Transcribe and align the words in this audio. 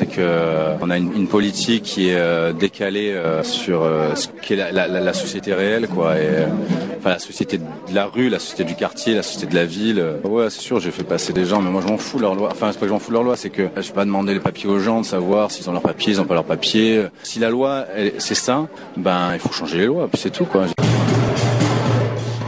c'est 0.00 0.06
que 0.06 0.20
euh, 0.20 0.76
on 0.80 0.88
a 0.88 0.96
une, 0.96 1.28
politique 1.28 1.82
qui 1.82 2.08
est 2.08 2.16
euh, 2.16 2.54
décalée 2.54 3.10
euh, 3.10 3.42
sur 3.42 3.86
ce 4.14 4.28
qu'est 4.40 4.56
la, 4.56 5.12
société 5.12 5.52
réelle, 5.52 5.88
quoi. 5.88 6.14
Enfin, 6.98 7.10
la 7.10 7.18
société 7.18 7.58
de 7.58 7.64
la 7.94 8.06
rue, 8.06 8.30
la 8.30 8.38
société 8.38 8.64
du 8.64 8.76
quartier, 8.76 9.14
la 9.14 9.22
société 9.22 9.46
de 9.48 9.54
la 9.54 9.66
ville. 9.66 10.02
Ouais, 10.24 10.48
c'est 10.48 10.62
sûr, 10.62 10.80
j'ai 10.80 10.90
fait 10.90 11.02
passer 11.02 11.34
des 11.34 11.44
gens, 11.44 11.60
mais 11.60 11.70
moi, 11.70 11.82
je 11.84 11.92
m'en 11.92 11.98
fous 11.98 12.18
leur 12.18 12.34
loi. 12.34 12.48
Enfin, 12.50 12.68
c'est 12.72 12.78
pas 12.78 12.86
que 12.86 12.88
je 12.88 12.94
m'en 12.94 12.98
fous 12.98 13.12
leur 13.12 13.22
loi, 13.22 13.36
c'est 13.36 13.50
que 13.50 13.68
je 13.76 13.88
vais 13.88 13.92
pas 13.92 14.06
demander 14.06 14.32
les 14.32 14.40
papiers 14.40 14.70
aux 14.70 14.78
gens 14.78 15.02
de 15.02 15.06
savoir 15.06 15.50
s'ils 15.50 15.68
ont 15.68 15.72
leurs 15.74 15.82
papiers, 15.82 16.14
ils 16.14 16.20
ont 16.20 16.24
pas 16.24 16.34
leurs 16.34 16.44
papiers. 16.44 17.04
Si 17.22 17.38
la 17.38 17.50
loi, 17.50 17.84
c'est 18.16 18.34
ça, 18.34 18.68
ben, 18.96 19.32
il 19.34 19.38
faut 19.40 19.52
changer 19.52 19.80
les 19.80 19.86
lois, 19.86 20.08
puis 20.08 20.18
c'est 20.18 20.30
tout, 20.30 20.46
quoi. 20.46 20.64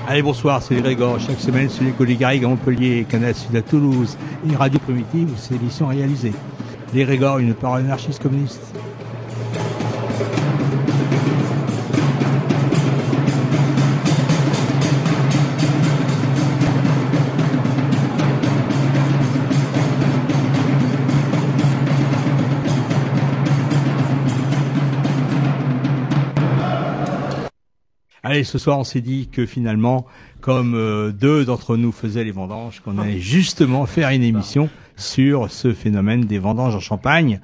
Allez, 0.09 0.23
bonsoir, 0.23 0.63
c'est 0.63 0.75
Grégor. 0.75 1.21
Chaque 1.21 1.41
semaine, 1.41 1.69
sur 1.69 1.85
les 2.01 2.17
Garrigues 2.17 2.45
à 2.45 2.49
Montpellier, 2.49 3.07
Canal 3.07 3.35
Sud 3.35 3.55
à 3.55 3.61
Toulouse 3.61 4.17
et 4.51 4.57
Radio 4.57 4.81
Primitive, 4.81 5.29
c'est 5.37 5.53
l'émission 5.53 5.89
réalisée. 5.89 6.33
Les 6.95 7.05
Grégor, 7.05 7.39
une 7.39 7.55
parole 7.55 7.81
anarchiste 7.81 8.23
communiste. 8.23 8.61
Allez, 28.23 28.45
ce 28.45 28.59
soir, 28.59 28.79
on 28.79 28.85
s'est 28.85 29.01
dit 29.01 29.29
que 29.33 29.47
finalement, 29.47 30.07
comme 30.41 30.75
euh, 30.75 31.11
deux 31.11 31.47
d'entre 31.47 31.79
nous 31.79 31.91
faisaient 31.91 32.25
les 32.25 32.33
vendanges, 32.33 32.81
qu'on 32.81 32.99
allait 32.99 33.19
justement 33.19 33.87
faire 33.87 34.11
une 34.11 34.23
émission 34.23 34.69
sur 34.97 35.51
ce 35.51 35.73
phénomène 35.73 36.25
des 36.25 36.39
vendanges 36.39 36.75
en 36.75 36.81
Champagne. 36.81 37.41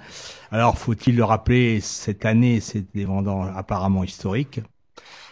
Alors, 0.51 0.79
faut-il 0.79 1.17
le 1.17 1.25
rappeler, 1.25 1.81
cette 1.81 2.25
année, 2.25 2.61
c'est 2.61 2.95
des 2.95 3.05
vendanges 3.05 3.51
apparemment 3.55 4.05
historiques 4.05 4.61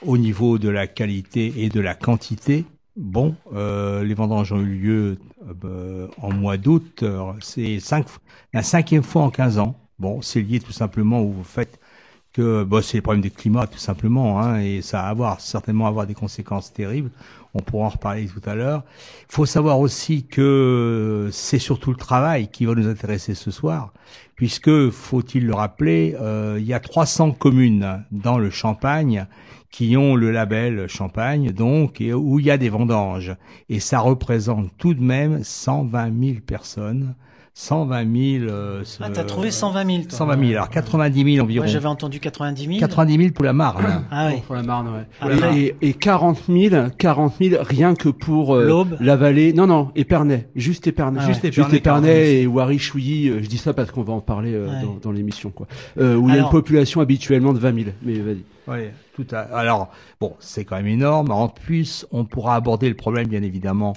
au 0.02 0.18
niveau 0.18 0.58
de 0.58 0.68
la 0.68 0.86
qualité 0.86 1.52
et 1.56 1.68
de 1.68 1.80
la 1.80 1.94
quantité. 1.94 2.64
Bon, 2.96 3.34
euh, 3.54 4.04
les 4.04 4.14
vendanges 4.14 4.52
ont 4.52 4.60
eu 4.60 4.78
lieu 4.78 5.18
euh, 5.64 6.08
en 6.20 6.32
mois 6.32 6.56
d'août. 6.56 7.04
C'est 7.40 7.78
la 8.52 8.62
cinquième 8.62 9.02
fois 9.02 9.22
en 9.22 9.30
15 9.30 9.58
ans. 9.58 9.76
Bon, 9.98 10.20
c'est 10.22 10.40
lié 10.40 10.60
tout 10.60 10.72
simplement 10.72 11.20
au 11.20 11.42
fait 11.42 11.78
que 12.36 12.64
bon, 12.64 12.82
c'est 12.82 12.98
le 12.98 13.02
problème 13.02 13.22
du 13.22 13.30
climat 13.30 13.66
tout 13.66 13.78
simplement, 13.78 14.40
hein, 14.40 14.60
et 14.60 14.82
ça 14.82 14.98
va 14.98 15.08
avoir 15.08 15.40
certainement 15.40 15.86
avoir 15.86 16.06
des 16.06 16.12
conséquences 16.12 16.70
terribles. 16.70 17.10
On 17.58 17.62
pourra 17.62 17.86
en 17.86 17.90
reparler 17.90 18.26
tout 18.26 18.42
à 18.48 18.54
l'heure. 18.54 18.84
Il 19.30 19.34
faut 19.34 19.46
savoir 19.46 19.80
aussi 19.80 20.26
que 20.26 21.30
c'est 21.32 21.58
surtout 21.58 21.90
le 21.90 21.96
travail 21.96 22.48
qui 22.48 22.66
va 22.66 22.74
nous 22.74 22.86
intéresser 22.86 23.34
ce 23.34 23.50
soir, 23.50 23.94
puisque 24.34 24.90
faut-il 24.90 25.46
le 25.46 25.54
rappeler, 25.54 26.16
euh, 26.20 26.58
il 26.60 26.66
y 26.66 26.74
a 26.74 26.80
300 26.80 27.32
communes 27.32 28.04
dans 28.12 28.36
le 28.36 28.50
Champagne 28.50 29.26
qui 29.70 29.96
ont 29.96 30.14
le 30.14 30.30
label 30.30 30.86
Champagne, 30.86 31.50
donc 31.50 32.00
et 32.00 32.12
où 32.12 32.38
il 32.38 32.46
y 32.46 32.50
a 32.50 32.58
des 32.58 32.68
vendanges, 32.68 33.34
et 33.68 33.80
ça 33.80 34.00
représente 34.00 34.70
tout 34.76 34.94
de 34.94 35.02
même 35.02 35.42
120 35.42 36.12
000 36.24 36.40
personnes 36.46 37.14
120 37.58 38.38
000. 38.40 38.50
Euh, 38.50 38.84
ah, 39.00 39.08
t'as 39.08 39.24
trouvé 39.24 39.50
120 39.50 39.86
000 39.86 39.98
toi. 40.02 40.18
120 40.18 40.38
000, 40.40 40.50
alors 40.52 40.68
90 40.68 41.34
000 41.36 41.42
environ. 41.42 41.64
Moi, 41.64 41.72
j'avais 41.72 41.86
entendu 41.86 42.20
90 42.20 42.66
000. 42.66 42.78
90 42.80 43.16
000 43.16 43.30
pour 43.32 43.46
la 43.46 43.54
Marne. 43.54 44.04
Ah 44.10 44.28
oui. 44.30 44.42
Pour 44.46 44.56
la 44.56 44.62
Marne, 44.62 44.88
ouais. 44.88 45.06
Ah, 45.22 45.56
et, 45.56 45.74
et, 45.80 45.94
40 45.94 46.38
000, 46.50 46.88
40 46.98 47.32
000 47.40 47.62
rien 47.66 47.94
que 47.94 48.10
pour 48.10 48.54
euh, 48.54 48.66
L'Aube. 48.66 48.98
la 49.00 49.16
vallée. 49.16 49.54
Non, 49.54 49.66
non, 49.66 49.90
Épernay, 49.96 50.48
juste 50.54 50.86
Épernay, 50.86 51.18
Ah 51.22 51.26
juste 51.26 51.44
ouais. 51.44 51.48
Épernay, 51.48 51.70
Juste 51.70 51.80
Épernay, 51.80 52.42
et 52.42 52.46
Wari-Chouilly. 52.46 53.30
euh, 53.30 53.42
Je 53.42 53.48
dis 53.48 53.56
ça 53.56 53.72
parce 53.72 53.90
qu'on 53.90 54.02
va 54.02 54.12
en 54.12 54.20
parler 54.20 54.52
euh, 54.52 54.66
Ouais. 54.68 54.82
dans, 54.82 54.98
dans 55.00 55.12
l'émission, 55.12 55.48
quoi. 55.50 55.66
Euh, 55.98 56.14
où 56.14 56.28
il 56.28 56.32
y 56.32 56.32
a 56.32 56.34
une 56.34 56.40
Alors- 56.40 56.50
population 56.50 57.00
habituellement 57.00 57.54
de 57.54 57.58
20 57.58 57.74
000. 57.74 57.86
Mais 58.02 58.18
vas-y. 58.18 58.42
Oui, 58.68 58.90
tout 59.14 59.26
à. 59.34 59.38
Alors, 59.40 59.88
bon, 60.20 60.34
c'est 60.40 60.66
quand 60.66 60.76
même 60.76 60.88
énorme. 60.88 61.30
En 61.30 61.48
plus, 61.48 62.04
on 62.12 62.26
pourra 62.26 62.54
aborder 62.56 62.90
le 62.90 62.96
problème, 62.96 63.28
bien 63.28 63.42
évidemment, 63.42 63.94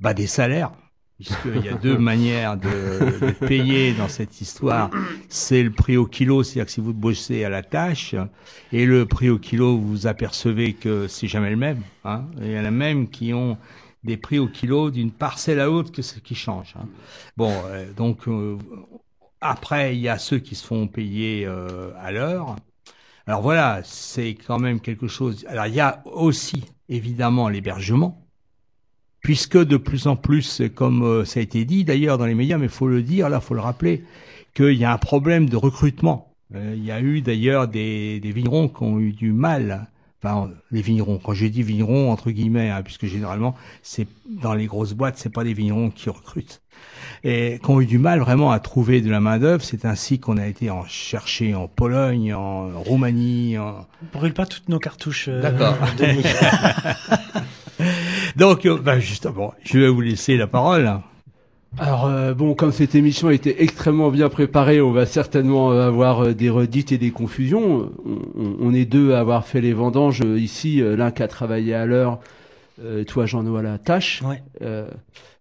bah, 0.00 0.12
des 0.12 0.26
salaires. 0.26 0.72
Puisqu'il 1.16 1.64
y 1.64 1.68
a 1.70 1.74
deux 1.74 1.96
manières 1.96 2.58
de, 2.58 3.30
payer 3.46 3.94
dans 3.94 4.08
cette 4.08 4.40
histoire. 4.40 4.90
C'est 5.28 5.62
le 5.62 5.70
prix 5.70 5.96
au 5.96 6.04
kilo, 6.04 6.42
c'est-à-dire 6.42 6.66
que 6.66 6.72
si 6.72 6.80
vous 6.80 6.92
bossez 6.92 7.42
à 7.42 7.48
la 7.48 7.62
tâche, 7.62 8.14
et 8.70 8.84
le 8.84 9.06
prix 9.06 9.30
au 9.30 9.38
kilo, 9.38 9.78
vous 9.78 9.88
vous 9.88 10.06
apercevez 10.06 10.74
que 10.74 11.08
c'est 11.08 11.28
jamais 11.28 11.50
le 11.50 11.56
même. 11.56 11.80
Hein. 12.04 12.26
Il 12.42 12.50
y 12.50 12.58
en 12.58 12.64
a 12.66 12.70
même 12.70 13.08
qui 13.08 13.32
ont 13.32 13.56
des 14.04 14.16
prix 14.16 14.38
au 14.38 14.46
kilo 14.46 14.90
d'une 14.90 15.10
parcelle 15.10 15.60
à 15.60 15.66
l'autre 15.66 15.92
que 15.92 16.02
ce 16.02 16.18
qui 16.18 16.34
change. 16.34 16.74
Hein. 16.78 16.86
Bon, 17.36 17.52
euh, 17.66 17.92
donc 17.92 18.28
euh, 18.28 18.56
après, 19.40 19.96
il 19.96 20.00
y 20.00 20.08
a 20.08 20.18
ceux 20.18 20.38
qui 20.38 20.54
se 20.54 20.66
font 20.66 20.86
payer 20.86 21.44
euh, 21.46 21.90
à 21.98 22.12
l'heure. 22.12 22.56
Alors 23.26 23.42
voilà, 23.42 23.80
c'est 23.84 24.34
quand 24.34 24.58
même 24.58 24.80
quelque 24.80 25.08
chose. 25.08 25.44
Alors 25.48 25.66
il 25.66 25.74
y 25.74 25.80
a 25.80 26.02
aussi 26.04 26.64
évidemment 26.88 27.48
l'hébergement, 27.48 28.25
puisque 29.26 29.58
de 29.58 29.76
plus 29.76 30.06
en 30.06 30.14
plus, 30.14 30.62
comme 30.76 31.02
euh, 31.02 31.24
ça 31.24 31.40
a 31.40 31.42
été 31.42 31.64
dit 31.64 31.82
d'ailleurs 31.82 32.16
dans 32.16 32.26
les 32.26 32.36
médias, 32.36 32.58
mais 32.58 32.66
il 32.66 32.70
faut 32.70 32.86
le 32.86 33.02
dire, 33.02 33.28
là, 33.28 33.40
faut 33.40 33.54
le 33.54 33.60
rappeler, 33.60 34.04
qu'il 34.54 34.74
y 34.74 34.84
a 34.84 34.92
un 34.92 34.98
problème 34.98 35.48
de 35.48 35.56
recrutement. 35.56 36.32
Euh, 36.54 36.74
il 36.76 36.84
y 36.84 36.92
a 36.92 37.00
eu 37.00 37.22
d'ailleurs 37.22 37.66
des, 37.66 38.20
des 38.20 38.30
vignerons 38.30 38.68
qui 38.68 38.84
ont 38.84 39.00
eu 39.00 39.10
du 39.10 39.32
mal. 39.32 39.88
Enfin, 40.22 40.52
les 40.70 40.80
vignerons. 40.80 41.18
Quand 41.18 41.34
je 41.34 41.46
dis 41.46 41.64
vignerons 41.64 42.12
entre 42.12 42.30
guillemets, 42.30 42.70
hein, 42.70 42.82
puisque 42.84 43.06
généralement, 43.06 43.56
c'est 43.82 44.06
dans 44.28 44.54
les 44.54 44.66
grosses 44.66 44.92
boîtes, 44.92 45.18
c'est 45.18 45.32
pas 45.32 45.42
des 45.42 45.54
vignerons 45.54 45.90
qui 45.90 46.08
recrutent 46.08 46.62
et 47.24 47.58
qui 47.60 47.70
ont 47.70 47.80
eu 47.80 47.86
du 47.86 47.98
mal 47.98 48.20
vraiment 48.20 48.52
à 48.52 48.60
trouver 48.60 49.00
de 49.00 49.10
la 49.10 49.18
main 49.18 49.40
d'œuvre. 49.40 49.64
C'est 49.64 49.84
ainsi 49.84 50.20
qu'on 50.20 50.36
a 50.36 50.46
été 50.46 50.70
en 50.70 50.84
chercher 50.84 51.56
en 51.56 51.66
Pologne, 51.66 52.32
en 52.32 52.78
Roumanie. 52.80 53.58
En... 53.58 53.86
Brûle 54.12 54.34
pas 54.34 54.46
toutes 54.46 54.68
nos 54.68 54.78
cartouches. 54.78 55.26
euh, 55.28 55.42
D'accord. 55.42 55.76
Donc, 58.36 58.66
euh, 58.66 58.78
bah, 58.78 58.98
justement, 58.98 59.54
je 59.64 59.78
vais 59.78 59.88
vous 59.88 60.00
laisser 60.00 60.36
la 60.36 60.46
parole. 60.46 61.00
Alors 61.78 62.06
euh, 62.06 62.32
bon, 62.32 62.54
comme 62.54 62.72
cette 62.72 62.94
émission 62.94 63.28
a 63.28 63.34
été 63.34 63.62
extrêmement 63.62 64.10
bien 64.10 64.30
préparée, 64.30 64.80
on 64.80 64.92
va 64.92 65.04
certainement 65.04 65.72
avoir 65.72 66.24
euh, 66.24 66.32
des 66.32 66.48
redites 66.48 66.92
et 66.92 66.96
des 66.96 67.10
confusions. 67.10 67.92
On, 68.36 68.72
est 68.72 68.86
deux 68.86 69.12
à 69.12 69.20
avoir 69.20 69.46
fait 69.46 69.60
les 69.60 69.74
vendanges 69.74 70.20
ici, 70.20 70.80
l'un 70.80 71.10
qui 71.10 71.22
a 71.22 71.28
travaillé 71.28 71.74
à 71.74 71.84
l'heure, 71.84 72.20
euh, 72.82 73.04
toi 73.04 73.26
Jean-Noël 73.26 73.66
à 73.66 73.72
la 73.72 73.78
tâche. 73.78 74.22
Ouais. 74.22 74.42
Euh, 74.62 74.88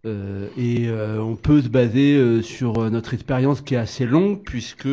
euh, 0.05 0.47
et 0.57 0.87
euh, 0.87 1.19
on 1.19 1.35
peut 1.35 1.61
se 1.61 1.67
baser 1.67 2.15
euh, 2.15 2.41
sur 2.41 2.91
notre 2.91 3.13
expérience 3.13 3.61
qui 3.61 3.73
est 3.73 3.77
assez 3.77 4.05
longue 4.05 4.41
puisque 4.43 4.87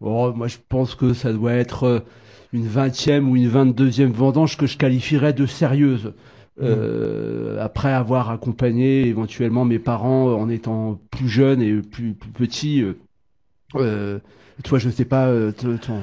bon, 0.00 0.32
moi 0.32 0.48
je 0.48 0.56
pense 0.68 0.94
que 0.94 1.14
ça 1.14 1.32
doit 1.32 1.54
être 1.54 2.04
une 2.52 2.66
vingtième 2.66 3.30
ou 3.30 3.36
une 3.36 3.48
vingt-deuxième 3.48 4.10
vendange 4.10 4.56
que 4.56 4.66
je 4.66 4.76
qualifierais 4.76 5.32
de 5.32 5.46
sérieuse. 5.46 6.12
Euh, 6.60 7.56
après 7.64 7.92
avoir 7.92 8.30
accompagné 8.30 9.06
éventuellement 9.06 9.64
mes 9.64 9.78
parents 9.78 10.26
en 10.34 10.50
étant 10.50 11.00
plus 11.10 11.28
jeune 11.28 11.62
et 11.62 11.72
plus, 11.80 12.12
plus 12.12 12.30
petit, 12.30 12.82
euh, 12.82 12.98
euh, 13.76 14.18
toi 14.62 14.78
je 14.78 14.90
sais 14.90 15.06
pas, 15.06 15.30
ton- 15.58 16.02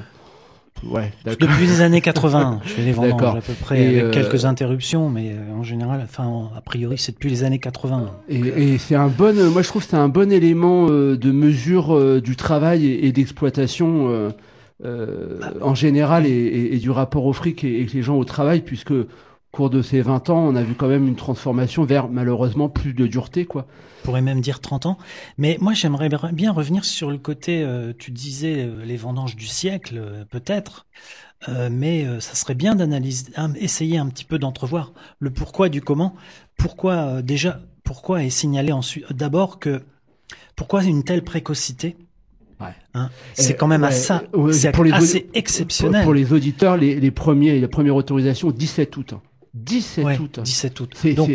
ouais. 0.90 1.12
Depuis 1.24 1.66
les 1.68 1.82
années 1.82 2.00
80, 2.00 2.62
je 2.64 2.68
fais 2.70 2.82
les 2.82 2.90
vendanges 2.90 3.36
à 3.36 3.40
peu 3.40 3.52
près, 3.52 3.80
Et, 3.80 4.00
avec 4.00 4.02
euh, 4.02 4.10
quelques 4.10 4.44
interruptions, 4.44 5.08
mais 5.08 5.36
en 5.56 5.62
général, 5.62 6.00
enfin, 6.02 6.50
a 6.56 6.60
priori, 6.60 6.98
c'est 6.98 7.12
depuis 7.12 7.30
les 7.30 7.44
années 7.44 7.60
80. 7.60 8.10
Et, 8.28 8.40
et 8.40 8.78
c'est 8.78 8.96
un 8.96 9.06
bon, 9.06 9.34
moi 9.52 9.62
je 9.62 9.68
trouve 9.68 9.84
que 9.84 9.90
c'est 9.90 9.96
un 9.96 10.08
bon 10.08 10.32
élément 10.32 10.86
de 10.88 11.30
mesure 11.30 12.20
du 12.20 12.34
travail 12.34 12.86
et, 12.86 13.06
et 13.06 13.12
d'exploitation 13.12 14.32
euh, 14.84 15.38
en 15.60 15.74
général 15.76 16.26
et, 16.26 16.78
du 16.78 16.90
rapport 16.90 17.26
au 17.26 17.32
fric 17.32 17.62
et, 17.62 17.82
et 17.82 17.86
les 17.86 18.02
gens 18.02 18.16
au 18.16 18.24
travail, 18.24 18.62
puisque 18.62 18.94
cours 19.52 19.70
de 19.70 19.82
ces 19.82 20.00
20 20.00 20.30
ans, 20.30 20.38
on 20.46 20.54
a 20.56 20.62
vu 20.62 20.74
quand 20.74 20.88
même 20.88 21.06
une 21.08 21.16
transformation 21.16 21.84
vers 21.84 22.08
malheureusement 22.08 22.68
plus 22.68 22.92
de 22.94 23.06
dureté, 23.06 23.44
quoi. 23.46 23.66
On 24.02 24.04
pourrait 24.04 24.22
même 24.22 24.40
dire 24.40 24.60
30 24.60 24.86
ans. 24.86 24.98
Mais 25.38 25.58
moi, 25.60 25.74
j'aimerais 25.74 26.08
bien 26.32 26.52
revenir 26.52 26.84
sur 26.84 27.10
le 27.10 27.18
côté, 27.18 27.62
euh, 27.62 27.92
tu 27.98 28.10
disais 28.12 28.64
euh, 28.64 28.84
les 28.84 28.96
vendanges 28.96 29.36
du 29.36 29.46
siècle, 29.46 29.96
euh, 29.98 30.24
peut-être. 30.24 30.86
mais 31.70 32.06
ça 32.20 32.34
serait 32.34 32.54
bien 32.54 32.74
d'analyser, 32.74 33.32
essayer 33.56 33.96
un 33.98 34.08
petit 34.08 34.26
peu 34.26 34.38
d'entrevoir 34.38 34.92
le 35.20 35.30
pourquoi 35.30 35.68
du 35.70 35.80
comment. 35.80 36.14
Pourquoi 36.58 37.22
déjà, 37.22 37.60
pourquoi 37.82 38.22
est 38.24 38.30
signalé 38.30 38.72
ensuite 38.72 39.10
d'abord 39.12 39.58
que 39.58 39.80
pourquoi 40.54 40.84
une 40.84 41.02
telle 41.02 41.24
précocité? 41.24 41.96
Ouais. 42.60 42.74
Hein 42.92 43.08
c'est 43.32 43.56
quand 43.56 43.66
même 43.66 43.80
ouais, 43.82 43.88
à 43.88 43.92
ça, 43.92 44.22
ouais, 44.34 44.52
c'est 44.52 44.70
pour 44.72 44.84
les 44.84 44.92
assez 44.92 45.20
pour- 45.20 45.30
exceptionnel. 45.38 46.04
Pour 46.04 46.12
les 46.12 46.34
auditeurs, 46.34 46.76
les, 46.76 47.00
les 47.00 47.10
premiers, 47.10 47.58
la 47.58 47.68
première 47.68 47.96
autorisation 47.96 48.50
17 48.50 48.94
août. 48.98 49.12
hein. 49.14 49.22
17 49.54 50.04
Ouais, 50.04 50.18
août. 50.18 50.40
17 50.42 50.80
août. 50.80 50.96
Donc. 51.16 51.30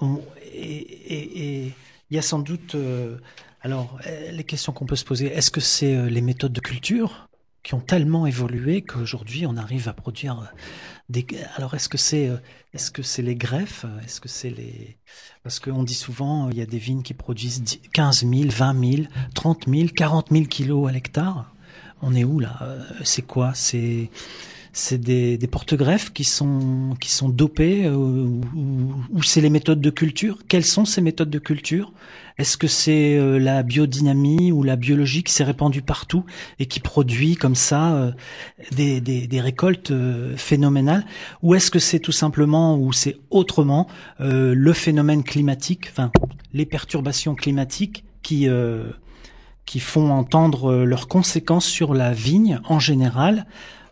On- 0.00 0.20
et 0.54 1.72
il 2.10 2.14
y 2.14 2.18
a 2.18 2.22
sans 2.22 2.38
doute, 2.38 2.74
euh, 2.74 3.16
alors, 3.62 3.98
euh, 4.06 4.30
les 4.30 4.44
questions 4.44 4.72
qu'on 4.72 4.86
peut 4.86 4.96
se 4.96 5.04
poser, 5.04 5.26
est-ce 5.26 5.50
que 5.50 5.60
c'est 5.60 5.94
euh, 5.96 6.08
les 6.08 6.20
méthodes 6.20 6.52
de 6.52 6.60
culture 6.60 7.28
qui 7.62 7.74
ont 7.74 7.80
tellement 7.80 8.26
évolué 8.26 8.82
qu'aujourd'hui 8.82 9.44
on 9.44 9.56
arrive 9.56 9.88
à 9.88 9.92
produire 9.92 10.38
euh, 10.38 10.56
des. 11.08 11.26
Alors, 11.56 11.74
est-ce 11.74 11.88
que 11.88 11.98
c'est, 11.98 12.30
est-ce 12.74 12.90
que 12.90 13.02
c'est 13.02 13.22
les 13.22 13.34
greffes 13.36 13.84
Est-ce 14.04 14.20
que 14.20 14.28
c'est 14.28 14.50
les. 14.50 14.96
Parce 15.42 15.58
qu'on 15.60 15.82
dit 15.82 15.94
souvent, 15.94 16.48
il 16.50 16.56
y 16.58 16.62
a 16.62 16.66
des 16.66 16.78
vignes 16.78 17.02
qui 17.02 17.14
produisent 17.14 17.62
10 17.62 17.80
15 17.92 18.20
000, 18.28 18.48
20 18.50 18.90
000, 18.96 19.08
30 19.34 19.64
000, 19.68 19.88
40 19.94 20.28
000 20.30 20.44
kilos 20.46 20.88
à 20.88 20.92
l'hectare. 20.92 21.52
On 22.02 22.14
est 22.14 22.24
où 22.24 22.38
là? 22.40 22.58
C'est 23.04 23.22
quoi? 23.22 23.52
C'est 23.54 24.10
c'est 24.76 24.98
des, 24.98 25.38
des 25.38 25.46
porte-greffes 25.46 26.12
qui 26.12 26.24
sont 26.24 26.94
qui 27.00 27.10
sont 27.10 27.30
dopés 27.30 27.86
euh, 27.86 27.94
ou, 27.94 29.22
c'est 29.22 29.40
les 29.40 29.48
méthodes 29.48 29.80
de 29.80 29.88
culture? 29.88 30.38
Quelles 30.48 30.66
sont 30.66 30.84
ces 30.84 31.00
méthodes 31.00 31.30
de 31.30 31.38
culture? 31.38 31.94
Est-ce 32.36 32.58
que 32.58 32.66
c'est 32.66 33.16
euh, 33.16 33.38
la 33.38 33.62
biodynamie 33.62 34.52
ou 34.52 34.62
la 34.62 34.76
biologie 34.76 35.22
qui 35.22 35.32
s'est 35.32 35.44
répandue 35.44 35.80
partout 35.80 36.26
et 36.58 36.66
qui 36.66 36.80
produit 36.80 37.36
comme 37.36 37.54
ça 37.54 37.94
euh, 37.94 38.12
des, 38.72 39.00
des, 39.00 39.26
des 39.26 39.40
récoltes 39.40 39.94
phénoménales? 40.36 41.06
Ou 41.42 41.54
est-ce 41.54 41.70
que 41.70 41.78
c'est 41.78 42.00
tout 42.00 42.12
simplement 42.12 42.76
ou 42.76 42.92
c'est 42.92 43.16
autrement 43.30 43.88
le 44.18 44.72
phénomène 44.74 45.24
climatique, 45.24 45.86
enfin 45.90 46.12
les 46.52 46.66
perturbations 46.66 47.34
climatiques 47.34 48.04
qui 48.22 48.46
qui 49.64 49.80
font 49.80 50.10
entendre 50.10 50.84
leurs 50.84 51.08
conséquences 51.08 51.66
sur 51.66 51.94
la 51.94 52.12
vigne 52.12 52.60
en 52.68 52.78
général? 52.78 53.46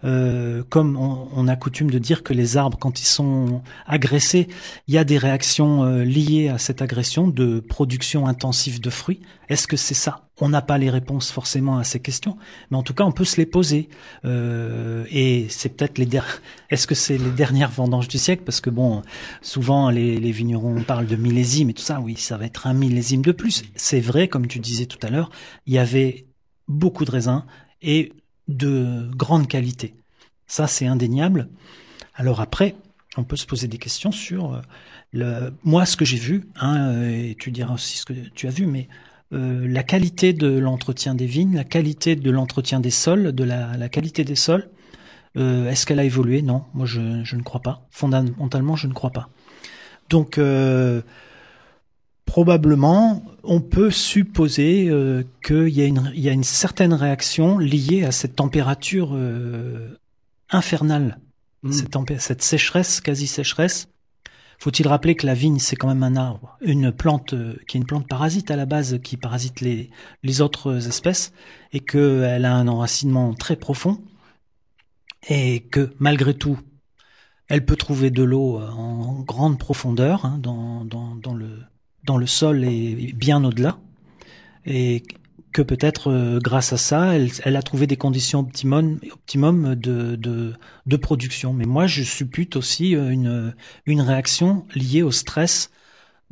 Euh, 0.05 0.63
comme 0.69 0.97
on, 0.97 1.29
on 1.35 1.49
a 1.49 1.57
coutume 1.57 1.91
de 1.91 1.99
dire 1.99 2.23
que 2.23 2.33
les 2.35 2.57
arbres, 2.57 2.79
quand 2.79 3.01
ils 3.01 3.07
sont 3.07 3.63
agressés, 3.87 4.49
il 4.87 4.95
y 4.95 4.99
a 4.99 5.05
des 5.05 5.19
réactions 5.19 5.85
euh, 5.85 6.05
liées 6.05 6.49
à 6.49 6.59
cette 6.59 6.83
agression 6.83 7.27
de 7.29 7.61
production 7.61 8.27
intensive 8.27 8.81
de 8.81 8.91
fruits. 8.91 9.21
Est-ce 9.49 9.67
que 9.67 9.77
c'est 9.77 9.95
ça? 9.95 10.21
On 10.41 10.49
n'a 10.49 10.63
pas 10.63 10.79
les 10.79 10.91
réponses 10.91 11.31
forcément 11.31 11.79
à 11.79 11.85
ces 11.85 12.01
questions, 12.01 12.37
mais 12.71 12.77
en 12.77 12.83
tout 12.83 12.93
cas, 12.95 13.05
on 13.05 13.13
peut 13.13 13.25
se 13.25 13.37
les 13.37 13.47
poser. 13.47 13.89
Euh, 14.25 15.05
et 15.11 15.47
c'est 15.49 15.69
peut-être 15.77 15.99
les 15.99 16.07
der- 16.07 16.41
Est-ce 16.71 16.87
que 16.87 16.95
c'est 16.95 17.19
les 17.19 17.31
dernières 17.31 17.71
vendanges 17.71 18.09
du 18.09 18.19
siècle? 18.19 18.43
Parce 18.45 18.61
que 18.61 18.71
bon, 18.71 19.03
souvent 19.43 19.91
les, 19.91 20.19
les 20.19 20.33
vignerons 20.33 20.83
parlent 20.83 21.07
de 21.07 21.17
millésime 21.17 21.71
et 21.71 21.75
tout 21.75 21.83
ça. 21.83 22.01
Oui, 22.01 22.17
ça 22.17 22.37
va 22.37 22.47
être 22.47 22.67
un 22.67 22.75
millésime 22.75 23.23
de 23.23 23.33
plus. 23.33 23.63
C'est 23.77 24.01
vrai, 24.01 24.29
comme 24.29 24.47
tu 24.49 24.59
disais 24.59 24.87
tout 24.87 24.99
à 25.07 25.11
l'heure, 25.11 25.31
il 25.67 25.75
y 25.75 25.79
avait 25.79 26.27
beaucoup 26.69 27.05
de 27.05 27.11
raisins 27.11 27.45
et 27.83 28.13
de 28.49 29.11
grande 29.17 29.49
qualité. 29.49 29.95
Ça, 30.47 30.67
c'est 30.67 30.87
indéniable. 30.87 31.49
Alors 32.15 32.41
après, 32.41 32.77
on 33.17 33.25
peut 33.25 33.37
se 33.37 33.47
poser 33.47 33.69
des 33.69 33.79
questions 33.79 34.13
sur 34.13 34.55
euh, 34.55 34.61
le, 35.13 35.53
moi, 35.63 35.87
ce 35.87 35.97
que 35.97 36.05
j'ai 36.05 36.19
vu, 36.19 36.49
hein, 36.57 36.89
euh, 36.89 37.31
et 37.31 37.37
tu 37.39 37.51
diras 37.51 37.75
aussi 37.75 37.99
ce 37.99 38.05
que 38.05 38.13
tu 38.13 38.47
as 38.47 38.51
vu, 38.51 38.67
mais 38.67 38.89
euh, 39.33 39.67
la 39.67 39.83
qualité 39.83 40.33
de 40.33 40.49
l'entretien 40.59 41.15
des 41.15 41.27
vignes, 41.27 41.55
la 41.55 41.65
qualité 41.65 42.17
de 42.17 42.31
l'entretien 42.31 42.81
des 42.81 42.91
sols, 42.91 43.33
de 43.33 43.45
la, 43.45 43.77
la 43.77 43.89
qualité 43.89 44.25
des 44.25 44.37
sols, 44.37 44.69
est-ce 45.37 45.85
qu'elle 45.85 45.99
a 45.99 46.05
évolué? 46.05 46.43
Non, 46.43 46.63
moi 46.75 46.87
je, 46.87 47.25
je 47.25 47.35
ne 47.35 47.43
crois 47.43 47.61
pas. 47.61 47.89
Fondamentalement, 47.91 48.77
je 48.77 48.87
ne 48.87 48.93
crois 48.93 49.11
pas. 49.11 49.31
Donc, 50.09 50.39
probablement, 52.25 53.23
on 53.43 53.61
peut 53.61 53.91
supposer 53.91 54.89
euh, 54.89 55.23
qu'il 55.45 55.69
y, 55.69 55.83
a 55.83 55.87
une- 55.87 56.11
il 56.15 56.21
y 56.21 56.29
a 56.29 56.33
une 56.33 56.45
certaine 56.45 56.93
réaction 56.95 57.59
liée 57.59 58.05
à 58.05 58.13
cette 58.13 58.37
température 58.37 59.11
euh, 59.15 59.99
infernale, 60.51 61.19
Mm. 61.63 61.73
cette, 61.73 61.91
tempé- 61.91 62.19
cette 62.19 62.43
sécheresse, 62.43 63.01
quasi-sécheresse. 63.01 63.89
Faut-il 64.59 64.87
rappeler 64.87 65.15
que 65.15 65.27
la 65.27 65.35
vigne, 65.35 65.59
c'est 65.59 65.77
quand 65.77 65.89
même 65.89 66.03
un 66.03 66.17
arbre, 66.17 66.57
une 66.61 66.93
plante 66.93 67.33
euh, 67.35 67.57
qui 67.67 67.77
est 67.77 67.81
une 67.81 67.87
plante 67.87 68.07
parasite 68.09 68.51
à 68.51 68.57
la 68.57 68.67
base, 68.67 68.99
qui 69.03 69.17
parasite 69.17 69.61
les, 69.61 69.91
les 70.23 70.41
autres 70.41 70.87
espèces, 70.87 71.33
et 71.73 71.81
qu'elle 71.81 72.45
a 72.45 72.55
un 72.55 72.69
enracinement 72.69 73.35
très 73.35 73.57
profond, 73.57 74.01
et 75.29 75.61
que 75.61 75.93
malgré 75.99 76.35
tout, 76.35 76.59
elle 77.49 77.65
peut 77.65 77.77
trouver 77.77 78.11
de 78.11 78.23
l'eau 78.23 78.59
en 78.61 79.21
grande 79.23 79.59
profondeur 79.59 80.25
hein, 80.25 80.39
dans, 80.39 80.85
dans, 80.85 81.15
dans 81.15 81.35
le, 81.35 81.61
dans 82.05 82.17
le 82.17 82.27
sol 82.27 82.65
et 82.65 83.13
bien 83.15 83.45
au-delà. 83.45 83.79
Et 84.67 85.03
que 85.55 85.63
peut-être 85.63 86.11
euh, 86.11 86.41
grâce 86.43 86.73
à 86.73 86.77
ça, 86.77 87.15
elle, 87.15 87.57
a 87.57 87.63
trouvé 87.63 87.87
des 87.87 87.97
conditions 87.97 88.41
optimum, 88.41 88.99
de, 89.77 90.17
de 90.17 90.97
production. 90.97 91.53
Mais 91.55 91.65
moi, 91.65 91.87
je 91.87 92.03
suppute 92.03 92.57
aussi 92.57 92.97
euh, 92.97 93.09
une, 93.11 93.55
une 93.87 94.01
réaction 94.01 94.67
liée 94.75 95.03
au 95.03 95.13
stress 95.13 95.71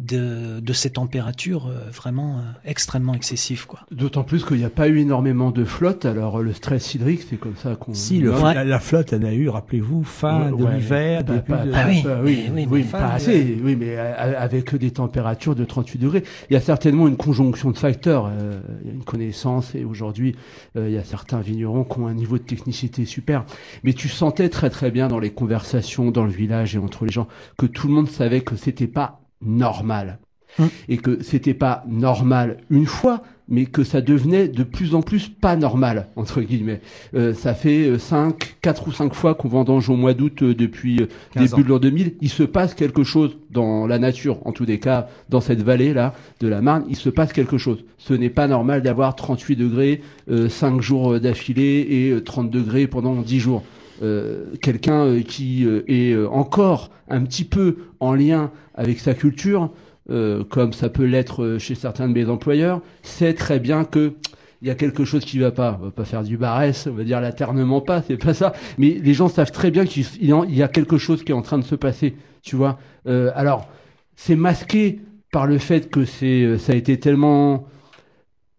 de, 0.03 0.61
de 0.61 0.73
ces 0.73 0.91
températures 0.91 1.67
euh, 1.69 1.91
vraiment 1.91 2.39
euh, 2.39 2.43
extrêmement 2.65 3.15
excessives. 3.15 3.67
Quoi. 3.67 3.81
D'autant 3.91 4.25
plus 4.25 4.45
qu'il 4.45 4.59
n'y 4.59 4.65
a 4.65 4.71
pas 4.71 4.89
eu 4.89 4.99
énormément 4.99 5.51
de 5.51 5.65
flotte, 5.65 6.05
alors 6.05 6.41
le 6.43 6.53
stress 6.53 6.95
hydrique, 6.95 7.23
c'est 7.29 7.37
comme 7.37 7.57
ça 7.57 7.77
qu'on. 7.77 7.95
Si, 7.95 8.19
le, 8.21 8.33
Ouais. 8.33 8.55
la, 8.55 8.65
la 8.65 8.81
flotte, 8.81 9.13
elle 9.13 9.25
a 9.27 9.33
eu, 9.35 9.49
rappelez-vous, 9.49 10.03
fin 10.05 10.51
Ouais, 10.51 10.59
de 10.59 10.63
ouais. 10.65 10.75
l'hiver, 10.77 11.25
Bah, 11.25 11.35
début 11.35 11.47
pas- 11.47 11.65
de... 11.67 11.71
pas- 11.71 11.79
Ah 11.83 11.87
oui, 11.89 12.03
pas- 12.03 12.21
oui, 12.23 12.45
mais 12.53 12.63
oui, 12.63 12.69
oui, 12.71 12.85
mais 12.85 12.91
pas 12.99 13.13
assez, 13.13 13.59
oui, 13.63 13.77
mais 13.77 13.97
euh, 13.97 14.35
avec 14.39 14.75
des 14.75 14.91
températures 14.91 15.55
de 15.55 15.65
38 15.65 15.99
degrés. 15.99 16.25
Il 16.51 16.55
y 16.55 16.57
a 16.57 16.61
certainement 16.61 17.07
une 17.09 17.17
conjonction 17.17 17.71
de 17.71 17.79
facteurs. 17.79 18.27
euh, 18.33 18.61
il 18.83 18.89
y 18.89 18.91
a 18.91 18.95
une 18.95 19.05
connaissance 19.05 19.75
et 19.75 19.85
aujourd'hui, 19.85 20.35
euh, 20.77 20.89
il 20.89 20.95
y 20.95 20.99
a 20.99 21.05
certains 21.05 21.41
vignerons 21.41 21.85
qui 21.85 21.99
ont 22.01 22.07
un 22.07 22.15
niveau 22.15 22.39
de 22.39 22.43
technicité 22.43 23.05
super. 23.05 23.45
Mais 23.85 23.93
tu 23.93 24.09
sentais 24.09 24.49
très 24.49 24.71
très 24.71 24.91
bien 24.91 25.09
dans 25.09 25.19
les 25.19 25.31
conversations 25.31 26.11
dans 26.11 26.25
le 26.25 26.31
village 26.33 26.75
et 26.75 26.79
entre 26.79 27.05
les 27.05 27.13
gens 27.13 27.29
que 27.59 27.67
tout 27.67 27.87
le 27.89 27.95
monde 27.95 28.09
savait 28.09 28.41
que 28.41 28.57
c'était 28.57 28.87
pas 28.87 29.22
normal. 29.45 30.19
Hum. 30.59 30.69
Et 30.89 30.99
que 30.99 31.23
c'était 31.23 31.55
pas 31.55 31.83
normal 31.89 32.59
une 32.69 32.85
fois, 32.85 33.23
mais 33.49 33.65
que 33.65 33.85
ça 33.85 34.03
devenait 34.03 34.49
de 34.49 34.65
plus 34.65 34.95
en 34.95 35.01
plus 35.01 35.29
pas 35.29 35.57
normal, 35.57 36.09
entre 36.17 36.43
guillemets. 36.43 36.81
Euh, 37.15 37.33
ça 37.33 37.55
fait 37.55 37.87
euh, 37.89 37.99
cinq, 37.99 38.57
quatre 38.61 38.89
ou 38.89 38.93
cinq 38.93 39.15
fois 39.15 39.35
qu'on 39.35 39.49
vendange 39.49 39.89
au 39.89 39.97
mois 39.97 40.15
d'août 40.15 40.43
euh, 40.43 40.55
depuis 40.55 41.01
euh, 41.01 41.07
15 41.33 41.51
début 41.51 41.63
ans. 41.63 41.65
de 41.65 41.69
l'an 41.71 41.79
2000. 41.79 42.15
Il 42.21 42.29
se 42.29 42.43
passe 42.43 42.75
quelque 42.75 43.03
chose 43.03 43.39
dans 43.51 43.87
la 43.87 43.99
nature, 43.99 44.47
en 44.47 44.53
tous 44.53 44.65
les 44.65 44.79
cas, 44.79 45.09
dans 45.29 45.41
cette 45.41 45.63
vallée-là 45.63 46.15
de 46.41 46.49
la 46.49 46.61
Marne, 46.61 46.85
il 46.89 46.97
se 46.97 47.09
passe 47.11 47.33
quelque 47.33 47.59
chose. 47.59 47.85
Ce 47.99 48.15
n'est 48.15 48.31
pas 48.31 48.47
normal 48.49 48.83
d'avoir 48.83 49.15
38 49.17 49.57
degrés, 49.57 50.03
euh, 50.31 50.49
5 50.49 50.81
jours 50.81 51.19
d'affilée 51.21 51.87
et 51.89 52.11
euh, 52.11 52.23
30 52.23 52.51
degrés 52.51 52.87
pendant 52.87 53.15
10 53.15 53.41
jours. 53.41 53.63
Euh, 54.03 54.45
Quelqu'un 54.61 55.05
euh, 55.07 55.23
qui 55.23 55.65
euh, 55.65 55.83
est 55.89 56.17
encore 56.27 56.91
un 57.09 57.23
petit 57.23 57.45
peu 57.45 57.77
en 58.01 58.15
lien 58.15 58.51
avec 58.75 59.01
sa 59.01 59.15
culture, 59.15 59.71
euh, 60.11 60.45
comme 60.45 60.73
ça 60.73 60.89
peut 60.89 61.05
l'être 61.05 61.57
chez 61.59 61.75
certains 61.75 62.09
de 62.09 62.15
mes 62.15 62.29
employeurs, 62.29 62.81
sait 63.03 63.35
très 63.35 63.59
bien 63.59 63.85
que 63.85 64.15
il 64.63 64.69
y 64.69 64.71
a 64.71 64.77
quelque 64.77 65.05
chose 65.05 65.25
qui 65.25 65.41
va 65.41 65.51
pas. 65.51 65.77
On 65.81 65.87
va 65.87 65.91
pas 65.91 66.05
faire 66.05 66.23
du 66.23 66.37
barès, 66.37 66.87
on 66.87 66.95
va 66.95 67.03
dire 67.03 67.21
laternement 67.21 67.81
pas, 67.81 68.01
c'est 68.03 68.17
pas 68.17 68.33
ça. 68.33 68.53
Mais 68.79 68.91
les 68.91 69.13
gens 69.13 69.29
savent 69.29 69.51
très 69.51 69.73
bien 69.73 69.85
qu'il 69.85 70.07
y 70.23 70.63
a 70.63 70.69
quelque 70.69 70.99
chose 70.99 71.25
qui 71.25 71.33
est 71.33 71.35
en 71.35 71.43
train 71.43 71.59
de 71.59 71.65
se 71.65 71.75
passer, 71.75 72.15
tu 72.43 72.55
vois. 72.55 72.79
Euh, 73.09 73.33
alors, 73.35 73.69
c'est 74.15 74.37
masqué 74.37 75.01
par 75.33 75.49
le 75.49 75.59
fait 75.59 75.91
que 75.91 76.05
c'est, 76.05 76.59
ça 76.59 76.75
a 76.75 76.77
été 76.77 77.01
tellement 77.01 77.67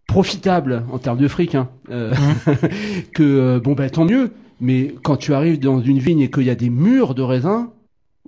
profitable 0.07 0.83
en 0.91 0.99
termes 0.99 1.19
de 1.19 1.27
fric, 1.27 1.55
hein, 1.55 1.69
euh, 1.89 2.13
que 3.13 3.23
euh, 3.23 3.59
bon 3.59 3.73
ben 3.73 3.89
tant 3.89 4.05
mieux. 4.05 4.31
Mais 4.63 4.95
quand 5.03 5.17
tu 5.17 5.33
arrives 5.33 5.59
dans 5.59 5.81
une 5.81 5.99
vigne 5.99 6.21
et 6.21 6.31
qu'il 6.31 6.43
y 6.43 6.49
a 6.49 6.55
des 6.55 6.69
murs 6.69 7.15
de 7.15 7.21
raisins 7.21 7.67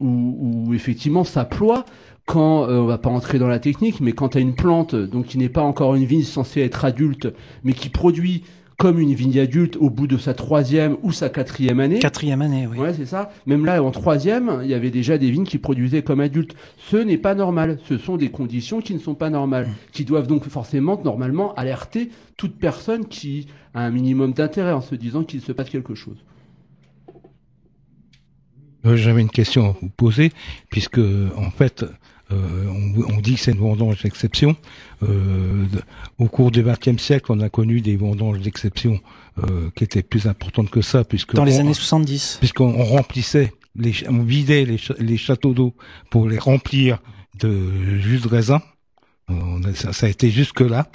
où, 0.02 0.66
où 0.68 0.74
effectivement 0.74 1.24
ça 1.24 1.46
ploie, 1.46 1.86
quand 2.26 2.68
euh, 2.68 2.80
on 2.80 2.86
va 2.86 2.98
pas 2.98 3.10
entrer 3.10 3.40
dans 3.40 3.48
la 3.48 3.60
technique, 3.60 4.02
mais 4.02 4.12
quand 4.12 4.30
tu 4.30 4.40
as 4.40 4.42
une 4.42 4.54
plante 4.54 4.96
donc 4.96 5.28
qui 5.28 5.38
n'est 5.38 5.48
pas 5.48 5.62
encore 5.62 5.96
une 5.96 6.04
vigne 6.04 6.24
censée 6.24 6.60
être 6.60 6.84
adulte, 6.84 7.34
mais 7.64 7.72
qui 7.72 7.88
produit 7.88 8.44
comme 8.78 9.00
une 9.00 9.14
vigne 9.14 9.40
adulte 9.40 9.78
au 9.78 9.90
bout 9.90 10.08
de 10.08 10.18
sa 10.18 10.34
troisième 10.34 10.98
ou 11.02 11.14
sa 11.14 11.30
quatrième 11.30 11.80
année. 11.80 12.00
Quatrième 12.00 12.42
année, 12.42 12.68
oui. 12.70 12.78
Ouais, 12.78 12.94
c'est 12.94 13.06
ça. 13.06 13.32
Même 13.46 13.66
là, 13.66 13.82
en 13.82 13.92
troisième, 13.92 14.60
il 14.64 14.70
y 14.70 14.74
avait 14.74 14.90
déjà 14.90 15.18
des 15.18 15.32
vignes 15.32 15.46
qui 15.46 15.60
produisaient 15.60 16.02
comme 16.02 16.20
adultes. 16.20 16.58
Ce 16.78 16.98
n'est 16.98 17.18
pas 17.18 17.36
normal. 17.36 17.80
Ce 17.88 17.98
sont 17.98 18.18
des 18.18 18.30
conditions 18.30 18.82
qui 18.82 18.94
ne 18.94 19.00
sont 19.00 19.16
pas 19.16 19.30
normales, 19.30 19.70
qui 19.94 20.04
doivent 20.04 20.28
donc 20.28 20.44
forcément, 20.50 21.00
normalement, 21.02 21.54
alerter 21.56 22.10
toute 22.36 22.58
personne 22.58 23.06
qui 23.06 23.48
a 23.76 23.82
un 23.82 23.92
minimum 23.92 24.34
d'intérêt 24.34 24.72
en 24.72 24.82
se 24.82 24.96
disant 24.96 25.24
qu'il 25.24 25.42
se 25.42 25.52
passe 25.52 25.70
quelque 25.70 25.94
chose. 25.94 26.18
J'avais 28.84 29.22
une 29.22 29.30
question 29.30 29.70
à 29.70 29.76
vous 29.82 29.90
poser, 29.90 30.32
puisque 30.70 31.00
en 31.00 31.50
fait, 31.50 31.86
euh, 32.32 32.68
on, 33.08 33.20
dit 33.20 33.36
que 33.36 33.40
c'est 33.40 33.52
une 33.52 33.60
vendange 33.60 34.02
d'exception. 34.02 34.56
Euh, 35.04 35.66
au 36.18 36.28
cours 36.28 36.52
du 36.52 36.64
XXe 36.64 37.02
siècle, 37.02 37.32
on 37.32 37.40
a 37.40 37.50
connu 37.50 37.82
des 37.82 37.98
vendanges 37.98 38.40
d'exception 38.40 39.00
euh, 39.44 39.70
qui 39.76 39.84
étaient 39.84 40.04
plus 40.04 40.28
importantes 40.28 40.70
que 40.70 40.82
ça, 40.82 41.04
puisque 41.04 41.34
dans 41.34 41.44
les 41.44 41.60
années 41.60 41.74
70, 41.74 42.38
puisqu'on 42.40 42.84
remplissait, 42.84 43.54
les, 43.76 43.94
on 44.08 44.24
vidait 44.24 44.66
les, 44.66 44.80
les 45.00 45.18
châteaux 45.18 45.54
d'eau 45.54 45.76
pour 46.10 46.30
les 46.30 46.38
remplir 46.38 47.00
de 47.40 48.00
jus 48.00 48.20
de 48.20 48.28
raisin. 48.28 48.62
Ça, 49.74 49.92
ça, 49.92 50.06
a 50.06 50.10
été 50.10 50.30
jusque 50.30 50.62
là, 50.62 50.88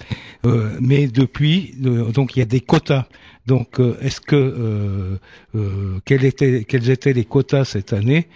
euh, 0.46 0.78
mais 0.80 1.08
depuis, 1.08 1.74
euh, 1.84 2.12
donc 2.12 2.36
il 2.36 2.38
y 2.38 2.42
a 2.42 2.46
des 2.46 2.60
quotas. 2.60 3.06
Donc, 3.46 3.80
euh, 3.80 3.98
est-ce 4.00 4.20
que 4.20 4.36
euh, 4.36 5.18
euh, 5.56 5.98
quels 6.04 6.24
étaient 6.24 6.62
quels 6.64 6.88
étaient 6.90 7.12
les 7.12 7.24
quotas 7.24 7.64
cette 7.64 7.92
année, 7.92 8.28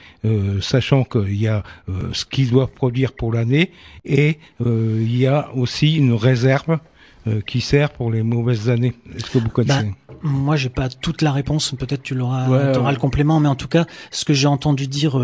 sachant 0.60 1.04
qu'il 1.04 1.36
y 1.36 1.46
a 1.46 1.62
ce 2.12 2.24
qu'ils 2.24 2.50
doivent 2.50 2.72
produire 2.72 3.12
pour 3.12 3.32
l'année 3.32 3.70
et 4.04 4.38
il 4.64 5.16
y 5.16 5.26
a 5.26 5.54
aussi 5.54 5.96
une 5.96 6.14
réserve 6.14 6.78
qui 7.46 7.60
sert 7.60 7.90
pour 7.90 8.10
les 8.10 8.22
mauvaises 8.22 8.68
années. 8.68 8.94
Est-ce 9.16 9.30
que 9.30 9.38
vous 9.38 9.48
connaissez 9.48 9.92
bah, 10.08 10.14
Moi, 10.22 10.56
j'ai 10.56 10.68
pas 10.68 10.88
toute 10.88 11.22
la 11.22 11.32
réponse. 11.32 11.74
Peut-être 11.78 12.02
tu 12.02 12.14
l'auras, 12.14 12.48
auras 12.48 12.92
le 12.92 12.98
complément, 12.98 13.40
mais 13.40 13.48
en 13.48 13.54
tout 13.54 13.68
cas, 13.68 13.86
ce 14.10 14.24
que 14.24 14.34
j'ai 14.34 14.46
entendu 14.46 14.86
dire 14.86 15.18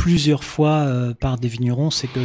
plusieurs 0.00 0.44
fois 0.44 0.86
euh, 0.86 1.12
par 1.12 1.36
des 1.36 1.48
vignerons, 1.48 1.90
c'est 1.90 2.06
que 2.06 2.20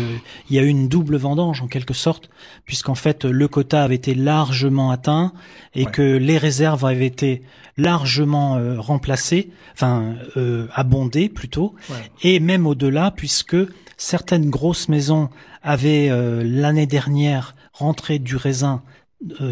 il 0.49 0.55
y 0.55 0.59
a 0.59 0.61
eu 0.61 0.67
une 0.67 0.87
double 0.87 1.17
vendange 1.17 1.61
en 1.61 1.67
quelque 1.67 1.93
sorte, 1.93 2.29
puisqu'en 2.65 2.95
fait 2.95 3.25
le 3.25 3.49
quota 3.49 3.83
avait 3.83 3.95
été 3.95 4.15
largement 4.15 4.91
atteint 4.91 5.33
et 5.73 5.85
que 5.85 6.01
les 6.01 6.37
réserves 6.37 6.85
avaient 6.85 7.05
été 7.05 7.41
largement 7.75 8.55
euh, 8.55 8.79
remplacées, 8.79 9.51
enfin 9.73 10.15
euh, 10.37 10.67
abondées 10.73 11.27
plutôt, 11.27 11.75
et 12.23 12.39
même 12.39 12.65
au-delà, 12.65 13.11
puisque 13.11 13.57
certaines 13.97 14.49
grosses 14.49 14.87
maisons 14.87 15.29
avaient 15.61 16.09
l'année 16.43 16.85
dernière 16.85 17.55
rentré 17.73 18.19
du 18.19 18.35
raisin 18.35 18.83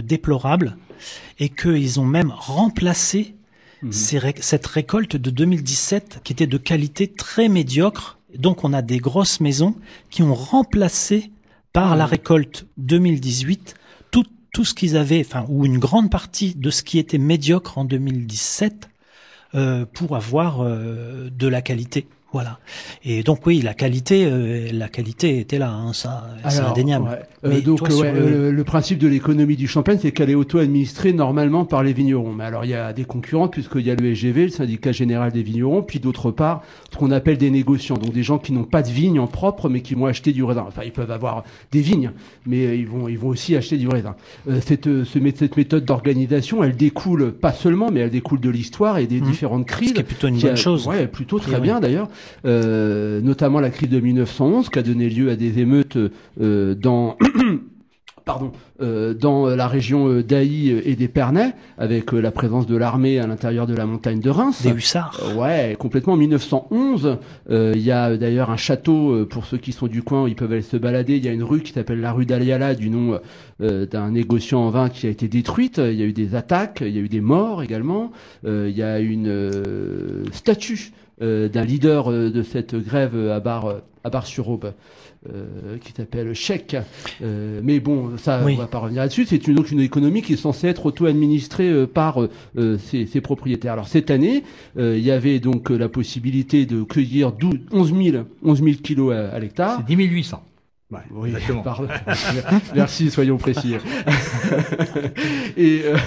déplorable 0.02 0.78
et 1.40 1.50
qu'ils 1.50 2.00
ont 2.00 2.06
même 2.06 2.32
remplacé 2.32 3.36
Mhm. 3.84 3.92
cette 4.40 4.66
récolte 4.68 5.18
de 5.18 5.30
2017 5.30 6.22
qui 6.24 6.32
était 6.32 6.48
de 6.48 6.58
qualité 6.58 7.08
très 7.08 7.50
médiocre. 7.50 8.18
Donc 8.34 8.64
on 8.64 8.72
a 8.72 8.82
des 8.82 8.98
grosses 8.98 9.42
maisons 9.42 9.76
qui 10.10 10.24
ont 10.24 10.34
remplacé 10.34 11.32
par 11.74 11.96
la 11.98 12.06
récolte 12.06 12.66
2018 12.78 13.76
tout, 14.10 14.24
tout 14.54 14.64
ce 14.64 14.74
qu'ils 14.74 14.96
avaient, 14.96 15.20
enfin 15.20 15.46
ou 15.50 15.66
une 15.66 15.80
grande 15.80 16.10
partie 16.10 16.56
de 16.56 16.70
ce 16.70 16.82
qui 16.82 16.98
était 16.98 17.18
médiocre 17.18 17.78
en 17.78 17.84
2017 17.84 18.90
euh, 19.56 19.86
pour 19.86 20.16
avoir 20.16 20.62
euh, 20.62 21.30
de 21.30 21.48
la 21.48 21.62
qualité. 21.62 22.08
Voilà. 22.34 22.58
Et 23.06 23.22
donc 23.22 23.46
oui, 23.46 23.62
la 23.62 23.76
qualité, 23.76 24.26
euh, 24.26 24.70
la 24.74 24.90
qualité 24.90 25.40
était 25.40 25.60
là, 25.60 25.72
hein, 25.72 25.94
ça, 25.94 26.28
c'est 26.50 26.62
indéniable. 26.62 27.20
Euh, 27.46 27.62
donc 27.62 27.88
le... 27.88 28.64
principe 28.64 28.98
de 28.98 29.08
l'économie 29.08 29.56
du 29.56 29.68
champagne, 29.68 30.00
c'est 30.02 30.12
qu'elle 30.12 30.32
est 30.32 30.36
auto-administrée 30.36 31.14
normalement 31.14 31.64
par 31.64 31.84
les 31.84 31.94
vignerons. 31.94 32.34
Mais 32.34 32.44
alors 32.44 32.66
il 32.66 32.72
y 32.72 32.74
a 32.74 32.92
des 32.92 33.06
concurrents 33.06 33.50
puisqu'il 33.50 33.86
y 33.86 33.92
a 33.92 33.96
le 33.96 34.16
SGV, 34.16 34.46
le 34.46 34.50
syndicat 34.50 34.92
général 34.92 35.32
des 35.32 35.44
vignerons, 35.44 35.84
puis 35.84 36.00
d'autre 36.00 36.32
part 36.32 36.64
ce 36.92 36.98
qu'on 36.98 37.12
appelle 37.12 37.38
des 37.38 37.52
négociants, 37.52 37.98
donc 37.98 38.14
des 38.14 38.24
gens 38.24 38.40
qui 38.40 38.52
n'ont 38.52 38.64
pas 38.64 38.82
de 38.82 38.90
vignes 38.90 39.20
en 39.20 39.28
propre, 39.28 39.70
mais 39.70 39.82
qui 39.82 39.94
vont 39.94 40.08
acheter 40.08 40.32
du 40.32 40.44
raisin. 40.44 40.66
Enfin, 40.68 40.82
ils 40.86 40.92
peuvent 40.92 41.12
avoir 41.12 41.44
des 41.72 41.82
vignes, 41.82 42.14
mais 42.48 42.80
ils 42.80 42.88
vont 42.88 43.08
ils 43.08 43.20
vont 43.20 43.28
aussi 43.28 43.56
acheter 43.56 43.78
du 43.78 43.88
raisin. 43.88 44.16
Euh, 44.50 44.60
cette, 44.60 44.90
cette 45.06 45.58
méthode 45.58 45.86
d'organisation, 45.86 46.64
elle 46.64 46.76
découle 46.76 47.32
pas 47.32 47.54
seulement, 47.54 47.92
mais 47.92 48.00
elle 48.00 48.10
découle 48.10 48.40
de 48.40 48.50
l'histoire 48.50 48.98
et 48.98 49.06
des 49.06 49.22
mmh. 49.22 49.26
différentes 49.26 49.66
crises. 49.68 49.90
Ce 49.90 49.94
qui 49.94 50.00
est 50.00 50.04
plutôt 50.04 50.28
une 50.30 50.40
bonne 50.40 50.58
chose. 50.58 50.88
Ouais, 50.88 51.06
plutôt 51.06 51.38
très 51.38 51.60
bien 51.60 51.80
d'ailleurs. 51.80 52.08
Euh, 52.46 53.22
notamment 53.22 53.60
la 53.60 53.70
crise 53.70 53.90
de 53.90 54.00
1911 54.00 54.70
qui 54.70 54.80
a 54.80 54.84
donné 54.84 55.10
lieu 55.10 55.30
à 55.30 55.36
des 55.36 55.60
émeutes 55.60 55.98
euh, 56.42 56.76
dans 56.76 57.18
pardon, 58.26 58.52
euh, 58.82 59.14
dans 59.14 59.48
la 59.48 59.68
région 59.68 60.22
d'Aï 60.22 60.70
et 60.70 60.96
des 60.96 61.08
Pernets, 61.08 61.54
avec 61.78 62.12
la 62.12 62.32
présence 62.32 62.66
de 62.66 62.76
l'armée 62.76 63.20
à 63.20 63.28
l'intérieur 63.28 63.66
de 63.68 63.76
la 63.76 63.86
montagne 63.86 64.20
de 64.20 64.30
Reims. 64.30 64.62
Des 64.62 64.72
hussards. 64.72 65.20
ouais, 65.38 65.76
complètement. 65.80 66.14
En 66.14 66.18
1911, 66.18 67.18
il 67.50 67.82
y 67.82 67.92
a 67.92 68.16
d'ailleurs 68.16 68.50
un 68.50 68.58
château, 68.58 69.26
pour 69.26 69.46
ceux 69.46 69.58
qui 69.58 69.74
sont 69.74 69.88
du 69.88 70.04
coin, 70.04 70.28
ils 70.30 70.36
peuvent 70.36 70.52
aller 70.52 70.62
se 70.62 70.78
balader. 70.78 71.18
Il 71.18 71.26
y 71.26 71.28
a 71.28 71.34
une 71.34 71.44
rue 71.44 71.62
qui 71.62 71.74
s'appelle 71.74 72.00
la 72.00 72.14
rue 72.14 72.26
d'Aliala, 72.26 72.76
du 72.76 72.90
nom 72.90 73.20
d'un 73.60 74.12
négociant 74.12 74.62
en 74.62 74.70
vin 74.70 74.88
qui 74.88 75.06
a 75.06 75.10
été 75.10 75.28
détruite. 75.28 75.80
Il 75.80 75.96
y 75.96 76.02
a 76.02 76.06
eu 76.06 76.14
des 76.14 76.36
attaques, 76.36 76.82
il 76.82 76.96
y 76.96 77.00
a 77.00 77.02
eu 77.02 77.10
des 77.10 77.22
morts 77.22 77.62
également. 77.62 78.12
il 78.46 78.70
y 78.70 78.84
a 78.84 79.00
une 79.00 80.24
statue 80.32 80.94
euh, 80.94 81.03
d'un 81.24 81.64
leader 81.64 82.12
euh, 82.12 82.30
de 82.30 82.44
cette 82.44 82.76
grève 82.76 83.16
à 83.30 83.40
Bar, 83.40 83.82
à 84.04 84.10
Bar-sur-Aube. 84.10 84.74
Euh, 85.34 85.78
qui 85.78 85.94
s'appelle 85.94 86.34
Chèque. 86.34 86.76
mais 87.22 87.80
bon, 87.80 88.18
ça, 88.18 88.42
on 88.46 88.56
va 88.56 88.68
pas 88.68 88.80
revenir 88.80 89.04
là-dessus. 89.04 89.26
C'est 89.26 89.48
une, 89.48 89.56
donc 89.56 89.72
une 89.72 89.80
économie 89.80 90.22
qui 90.22 90.34
est 90.34 90.38
censée 90.38 90.68
être 90.68 90.86
auto-administrée 90.86 91.88
par 91.88 92.20
ses, 92.58 93.06
ses, 93.06 93.22
propriétaires. 93.22 93.72
Alors 93.72 93.88
cette 93.88 94.12
année, 94.12 94.44
il 94.78 95.00
y 95.00 95.12
avait 95.12 95.40
donc 95.40 95.70
la 95.70 95.88
possibilité 95.88 96.66
de 96.66 96.84
cueillir 96.84 97.32
12, 97.32 97.54
11 97.72 97.94
000, 98.04 98.24
11 98.44 98.64
000 98.64 98.76
kilos 98.84 99.14
à, 99.14 99.30
à 99.30 99.40
l'hectare. 99.40 99.82
C'est 99.88 99.96
10 99.96 100.04
800 100.04 100.44
oui, 101.12 101.34
pardon. 101.64 101.88
Merci, 102.76 103.12
soyons 103.12 103.38
précis. 103.38 103.76
et 105.58 105.84
euh, 105.86 105.98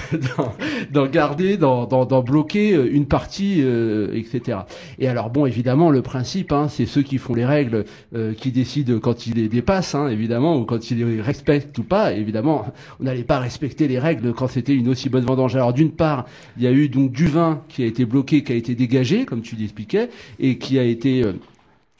d'en 0.91 1.07
garder, 1.07 1.57
d'en 1.57 2.21
bloquer 2.21 2.73
euh, 2.73 2.89
une 2.91 3.05
partie, 3.05 3.61
euh, 3.61 4.13
etc. 4.13 4.59
Et 4.99 5.07
alors 5.07 5.29
bon, 5.29 5.45
évidemment, 5.45 5.89
le 5.89 6.01
principe, 6.01 6.51
hein, 6.51 6.67
c'est 6.69 6.85
ceux 6.85 7.01
qui 7.01 7.17
font 7.17 7.33
les 7.33 7.45
règles 7.45 7.85
euh, 8.15 8.33
qui 8.33 8.51
décident 8.51 8.99
quand 8.99 9.27
ils 9.27 9.35
les 9.35 9.49
dépassent, 9.49 9.95
hein, 9.95 10.07
évidemment, 10.07 10.57
ou 10.57 10.65
quand 10.65 10.91
ils 10.91 11.05
les 11.05 11.21
respectent 11.21 11.77
ou 11.77 11.83
pas. 11.83 12.13
Évidemment, 12.13 12.65
on 12.99 13.03
n'allait 13.03 13.23
pas 13.23 13.39
respecter 13.39 13.87
les 13.87 13.99
règles 13.99 14.33
quand 14.33 14.47
c'était 14.47 14.73
une 14.73 14.89
aussi 14.89 15.09
bonne 15.09 15.25
vendange. 15.25 15.55
Alors 15.55 15.73
d'une 15.73 15.91
part, 15.91 16.25
il 16.57 16.63
y 16.63 16.67
a 16.67 16.71
eu 16.71 16.89
donc 16.89 17.11
du 17.11 17.27
vin 17.27 17.61
qui 17.69 17.83
a 17.83 17.85
été 17.85 18.05
bloqué, 18.05 18.43
qui 18.43 18.51
a 18.53 18.55
été 18.55 18.75
dégagé, 18.75 19.25
comme 19.25 19.41
tu 19.41 19.55
l'expliquais, 19.55 20.09
et 20.39 20.57
qui 20.57 20.79
a 20.79 20.83
été 20.83 21.23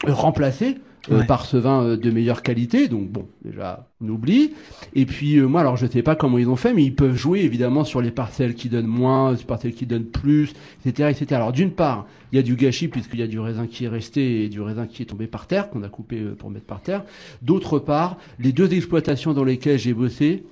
remplacé 0.06 0.78
euh, 1.12 1.24
par 1.24 1.46
ce 1.46 1.58
vin 1.58 1.84
euh, 1.84 1.98
de 1.98 2.12
meilleure 2.12 2.42
qualité. 2.42 2.88
Donc 2.88 3.10
bon, 3.10 3.28
déjà, 3.44 3.88
on 4.02 4.10
oublie. 4.10 4.54
Et 4.94 5.06
puis 5.06 5.38
euh, 5.38 5.48
moi, 5.48 5.62
alors 5.62 5.78
je 5.78 5.88
sais 5.88 6.02
pas 6.02 6.16
comment 6.16 6.38
ils 6.38 6.50
ont 6.50 6.56
fait, 6.56 6.74
mais 6.74 6.84
ils 6.84 6.96
peuvent 6.96 7.16
jouer 7.16 7.40
évidemment 7.42 7.84
sur 7.84 8.02
les 8.02 8.12
parcelles 8.12 8.56
qui 8.56 8.70
donnent 8.70 8.88
moins, 8.88 9.32
les 9.32 9.44
parcelles 9.44 9.74
qui 9.74 9.86
donnent 9.86 10.06
plus, 10.06 10.54
etc., 10.86 11.10
etc. 11.10 11.36
Alors 11.36 11.54
d'une 11.54 11.72
part, 11.72 12.08
il 12.32 12.36
y 12.36 12.40
a 12.40 12.42
du 12.42 12.56
gâchis 12.56 12.88
puisqu'il 12.88 13.20
y 13.20 13.24
a 13.24 13.28
du 13.28 13.40
raisin 13.40 13.68
qui 13.68 13.86
est 13.86 13.90
resté 13.90 14.44
et 14.44 14.50
du 14.50 14.60
raisin 14.60 14.86
qui 14.86 15.02
est 15.02 15.06
tombé 15.06 15.28
par 15.28 15.48
terre 15.48 15.70
qu'on 15.70 15.84
a 15.84 15.90
coupé 15.90 16.22
pour 16.38 16.50
mettre 16.50 16.66
par 16.66 16.82
terre. 16.82 17.04
D'autre 17.42 17.80
part, 17.80 18.18
les 18.40 18.52
deux 18.52 18.74
exploitations 18.74 19.34
dans 19.34 19.44
lesquelles 19.44 19.80
j'ai 19.80 19.94
bossé 19.94 20.44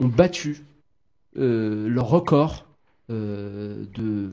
ont 0.00 0.08
battu 0.08 0.64
leur 1.36 2.08
record 2.08 2.66
de 3.08 4.30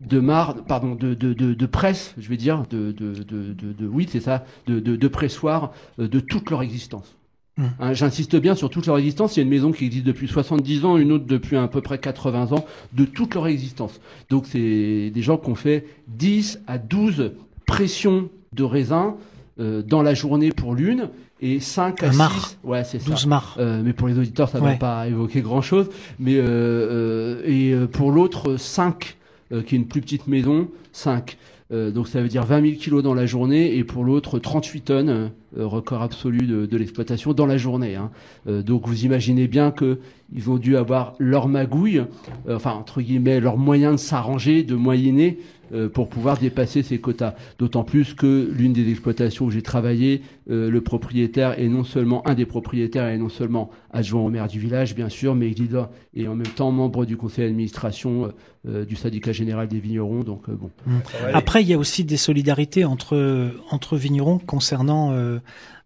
de 0.00 0.20
mar, 0.20 0.54
pardon, 0.66 0.94
de, 0.94 1.14
de, 1.14 1.32
de, 1.32 1.54
de, 1.54 1.66
presse, 1.66 2.14
je 2.18 2.28
vais 2.28 2.36
dire, 2.36 2.64
de, 2.70 2.92
de, 2.92 3.12
de, 3.22 3.52
de 3.72 3.86
oui, 3.86 4.08
c'est 4.10 4.20
ça, 4.20 4.44
de, 4.66 5.08
pressoir 5.08 5.72
euh, 5.98 6.08
de 6.08 6.20
toute 6.20 6.50
leur 6.50 6.62
existence. 6.62 7.16
Mmh. 7.56 7.64
Hein, 7.80 7.92
J'insiste 7.92 8.36
bien 8.36 8.54
sur 8.54 8.70
toute 8.70 8.86
leur 8.86 8.96
existence. 8.98 9.36
Il 9.36 9.40
y 9.40 9.42
a 9.42 9.44
une 9.44 9.50
maison 9.50 9.72
qui 9.72 9.84
existe 9.84 10.06
depuis 10.06 10.28
70 10.28 10.84
ans, 10.84 10.96
une 10.96 11.12
autre 11.12 11.26
depuis 11.26 11.56
à 11.56 11.68
peu 11.68 11.80
près 11.80 11.98
80 11.98 12.52
ans, 12.52 12.64
de 12.92 13.04
toute 13.04 13.34
leur 13.34 13.46
existence. 13.46 14.00
Donc 14.30 14.46
c'est 14.46 15.10
des 15.10 15.22
gens 15.22 15.36
qui 15.36 15.50
ont 15.50 15.54
fait 15.54 15.86
10 16.08 16.60
à 16.66 16.78
12 16.78 17.32
pressions 17.66 18.30
de 18.52 18.64
raisin 18.64 19.16
euh, 19.58 19.82
dans 19.82 20.02
la 20.02 20.14
journée 20.14 20.50
pour 20.50 20.74
l'une 20.74 21.10
et 21.42 21.60
5 21.60 22.02
à 22.02 22.12
6 22.12 22.58
ouais 22.64 22.84
c'est 22.84 23.02
12 23.02 23.26
mars 23.26 23.54
euh, 23.58 23.80
mais 23.84 23.92
pour 23.92 24.08
les 24.08 24.18
auditeurs 24.18 24.48
ça 24.48 24.60
ne 24.60 24.64
va 24.64 24.74
pas 24.74 25.08
évoquer 25.08 25.40
grand 25.40 25.62
chose 25.62 25.88
mais 26.18 26.34
euh, 26.36 27.42
et 27.44 27.74
pour 27.92 28.10
l'autre 28.10 28.56
5 28.56 29.04
euh, 29.04 29.19
qui 29.50 29.74
est 29.74 29.78
une 29.78 29.86
plus 29.86 30.00
petite 30.00 30.26
maison, 30.26 30.68
5. 30.92 31.36
Euh, 31.72 31.90
donc 31.90 32.08
ça 32.08 32.20
veut 32.20 32.28
dire 32.28 32.44
20 32.44 32.62
000 32.62 32.74
kilos 32.76 33.02
dans 33.02 33.14
la 33.14 33.26
journée 33.26 33.76
et 33.76 33.84
pour 33.84 34.04
l'autre 34.04 34.38
38 34.38 34.80
tonnes, 34.80 35.08
euh, 35.08 35.66
record 35.66 36.02
absolu 36.02 36.46
de, 36.46 36.76
l'exploitation 36.76 37.32
dans 37.32 37.46
la 37.46 37.56
journée. 37.56 37.94
Hein. 37.96 38.10
donc 38.46 38.88
vous 38.88 39.04
imaginez 39.04 39.46
bien 39.46 39.70
que 39.70 39.98
ils 40.34 40.50
ont 40.50 40.56
dû 40.56 40.76
avoir 40.76 41.14
leur 41.18 41.48
magouille, 41.48 42.02
enfin 42.48 42.72
entre 42.72 43.02
guillemets 43.02 43.40
leur 43.40 43.56
moyen 43.56 43.92
de 43.92 43.98
s'arranger, 43.98 44.62
de 44.62 44.74
moyenner 44.74 45.38
euh, 45.38 45.59
pour 45.92 46.08
pouvoir 46.08 46.38
dépasser 46.38 46.82
ces 46.82 46.98
quotas. 46.98 47.34
D'autant 47.58 47.84
plus 47.84 48.14
que 48.14 48.50
l'une 48.52 48.72
des 48.72 48.90
exploitations 48.90 49.46
où 49.46 49.50
j'ai 49.50 49.62
travaillé, 49.62 50.22
euh, 50.50 50.70
le 50.70 50.80
propriétaire 50.80 51.58
est 51.58 51.68
non 51.68 51.84
seulement 51.84 52.26
un 52.26 52.34
des 52.34 52.46
propriétaires 52.46 53.08
et 53.08 53.18
non 53.18 53.28
seulement 53.28 53.70
adjoint 53.92 54.22
au 54.22 54.30
maire 54.30 54.48
du 54.48 54.58
village, 54.58 54.94
bien 54.94 55.08
sûr, 55.08 55.34
mais 55.34 55.50
il 55.50 56.24
est 56.24 56.28
en 56.28 56.34
même 56.34 56.46
temps 56.46 56.70
membre 56.70 57.04
du 57.04 57.16
conseil 57.16 57.46
d'administration 57.46 58.32
euh, 58.68 58.84
du 58.84 58.96
syndicat 58.96 59.32
général 59.32 59.68
des 59.68 59.80
vignerons. 59.80 60.22
Donc 60.22 60.50
bon. 60.50 60.70
Mmh. 60.86 60.98
Après, 61.32 61.62
il 61.62 61.68
y 61.68 61.74
a 61.74 61.78
aussi 61.78 62.04
des 62.04 62.16
solidarités 62.16 62.84
entre 62.84 63.50
entre 63.70 63.96
vignerons 63.96 64.38
concernant 64.38 65.14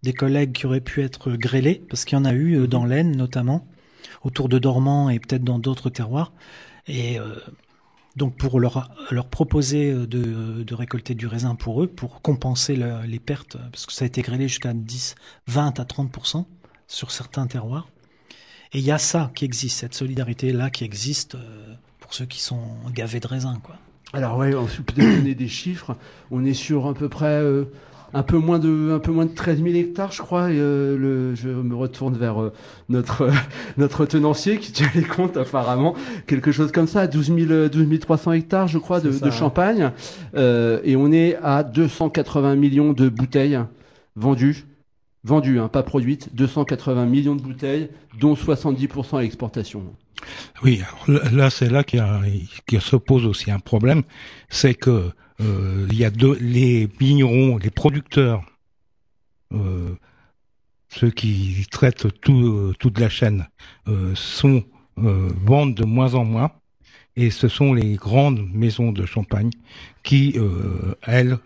des 0.03 0.13
collègues 0.13 0.53
qui 0.53 0.67
auraient 0.67 0.81
pu 0.81 1.03
être 1.03 1.33
grêlés, 1.33 1.83
parce 1.89 2.05
qu'il 2.05 2.17
y 2.17 2.21
en 2.21 2.25
a 2.25 2.35
eu 2.35 2.67
dans 2.69 2.85
l'Aisne 2.85 3.17
notamment, 3.17 3.67
autour 4.23 4.49
de 4.49 4.59
Dormant 4.59 5.11
et 5.11 5.19
peut-être 5.19 5.45
dans 5.45 5.59
d'autres 5.59 5.91
terroirs. 5.91 6.33
Et 6.87 7.19
Donc 8.17 8.37
pour 8.37 8.61
leur, 8.61 8.91
leur 9.11 9.27
proposer 9.27 9.93
de, 9.93 10.63
de 10.63 10.75
récolter 10.75 11.15
du 11.15 11.27
raisin 11.27 11.55
pour 11.57 11.83
eux, 11.83 11.87
pour 11.89 12.23
compenser 12.23 12.77
le- 12.77 13.03
les 13.07 13.19
pertes, 13.19 13.57
parce 13.73 13.87
que 13.87 13.93
ça 13.93 14.05
a 14.05 14.07
été 14.07 14.23
grêlé 14.23 14.47
jusqu'à 14.49 14.73
10, 14.73 15.15
20 15.49 15.81
à 15.81 15.85
30% 15.85 16.45
sur 16.87 17.11
certains 17.11 17.47
terroirs. 17.49 17.89
Et 18.73 18.79
il 18.79 18.85
y 18.85 18.93
a 18.93 18.99
ça 18.99 19.31
qui 19.35 19.45
existe, 19.45 19.79
cette 19.79 19.95
solidarité-là 19.95 20.71
qui 20.71 20.85
existe 20.85 21.35
euh, 21.35 21.75
pour 22.01 22.15
ceux 22.15 22.27
qui 22.27 22.41
sont 22.41 22.63
gavés 22.93 23.21
de 23.21 23.27
raisin. 23.27 23.61
Quoi. 23.65 23.77
Alors 24.13 24.37
ouais, 24.39 24.55
on 24.55 24.67
peut 24.67 24.83
donner 25.03 25.35
des 25.35 25.49
chiffres. 25.49 25.97
On 26.31 26.45
est 26.45 26.55
sur 26.55 26.87
à 26.87 26.95
peu 26.95 27.09
près 27.09 27.27
euh, 27.41 27.65
un 28.15 28.23
peu 28.23 28.39
moins 28.39 28.59
de 28.59 28.93
un 28.93 28.99
peu 29.01 29.13
moins 29.13 29.27
de 29.27 29.35
13 29.35 29.63
000 29.63 29.75
hectares, 29.75 30.13
je 30.13 30.23
crois. 30.23 30.51
Et, 30.51 30.57
euh, 30.59 30.97
le, 30.97 31.35
je 31.35 31.49
me 31.49 31.75
retourne 31.75 32.17
vers 32.17 32.41
euh, 32.41 32.53
notre 32.89 33.29
notre 33.77 34.07
tenancier 34.07 34.59
qui 34.59 34.73
tient 34.73 34.91
les 34.95 35.03
comptes 35.03 35.37
apparemment, 35.37 35.95
quelque 36.27 36.53
chose 36.53 36.73
comme 36.73 36.87
ça, 36.87 37.07
12 37.07 37.27
000 37.37 37.53
euh, 37.53 37.69
12 37.69 37.99
300 37.99 38.33
hectares, 38.33 38.69
je 38.69 38.79
crois, 38.79 39.01
de, 39.01 39.11
ça, 39.13 39.27
de 39.27 39.31
champagne. 39.31 39.91
Euh, 40.35 40.81
et 40.85 40.97
on 40.97 41.13
est 41.13 41.37
à 41.43 41.63
280 41.65 42.55
millions 42.57 42.93
de 42.93 43.09
bouteilles 43.09 43.59
vendues. 44.17 44.65
Vendues, 45.25 45.59
hein, 45.59 45.69
pas 45.69 45.83
produites, 45.83 46.35
280 46.35 47.07
millions 47.07 47.35
de 47.35 47.41
bouteilles, 47.41 47.89
dont 48.21 48.35
70% 48.35 49.17
à 49.19 49.23
l'exportation. 49.23 49.83
Oui, 50.63 50.83
alors 51.07 51.21
là, 51.33 51.51
c'est 51.51 51.71
là 51.71 51.83
qu'il 51.83 51.99
y 51.99 52.03
a- 52.03 52.21
qu'il 52.67 52.81
se 52.81 52.97
pose 52.97 53.25
aussi 53.27 53.51
un 53.51 53.59
problème, 53.59 54.03
c'est 54.51 54.75
que 54.75 55.11
euh, 55.41 55.87
il 55.91 55.99
y 55.99 56.05
a 56.05 56.11
les 56.41 56.87
vignerons, 56.99 57.57
les 57.59 57.71
producteurs, 57.71 58.45
euh, 59.53 59.95
ceux 60.89 61.11
qui 61.11 61.67
traitent 61.71 62.07
euh, 62.07 62.73
toute 62.79 62.99
la 62.99 63.09
chaîne, 63.09 63.47
sont 64.15 64.65
vendent 64.97 65.75
de 65.75 65.85
moins 65.85 66.15
en 66.15 66.25
moins, 66.25 66.53
et 67.17 67.31
ce 67.31 67.49
sont 67.49 67.73
les 67.73 67.95
grandes 67.95 68.49
maisons 68.53 68.93
de 68.93 69.07
champagne 69.07 69.51
qui, 70.05 70.37
elles, 71.03 71.39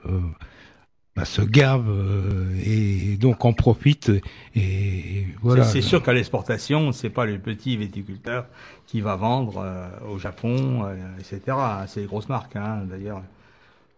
bah, 1.16 1.24
se 1.24 1.40
gavent 1.40 1.90
et 2.62 3.16
donc 3.16 3.46
en 3.46 3.54
profitent. 3.54 4.12
C'est 4.54 5.80
sûr 5.80 6.02
qu'à 6.02 6.12
l'exportation, 6.12 6.92
c'est 6.92 7.08
pas 7.08 7.24
le 7.24 7.38
petit 7.38 7.78
viticulteur 7.78 8.44
qui 8.86 9.00
va 9.00 9.16
vendre 9.16 9.66
au 10.10 10.18
Japon, 10.18 10.86
etc. 11.18 11.56
C'est 11.86 12.00
les 12.00 12.06
grosses 12.06 12.28
marques, 12.28 12.56
hein, 12.56 12.82
d'ailleurs. 12.84 13.22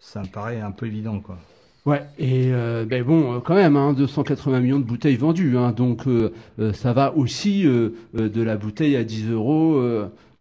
Ça 0.00 0.22
me 0.22 0.26
paraît 0.26 0.60
un 0.60 0.72
peu 0.72 0.86
évident, 0.86 1.20
quoi. 1.20 1.38
Ouais, 1.86 2.02
et 2.18 2.52
euh, 2.52 2.84
ben 2.84 3.02
bon, 3.02 3.36
euh, 3.36 3.40
quand 3.40 3.54
même, 3.54 3.76
hein, 3.76 3.94
280 3.94 4.60
millions 4.60 4.78
de 4.78 4.84
bouteilles 4.84 5.16
vendues, 5.16 5.56
hein, 5.56 5.72
donc 5.72 6.06
euh, 6.06 6.30
ça 6.74 6.92
va 6.92 7.16
aussi 7.16 7.62
de 7.64 8.42
la 8.42 8.56
bouteille 8.56 8.96
à 8.96 9.04
10 9.04 9.30
euros 9.30 9.82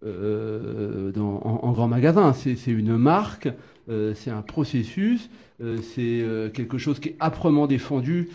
en, 0.06 1.20
en 1.20 1.72
grand 1.72 1.88
magasin. 1.88 2.34
C'est 2.34 2.58
une 2.68 2.98
marque, 2.98 3.48
c'est 3.88 4.32
un 4.32 4.42
processus, 4.42 5.30
c'est 5.60 6.24
quelque 6.54 6.78
chose 6.78 7.00
qui 7.00 7.10
est 7.10 7.16
âprement 7.20 7.68
défendu, 7.68 8.30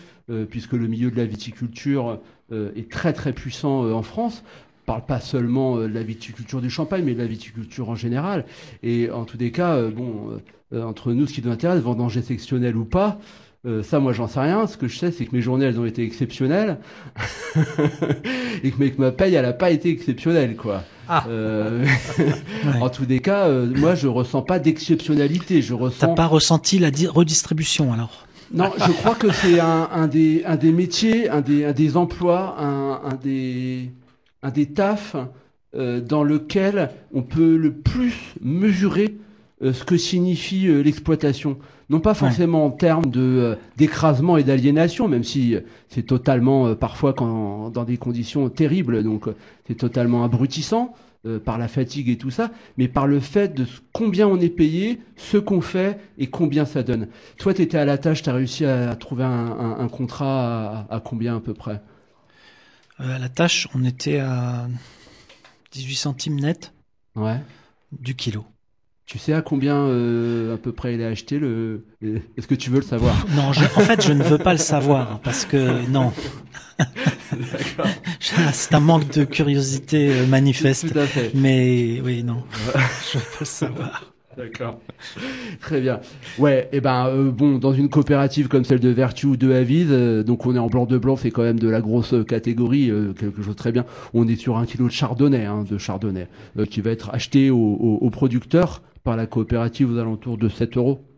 puisque 0.49 0.73
le 0.73 0.87
milieu 0.87 1.11
de 1.11 1.17
la 1.17 1.25
viticulture 1.25 2.19
est 2.51 2.89
très 2.89 3.13
très 3.13 3.33
puissant 3.33 3.91
en 3.91 4.01
France. 4.01 4.43
On 4.87 4.91
parle 4.91 5.05
pas 5.07 5.19
seulement 5.19 5.77
euh, 5.77 5.87
de 5.87 5.93
la 5.93 6.03
viticulture 6.03 6.61
du 6.61 6.69
champagne, 6.69 7.03
mais 7.03 7.13
de 7.15 7.19
la 7.19 7.25
viticulture 7.25 7.89
en 7.89 7.95
général. 7.95 8.45
Et 8.83 9.09
en 9.09 9.23
tous 9.25 9.35
des 9.37 9.51
cas, 9.51 9.73
euh, 9.77 9.89
bon, 9.89 10.39
euh, 10.73 10.83
entre 10.83 11.11
nous, 11.11 11.25
ce 11.25 11.33
qui 11.33 11.41
nous 11.41 11.51
intéresse, 11.51 11.81
vendanger 11.81 12.21
sectionnel 12.21 12.77
ou 12.77 12.85
pas, 12.85 13.17
euh, 13.65 13.81
ça, 13.81 13.99
moi, 13.99 14.13
j'en 14.13 14.27
sais 14.27 14.41
rien. 14.41 14.67
Ce 14.67 14.77
que 14.77 14.87
je 14.87 14.95
sais, 14.99 15.11
c'est 15.11 15.25
que 15.25 15.35
mes 15.35 15.41
journées, 15.41 15.65
elles 15.65 15.79
ont 15.79 15.85
été 15.87 16.03
exceptionnelles. 16.03 16.77
et 18.63 18.69
que, 18.69 18.75
mais 18.77 18.91
que 18.91 19.01
ma 19.01 19.11
paye, 19.11 19.33
elle 19.33 19.45
a 19.45 19.53
pas 19.53 19.71
été 19.71 19.89
exceptionnelle, 19.89 20.55
quoi. 20.55 20.83
Ah. 21.07 21.25
Euh, 21.29 21.83
Ouais. 22.19 22.33
en 22.81 22.89
tous 22.89 23.05
des 23.05 23.19
cas, 23.19 23.47
euh, 23.47 23.65
moi, 23.77 23.95
je 23.95 24.07
ressens 24.07 24.43
pas 24.43 24.59
d'exceptionnalité. 24.59 25.61
Je 25.63 25.73
T'as 25.73 25.79
ressens. 25.81 26.13
pas 26.15 26.27
ressenti 26.27 26.77
la 26.79 26.91
di- 26.91 27.07
redistribution 27.07 27.91
alors? 27.93 28.27
Non, 28.53 28.71
je 28.77 28.91
crois 28.91 29.15
que 29.15 29.31
c'est 29.31 29.59
un, 29.59 29.89
un 29.91 30.07
des, 30.07 30.43
un 30.45 30.55
des 30.55 30.71
métiers, 30.71 31.29
un 31.29 31.41
des, 31.41 31.65
un 31.65 31.71
des 31.73 31.97
emplois, 31.97 32.55
un, 32.59 33.01
un 33.03 33.15
des, 33.15 33.89
un 34.45 34.51
des 34.51 34.67
tafs 34.67 35.15
euh, 35.75 35.99
dans 36.01 36.23
lequel 36.23 36.89
on 37.13 37.23
peut 37.23 37.55
le 37.57 37.71
plus 37.73 38.35
mesurer 38.41 39.17
euh, 39.63 39.73
ce 39.73 39.83
que 39.83 39.97
signifie 39.97 40.67
euh, 40.67 40.81
l'exploitation. 40.83 41.57
Non 41.89 41.99
pas 41.99 42.13
forcément 42.13 42.65
en 42.65 42.71
termes 42.71 43.05
de 43.07 43.57
d'écrasement 43.77 44.37
et 44.37 44.43
d'aliénation, 44.43 45.07
même 45.07 45.23
si 45.23 45.55
c'est 45.89 46.05
totalement 46.05 46.75
parfois 46.75 47.13
quand, 47.13 47.69
dans 47.69 47.83
des 47.83 47.97
conditions 47.97 48.49
terribles, 48.49 49.03
donc 49.03 49.25
c'est 49.67 49.75
totalement 49.77 50.23
abrutissant 50.23 50.93
par 51.43 51.57
la 51.57 51.67
fatigue 51.67 52.09
et 52.09 52.17
tout 52.17 52.29
ça, 52.31 52.51
mais 52.77 52.87
par 52.87 53.05
le 53.07 53.19
fait 53.19 53.53
de 53.55 53.65
combien 53.93 54.27
on 54.27 54.39
est 54.39 54.49
payé, 54.49 54.99
ce 55.15 55.37
qu'on 55.37 55.61
fait 55.61 55.99
et 56.19 56.27
combien 56.27 56.65
ça 56.65 56.81
donne. 56.83 57.07
Toi, 57.39 57.53
tu 57.55 57.61
étais 57.63 57.77
à 57.79 57.85
la 57.85 57.97
tâche, 57.97 58.21
tu 58.23 58.29
as 58.29 58.33
réussi 58.33 58.63
à 58.65 58.95
trouver 58.95 59.23
un, 59.23 59.47
un- 59.65 59.77
un 59.79 59.87
contrat 59.87 60.85
à, 60.89 60.95
à 60.95 60.99
combien 60.99 61.37
à 61.37 61.39
peu 61.39 61.53
près? 61.55 61.81
Euh, 62.99 63.15
À 63.15 63.19
la 63.19 63.29
tâche, 63.29 63.67
on 63.75 63.83
était 63.83 64.19
à 64.19 64.67
18 65.71 65.95
centimes 65.95 66.39
net 66.39 66.73
Ouais. 67.15 67.39
du 67.91 68.15
kilo. 68.15 68.45
Tu 69.05 69.19
sais 69.19 69.33
à 69.33 69.41
combien 69.43 69.75
euh, 69.75 70.55
à 70.55 70.57
peu 70.57 70.71
près 70.71 70.95
il 70.95 71.03
a 71.03 71.07
acheté 71.09 71.37
le 71.37 71.85
Est-ce 72.01 72.47
que 72.47 72.55
tu 72.55 72.69
veux 72.71 72.79
le 72.79 72.85
savoir? 72.85 73.25
Non, 73.35 73.53
je- 73.53 73.63
en 73.63 73.81
fait, 73.81 74.01
je 74.01 74.13
ne 74.13 74.23
veux 74.23 74.39
pas 74.39 74.53
le 74.53 74.57
savoir 74.59 75.19
parce 75.21 75.45
que 75.45 75.87
non. 75.89 76.11
C'est 78.51 78.73
un 78.73 78.79
manque 78.79 79.09
de 79.11 79.23
curiosité 79.23 80.09
euh, 80.11 80.25
manifeste. 80.25 80.91
Tout 80.91 80.97
à 80.99 81.05
fait. 81.05 81.31
Mais 81.35 82.01
oui, 82.03 82.23
non, 82.23 82.43
je 83.13 83.17
veux 83.19 83.23
pas 83.23 83.37
le 83.41 83.45
savoir. 83.45 84.14
D'accord. 84.37 84.79
Très 85.61 85.79
bien. 85.79 86.01
Ouais, 86.37 86.67
et 86.73 86.81
ben 86.81 87.07
euh, 87.07 87.31
bon, 87.31 87.57
dans 87.57 87.73
une 87.73 87.89
coopérative 87.89 88.47
comme 88.47 88.65
celle 88.65 88.79
de 88.81 88.89
Vertu 88.89 89.27
ou 89.27 89.37
de 89.37 89.51
Avis, 89.51 89.85
euh, 89.89 90.23
donc 90.23 90.45
on 90.45 90.55
est 90.55 90.59
en 90.59 90.67
blanc 90.67 90.85
de 90.85 90.97
blanc, 90.97 91.15
c'est 91.15 91.31
quand 91.31 91.43
même 91.43 91.59
de 91.59 91.69
la 91.69 91.79
grosse 91.81 92.13
euh, 92.13 92.23
catégorie, 92.23 92.89
euh, 92.91 93.13
quelque 93.13 93.41
chose 93.41 93.53
de 93.53 93.57
très 93.57 93.71
bien. 93.71 93.85
On 94.13 94.27
est 94.27 94.35
sur 94.35 94.57
un 94.57 94.65
kilo 94.65 94.87
de 94.87 94.91
chardonnay, 94.91 95.45
hein, 95.45 95.63
de 95.69 95.77
chardonnay, 95.77 96.27
qui 96.69 96.81
va 96.81 96.91
être 96.91 97.09
acheté 97.13 97.49
au, 97.49 97.57
au, 97.57 97.97
au 98.01 98.09
producteur 98.09 98.81
par 99.03 99.15
la 99.15 99.25
coopérative 99.25 99.91
aux 99.91 99.97
alentours 99.97 100.37
de 100.37 100.49
7 100.49 100.77
euros. 100.77 101.14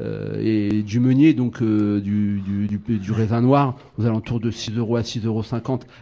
Euh, 0.00 0.40
et 0.42 0.82
du 0.82 1.00
meunier, 1.00 1.32
donc 1.32 1.62
euh, 1.62 2.00
du, 2.00 2.40
du, 2.40 2.66
du, 2.66 2.98
du 2.98 3.12
raisin 3.12 3.40
noir, 3.40 3.76
aux 3.98 4.04
alentours 4.04 4.40
de 4.40 4.50
6 4.50 4.76
euros 4.76 4.96
à 4.96 5.00
6,50 5.00 5.26
euros. 5.26 5.42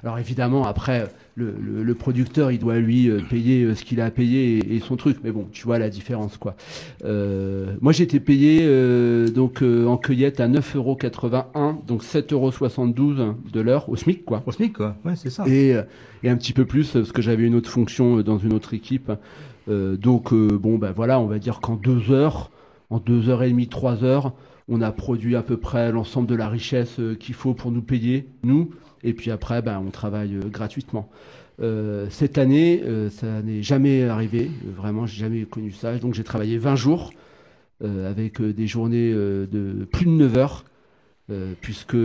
Alors 0.03 0.19
évidemment, 0.19 0.65
après, 0.65 1.09
le, 1.37 1.55
le, 1.61 1.85
le 1.85 1.95
producteur, 1.95 2.51
il 2.51 2.59
doit 2.59 2.79
lui 2.79 3.09
euh, 3.09 3.21
payer 3.31 3.63
euh, 3.63 3.75
ce 3.77 3.85
qu'il 3.85 4.01
a 4.01 4.07
à 4.07 4.11
payer 4.11 4.59
et, 4.59 4.77
et 4.77 4.81
son 4.81 4.97
truc. 4.97 5.19
Mais 5.23 5.31
bon, 5.31 5.47
tu 5.53 5.65
vois 5.65 5.79
la 5.79 5.91
différence, 5.91 6.37
quoi. 6.37 6.57
Euh, 7.05 7.75
moi, 7.81 7.93
j'étais 7.93 8.19
payé 8.19 8.61
euh, 8.63 9.29
donc 9.29 9.63
euh, 9.63 9.87
en 9.87 9.97
cueillette 9.97 10.41
à 10.41 10.49
9,81 10.49 10.77
euros, 10.77 10.99
donc 11.87 12.03
7,72 12.03 12.33
euros 13.21 13.35
de 13.53 13.61
l'heure 13.61 13.89
au 13.89 13.95
SMIC, 13.95 14.25
quoi. 14.25 14.43
Au 14.47 14.51
SMIC, 14.51 14.73
quoi. 14.73 14.97
Ouais, 15.05 15.15
c'est 15.15 15.31
ça. 15.31 15.45
Et, 15.47 15.77
et 16.25 16.31
un 16.31 16.37
petit 16.37 16.53
peu 16.53 16.65
plus 16.65 16.91
parce 16.91 17.13
que 17.13 17.23
j'avais 17.23 17.45
une 17.45 17.55
autre 17.55 17.71
fonction 17.71 18.23
dans 18.23 18.39
une 18.39 18.53
autre 18.55 18.75
équipe. 18.75 19.13
Euh, 19.69 19.97
donc 19.97 20.33
euh, 20.33 20.59
bon, 20.59 20.79
ben 20.79 20.93
voilà, 20.95 21.21
on 21.21 21.27
va 21.27 21.39
dire 21.39 21.61
qu'en 21.61 21.77
deux 21.77 22.11
heures, 22.11 22.51
en 22.91 22.99
deux 22.99 23.29
heures 23.29 23.43
et 23.43 23.51
demie, 23.51 23.69
trois 23.69 24.05
heures, 24.05 24.35
on 24.69 24.81
a 24.81 24.93
produit 24.93 25.37
à 25.37 25.43
peu 25.43 25.57
près 25.57 25.93
l'ensemble 25.93 26.27
de 26.27 26.35
la 26.35 26.49
richesse 26.49 26.99
euh, 26.99 27.15
qu'il 27.15 27.35
faut 27.35 27.55
pour 27.55 27.71
nous 27.71 27.83
payer, 27.83 28.29
nous. 28.43 28.71
Et 29.03 29.13
puis 29.13 29.31
après, 29.31 29.61
ben, 29.61 29.83
on 29.85 29.91
travaille 29.91 30.37
euh, 30.37 30.49
gratuitement. 30.49 31.11
Euh, 31.61 32.07
cette 32.11 32.39
année, 32.39 32.83
ça 33.11 33.43
n'est 33.43 33.63
jamais 33.63 34.05
arrivé. 34.05 34.51
Vraiment, 34.77 35.07
j'ai 35.07 35.21
jamais 35.21 35.45
connu 35.45 35.71
ça. 35.71 35.97
Donc 35.99 36.15
j'ai 36.15 36.25
travaillé 36.25 36.59
20 36.59 36.77
jours 36.77 37.13
avec 37.81 38.41
des 38.41 38.67
journées 38.67 39.13
de 39.13 39.87
plus 39.93 40.07
de 40.07 40.11
9 40.11 40.37
heures, 40.39 40.65
puisque 41.61 41.97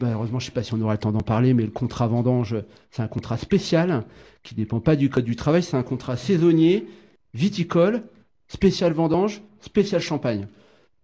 malheureusement, 0.00 0.38
je 0.38 0.46
ne 0.46 0.48
sais 0.48 0.54
pas 0.54 0.62
si 0.62 0.72
on 0.72 0.80
aura 0.80 0.94
le 0.94 0.98
temps 0.98 1.12
d'en 1.12 1.20
parler, 1.20 1.52
mais 1.52 1.64
le 1.64 1.70
contrat 1.70 2.06
vendange, 2.06 2.56
c'est 2.90 3.02
un 3.02 3.08
contrat 3.08 3.36
spécial 3.36 4.04
qui 4.42 4.54
ne 4.54 4.56
dépend 4.56 4.80
pas 4.80 4.96
du 4.96 5.10
code 5.10 5.24
du 5.24 5.36
travail. 5.36 5.62
C'est 5.62 5.76
un 5.76 5.82
contrat 5.82 6.16
saisonnier, 6.16 6.86
viticole, 7.34 8.02
spécial 8.48 8.92
vendange, 8.92 9.42
spécial 9.62 10.00
champagne. 10.00 10.46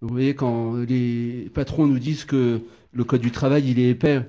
Vous 0.01 0.09
voyez, 0.09 0.35
quand 0.35 0.75
les 0.89 1.51
patrons 1.55 1.87
nous 1.87 1.99
disent 1.99 2.25
que 2.25 2.61
le 2.93 3.05
code 3.05 3.21
du 3.21 3.31
travail, 3.33 3.65
il 3.69 3.79
est 3.81 3.91
épais, 3.91 4.23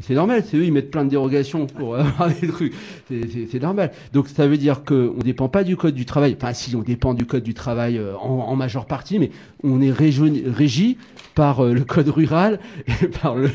c'est 0.00 0.14
normal, 0.14 0.44
c'est 0.46 0.56
eux, 0.56 0.64
ils 0.64 0.72
mettent 0.72 0.92
plein 0.92 1.04
de 1.04 1.10
dérogations 1.10 1.66
pour 1.66 1.96
avoir 1.96 2.28
des 2.32 2.46
trucs. 2.46 2.72
C'est- 3.08 3.60
normal. 3.60 3.90
Donc 4.12 4.28
ça 4.28 4.46
veut 4.46 4.56
dire 4.56 4.84
qu'on 4.84 5.14
ne 5.16 5.22
dépend 5.22 5.48
pas 5.48 5.64
du 5.64 5.76
code 5.76 5.94
du 5.94 6.04
travail. 6.06 6.36
Enfin, 6.40 6.52
si, 6.54 6.76
on 6.76 6.82
dépend 6.82 7.14
du 7.14 7.26
code 7.26 7.42
du 7.42 7.52
travail 7.54 7.98
euh, 7.98 8.16
en, 8.18 8.28
en 8.48 8.54
majeure 8.54 8.86
partie, 8.86 9.18
mais 9.18 9.32
on 9.64 9.82
est 9.82 9.90
régi, 9.90 10.44
régi 10.46 10.98
par 11.34 11.64
euh, 11.64 11.72
le 11.72 11.82
code 11.82 12.08
rural 12.10 12.60
et 12.86 13.08
par 13.22 13.34
le, 13.34 13.50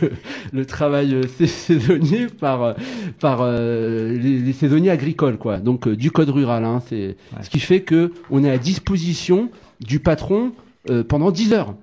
le 0.52 0.66
travail 0.66 1.14
euh, 1.16 1.24
sais- 1.38 1.48
saisonnier, 1.48 2.28
par, 2.28 2.62
euh, 2.62 2.74
par 3.22 3.40
euh, 3.42 4.12
les, 4.12 4.40
les 4.40 4.54
saisonniers 4.54 4.90
agricoles, 4.90 5.38
quoi. 5.38 5.60
Donc 5.60 5.88
euh, 5.88 5.96
du 5.96 6.12
code 6.12 6.30
rural. 6.30 6.66
Hein, 6.66 6.82
c'est 6.90 7.16
Ouais. 7.38 7.44
ce 7.44 7.50
qui 7.50 7.62
fait 7.62 7.84
que 7.84 8.12
on 8.30 8.44
est 8.44 8.52
à 8.52 8.58
disposition 8.58 9.50
du 9.84 10.00
patron 10.00 10.54
euh, 10.90 11.04
pendant 11.04 11.32
10 11.32 11.54
heures. 11.54 11.76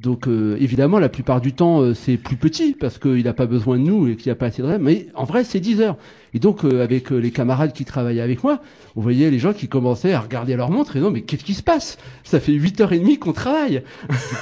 Donc 0.00 0.28
euh, 0.28 0.56
évidemment, 0.60 0.98
la 0.98 1.08
plupart 1.08 1.40
du 1.40 1.52
temps, 1.52 1.80
euh, 1.80 1.92
c'est 1.92 2.16
plus 2.16 2.36
petit 2.36 2.72
parce 2.72 2.98
qu'il 2.98 3.24
n'a 3.24 3.34
pas 3.34 3.46
besoin 3.46 3.78
de 3.78 3.82
nous 3.82 4.08
et 4.08 4.16
qu'il 4.16 4.28
n'y 4.28 4.32
a 4.32 4.36
pas 4.36 4.46
assez 4.46 4.62
de 4.62 4.66
rêve. 4.66 4.80
Mais 4.80 5.08
en 5.14 5.24
vrai, 5.24 5.44
c'est 5.44 5.60
10 5.60 5.80
heures. 5.82 5.96
Et 6.32 6.38
donc, 6.38 6.64
avec 6.64 7.10
les 7.10 7.30
camarades 7.30 7.72
qui 7.72 7.84
travaillaient 7.84 8.22
avec 8.22 8.44
moi, 8.44 8.62
on 8.96 9.02
voyait 9.02 9.30
les 9.30 9.38
gens 9.38 9.52
qui 9.52 9.68
commençaient 9.68 10.12
à 10.12 10.20
regarder 10.20 10.56
leur 10.56 10.70
montre 10.70 10.96
et 10.96 11.00
non, 11.00 11.10
mais 11.10 11.22
qu'est-ce 11.22 11.44
qui 11.44 11.54
se 11.54 11.62
passe? 11.62 11.98
Ça 12.22 12.38
fait 12.38 12.52
8 12.52 12.80
heures 12.80 12.92
et 12.92 12.98
demie 12.98 13.18
qu'on 13.18 13.32
travaille. 13.32 13.82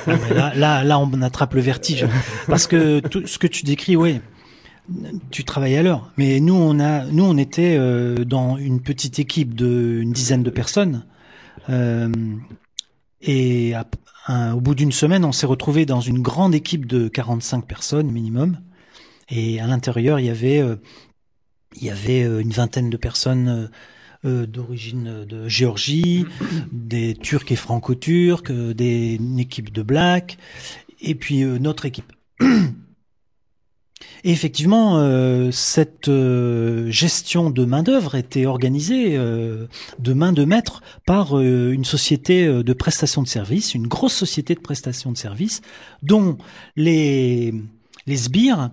là, 0.07 0.85
là, 0.85 0.98
on 0.98 1.22
attrape 1.22 1.55
le 1.55 1.61
vertige 1.61 2.07
parce 2.46 2.66
que 2.66 3.00
tout 3.00 3.26
ce 3.26 3.38
que 3.38 3.46
tu 3.46 3.64
décris, 3.64 3.96
oui. 3.96 4.20
Tu 5.33 5.42
travailles 5.42 5.76
à 5.76 5.83
l'heure, 5.83 6.12
mais 6.16 6.38
nous 6.38 6.55
on 6.55 6.79
a, 6.79 7.05
nous 7.07 7.24
on 7.24 7.37
était 7.37 7.76
dans 8.24 8.57
une 8.57 8.81
petite 8.81 9.18
équipe 9.18 9.57
de 9.57 9.98
une 10.00 10.12
dizaine 10.12 10.44
de 10.44 10.50
personnes, 10.50 11.02
et 11.69 13.75
au 14.53 14.61
bout 14.61 14.75
d'une 14.75 14.92
semaine, 14.92 15.25
on 15.25 15.33
s'est 15.33 15.47
retrouvé 15.47 15.87
dans 15.87 16.01
une 16.01 16.21
grande 16.21 16.55
équipe 16.55 16.87
de 16.87 17.09
45 17.09 17.66
personnes 17.66 18.11
minimum. 18.11 18.59
Et 19.29 19.61
à 19.61 19.66
l'intérieur, 19.66 20.21
il 20.21 20.27
y 20.27 20.31
avait, 20.31 20.61
euh, 20.61 20.77
euh, 21.83 22.40
une 22.40 22.51
vingtaine 22.51 22.90
de 22.90 22.97
personnes 22.97 23.71
euh, 24.25 24.47
d'origine 24.47 25.25
de 25.25 25.49
Géorgie, 25.49 26.27
des 26.73 27.14
Turcs 27.14 27.51
et 27.51 27.57
Franco-Turcs, 27.57 28.51
des, 28.51 29.14
une 29.14 29.38
équipe 29.38 29.73
de 29.73 29.83
Black, 29.83 30.38
et 31.01 31.14
puis 31.14 31.45
notre 31.45 31.87
équipe. 31.87 32.12
Et 34.25 34.31
effectivement, 34.31 34.99
euh, 34.99 35.51
cette 35.51 36.09
euh, 36.09 36.91
gestion 36.91 37.51
de 37.51 37.65
main 37.65 37.83
d'œuvre 37.83 38.15
était 38.15 38.45
organisée 38.45 39.17
euh, 39.17 39.67
de 39.99 40.13
main 40.13 40.33
de 40.33 40.45
maître 40.45 40.83
par 41.07 41.41
une 41.41 41.85
société 41.85 42.47
de 42.47 42.73
prestation 42.73 43.23
de 43.23 43.29
services, 43.29 43.75
une 43.75 43.87
grosse 43.87 44.15
société 44.15 44.55
de 44.55 44.61
prestation 44.61 45.13
de 45.13 45.17
services, 45.17 45.63
dont 46.03 46.37
les 46.77 47.53
sbires, 48.09 48.71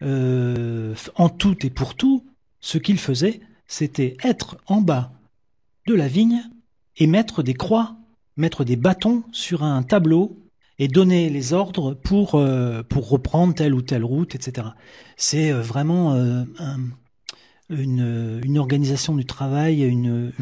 en 0.00 1.28
tout 1.28 1.66
et 1.66 1.70
pour 1.70 1.94
tout, 1.94 2.24
ce 2.60 2.78
qu'ils 2.78 2.98
faisaient, 2.98 3.40
c'était 3.66 4.16
être 4.24 4.56
en 4.66 4.80
bas 4.80 5.12
de 5.86 5.94
la 5.94 6.08
vigne 6.08 6.42
et 6.96 7.06
mettre 7.06 7.42
des 7.42 7.54
croix, 7.54 7.96
mettre 8.36 8.64
des 8.64 8.76
bâtons 8.76 9.22
sur 9.32 9.62
un 9.62 9.82
tableau 9.82 10.45
et 10.78 10.88
donner 10.88 11.30
les 11.30 11.52
ordres 11.52 11.94
pour 11.94 12.34
euh, 12.34 12.82
pour 12.82 13.08
reprendre 13.08 13.54
telle 13.54 13.74
ou 13.74 13.82
telle 13.82 14.04
route, 14.04 14.34
etc. 14.34 14.68
C'est 15.16 15.50
euh, 15.50 15.60
vraiment 15.60 16.14
euh, 16.14 16.44
une, 17.70 18.40
une 18.44 18.58
organisation 18.58 19.14
du 19.14 19.24
travail, 19.24 19.82
une, 19.82 20.32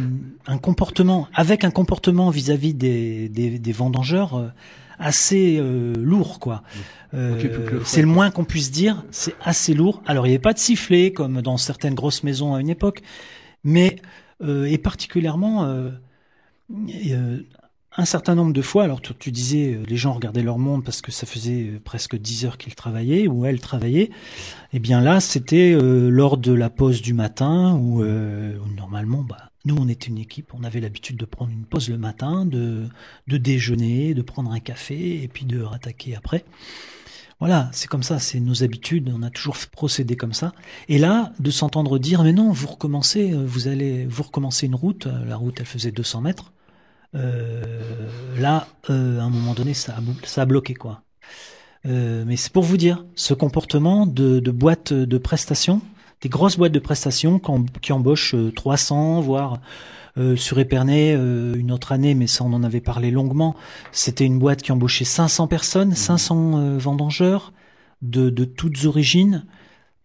un 0.46 0.58
comportement 0.58 1.28
avec 1.34 1.64
un 1.64 1.70
comportement 1.70 2.30
vis-à-vis 2.30 2.74
des, 2.74 3.28
des, 3.28 3.58
des 3.58 3.72
vendangeurs 3.72 4.52
assez 4.98 5.60
lourd, 5.96 6.38
quoi. 6.38 6.62
c'est 7.12 8.02
le 8.02 8.06
moins 8.06 8.30
qu'on 8.30 8.44
puisse 8.44 8.70
dire. 8.70 9.04
C'est 9.10 9.34
assez 9.40 9.72
lourd. 9.74 10.02
Alors 10.06 10.26
il 10.26 10.30
n'y 10.30 10.34
avait 10.34 10.42
pas 10.42 10.52
de 10.52 10.58
sifflet 10.58 11.12
comme 11.12 11.40
dans 11.40 11.56
certaines 11.56 11.94
grosses 11.94 12.22
maisons 12.24 12.54
à 12.54 12.60
une 12.60 12.68
époque, 12.68 13.00
mais 13.64 13.96
et 14.46 14.76
particulièrement 14.78 15.66
un 17.96 18.04
certain 18.04 18.34
nombre 18.34 18.52
de 18.52 18.62
fois, 18.62 18.84
alors 18.84 19.00
tu, 19.00 19.30
disais, 19.30 19.74
euh, 19.74 19.84
les 19.86 19.96
gens 19.96 20.12
regardaient 20.12 20.42
leur 20.42 20.58
monde 20.58 20.84
parce 20.84 21.00
que 21.00 21.12
ça 21.12 21.26
faisait 21.26 21.62
euh, 21.62 21.80
presque 21.82 22.16
dix 22.16 22.44
heures 22.44 22.58
qu'ils 22.58 22.74
travaillaient 22.74 23.28
ou 23.28 23.44
elles 23.44 23.60
travaillaient. 23.60 24.10
Eh 24.72 24.80
bien 24.80 25.00
là, 25.00 25.20
c'était 25.20 25.72
euh, 25.72 26.08
lors 26.08 26.36
de 26.36 26.52
la 26.52 26.70
pause 26.70 27.02
du 27.02 27.14
matin 27.14 27.74
où, 27.74 28.04
normalement, 28.74 29.22
bah, 29.22 29.50
nous, 29.64 29.76
on 29.78 29.88
était 29.88 30.08
une 30.08 30.18
équipe, 30.18 30.52
on 30.54 30.64
avait 30.64 30.80
l'habitude 30.80 31.16
de 31.16 31.24
prendre 31.24 31.52
une 31.52 31.64
pause 31.64 31.88
le 31.88 31.98
matin, 31.98 32.44
de, 32.44 32.88
déjeuner, 33.28 34.14
de 34.14 34.22
prendre 34.22 34.50
un 34.50 34.60
café 34.60 35.22
et 35.22 35.28
puis 35.28 35.44
de 35.44 35.62
rattaquer 35.62 36.16
après. 36.16 36.44
Voilà, 37.40 37.68
c'est 37.72 37.88
comme 37.88 38.02
ça, 38.02 38.18
c'est 38.18 38.40
nos 38.40 38.62
habitudes, 38.62 39.12
on 39.14 39.22
a 39.22 39.30
toujours 39.30 39.56
procédé 39.72 40.16
comme 40.16 40.32
ça. 40.32 40.52
Et 40.88 40.98
là, 40.98 41.32
de 41.40 41.50
s'entendre 41.50 41.98
dire, 41.98 42.22
mais 42.22 42.32
non, 42.32 42.50
vous 42.52 42.68
recommencez, 42.68 43.32
vous 43.32 43.68
allez, 43.68 44.06
vous 44.06 44.22
recommencez 44.22 44.66
une 44.66 44.74
route, 44.74 45.06
la 45.06 45.36
route 45.36 45.56
elle 45.58 45.66
faisait 45.66 45.90
200 45.90 46.20
mètres, 46.22 46.52
là, 47.14 48.66
euh, 48.90 49.20
à 49.20 49.22
un 49.22 49.30
moment 49.30 49.54
donné, 49.54 49.74
ça 49.74 49.92
a, 49.92 50.26
ça 50.26 50.42
a 50.42 50.44
bloqué 50.44 50.74
quoi. 50.74 51.02
Euh, 51.86 52.24
mais 52.26 52.36
c'est 52.36 52.52
pour 52.52 52.62
vous 52.62 52.76
dire, 52.76 53.04
ce 53.14 53.34
comportement 53.34 54.06
de, 54.06 54.40
de 54.40 54.50
boîtes 54.50 54.92
de 54.92 55.18
prestations, 55.18 55.82
des 56.22 56.28
grosses 56.28 56.56
boîtes 56.56 56.72
de 56.72 56.78
prestations 56.78 57.40
qui, 57.82 57.92
embauchent 57.92 58.34
300, 58.54 59.20
voire 59.20 59.58
sur 60.36 60.60
Épernay 60.60 61.12
une 61.12 61.72
autre 61.72 61.90
année, 61.90 62.14
mais 62.14 62.28
ça 62.28 62.44
on 62.44 62.52
en 62.52 62.62
avait 62.62 62.80
parlé 62.80 63.10
longuement. 63.10 63.56
C'était 63.92 64.24
une 64.24 64.38
boîte 64.38 64.62
qui 64.62 64.72
embauchait 64.72 65.04
500 65.04 65.48
personnes, 65.48 65.92
500 65.92 66.36
mmh. 66.36 66.78
vendangeurs 66.78 67.52
de, 68.00 68.30
de 68.30 68.44
toutes 68.44 68.84
origines. 68.86 69.44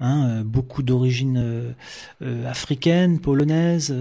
Hein, 0.02 0.44
beaucoup 0.44 0.82
d'origines 0.82 1.74
africaines, 2.46 3.20
polonaises, 3.20 3.94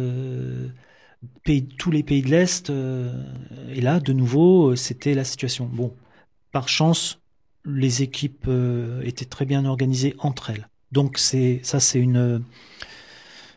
tous 1.78 1.90
les 1.90 2.02
pays 2.02 2.22
de 2.22 2.28
l'Est. 2.28 2.70
Euh, 2.70 3.12
et 3.70 3.80
là, 3.80 4.00
de 4.00 4.12
nouveau, 4.12 4.70
euh, 4.70 4.76
c'était 4.76 5.14
la 5.14 5.24
situation. 5.24 5.68
Bon, 5.72 5.94
par 6.52 6.68
chance, 6.68 7.20
les 7.64 8.02
équipes 8.02 8.46
euh, 8.48 9.02
étaient 9.02 9.24
très 9.24 9.44
bien 9.44 9.64
organisées 9.64 10.14
entre 10.18 10.50
elles. 10.50 10.68
Donc 10.92 11.18
c'est 11.18 11.60
ça, 11.62 11.80
c'est 11.80 11.98
une 11.98 12.42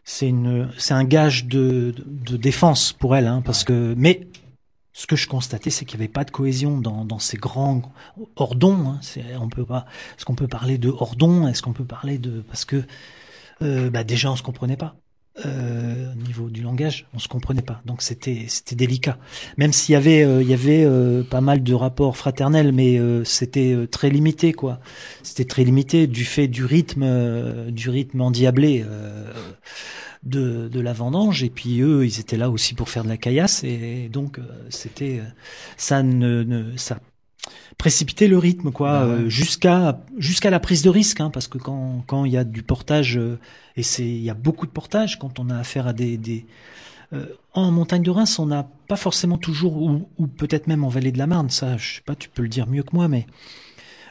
c'est 0.03 0.27
une 0.27 0.69
c'est 0.77 0.93
un 0.93 1.05
gage 1.05 1.45
de, 1.45 1.93
défense 2.37 2.91
pour 2.91 3.15
elles, 3.15 3.27
hein, 3.27 3.41
parce 3.45 3.63
que 3.63 3.93
mais 3.97 4.27
ce 4.91 5.07
que 5.07 5.15
je 5.15 5.29
constatais, 5.29 5.69
c'est 5.69 5.85
qu'il 5.85 5.97
n'y 5.97 6.03
avait 6.03 6.11
pas 6.11 6.25
de 6.25 6.31
cohésion 6.31 6.77
dans, 6.77 7.19
ces 7.19 7.37
grands 7.37 7.81
hordons. 8.35 8.87
Hein, 8.87 8.99
on 9.39 9.47
peut 9.47 9.65
pas. 9.65 9.85
Est-ce 10.17 10.25
qu'on 10.25 10.35
peut 10.35 10.49
parler 10.49 10.77
de 10.77 10.89
hordons? 10.89 11.47
Est-ce 11.47 11.61
qu'on 11.61 11.71
peut 11.71 11.85
parler 11.85 12.17
de 12.17 12.41
parce 12.41 12.65
que 12.65 12.83
bah 13.61 14.03
déjà 14.03 14.31
on 14.31 14.35
se 14.35 14.43
comprenait 14.43 14.75
pas 14.75 14.95
euh, 15.45 16.11
au 16.11 16.15
niveau 16.15 16.49
du 16.49 16.61
langage, 16.61 17.07
on 17.13 17.19
se 17.19 17.29
comprenait 17.29 17.61
pas. 17.61 17.81
Donc 17.85 18.01
c'était 18.01 18.45
c'était 18.47 18.75
délicat. 18.75 19.17
Même 19.57 19.71
s'il 19.71 19.93
y 19.93 19.95
avait 19.95 20.23
euh, 20.23 20.41
il 20.41 20.49
y 20.49 20.53
avait 20.53 20.83
euh, 20.83 21.23
pas 21.23 21.39
mal 21.39 21.63
de 21.63 21.73
rapports 21.73 22.17
fraternels, 22.17 22.73
mais 22.73 22.99
euh, 22.99 23.23
c'était 23.23 23.87
très 23.89 24.09
limité 24.09 24.51
quoi. 24.51 24.79
C'était 25.23 25.45
très 25.45 25.63
limité 25.63 26.07
du 26.07 26.25
fait 26.25 26.47
du 26.47 26.65
rythme 26.65 27.71
du 27.71 27.89
rythme 27.89 28.21
endiablé 28.21 28.85
de 30.23 30.67
de 30.67 30.79
la 30.81 30.93
vendange. 30.93 31.43
Et 31.43 31.49
puis 31.49 31.81
eux, 31.81 32.05
ils 32.05 32.19
étaient 32.19 32.37
là 32.37 32.49
aussi 32.49 32.73
pour 32.73 32.89
faire 32.89 33.03
de 33.05 33.09
la 33.09 33.17
caillasse 33.17 33.63
et, 33.63 34.09
donc 34.09 34.39
c'était 34.69 35.21
ça 35.77 36.03
ne, 36.03 36.43
ne 36.43 36.75
ça 36.75 36.99
précipiter 37.81 38.27
le 38.27 38.37
rythme 38.37 38.69
quoi 38.69 38.91
bah 38.91 39.05
euh, 39.05 39.27
jusqu'à 39.27 39.99
jusqu'à 40.19 40.51
la 40.51 40.59
prise 40.59 40.83
de 40.83 40.91
risque 40.91 41.19
hein, 41.19 41.31
parce 41.31 41.47
que 41.47 41.57
quand 41.57 42.03
quand 42.05 42.25
il 42.25 42.31
y 42.31 42.37
a 42.37 42.43
du 42.43 42.61
portage 42.61 43.17
euh, 43.17 43.39
et 43.75 43.81
c'est 43.81 44.05
il 44.05 44.21
y 44.21 44.29
a 44.29 44.35
beaucoup 44.35 44.67
de 44.67 44.71
portage 44.71 45.17
quand 45.17 45.39
on 45.39 45.49
a 45.49 45.57
affaire 45.57 45.87
à 45.87 45.93
des 45.93 46.15
des 46.15 46.45
euh, 47.11 47.25
en 47.53 47.71
montagne 47.71 48.03
de 48.03 48.11
Reims 48.11 48.37
on 48.37 48.45
n'a 48.45 48.67
pas 48.87 48.97
forcément 48.97 49.39
toujours 49.39 49.81
ou, 49.81 50.07
ou 50.19 50.27
peut-être 50.27 50.67
même 50.67 50.83
en 50.83 50.89
vallée 50.89 51.11
de 51.11 51.17
la 51.17 51.25
Marne 51.25 51.49
ça 51.49 51.75
je 51.77 51.95
sais 51.95 52.01
pas 52.05 52.13
tu 52.13 52.29
peux 52.29 52.43
le 52.43 52.49
dire 52.49 52.67
mieux 52.67 52.83
que 52.83 52.95
moi 52.95 53.07
mais 53.07 53.25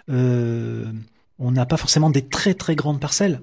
on 0.09 1.53
n'a 1.53 1.65
pas 1.65 1.77
forcément 1.77 2.11
des 2.11 2.23
très 2.23 2.55
très 2.55 2.75
grandes 2.75 2.99
parcelles 2.99 3.41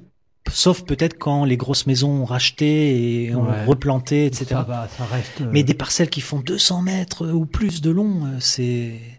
sauf 0.51 0.83
peut-être 0.83 1.17
quand 1.17 1.45
les 1.45 1.55
grosses 1.55 1.87
maisons 1.87 2.11
ont 2.11 2.25
racheté 2.25 3.23
et 3.23 3.33
ont 3.33 3.47
replanté 3.65 4.25
etc 4.25 4.45
ça 4.49 4.63
va, 4.63 4.89
ça 4.89 5.05
reste, 5.05 5.41
mais 5.53 5.63
des 5.63 5.73
parcelles 5.73 6.09
qui 6.09 6.19
font 6.19 6.39
200 6.39 6.81
mètres 6.81 7.25
ou 7.31 7.45
plus 7.45 7.79
de 7.79 7.91
long 7.91 8.23
c'est 8.41 9.16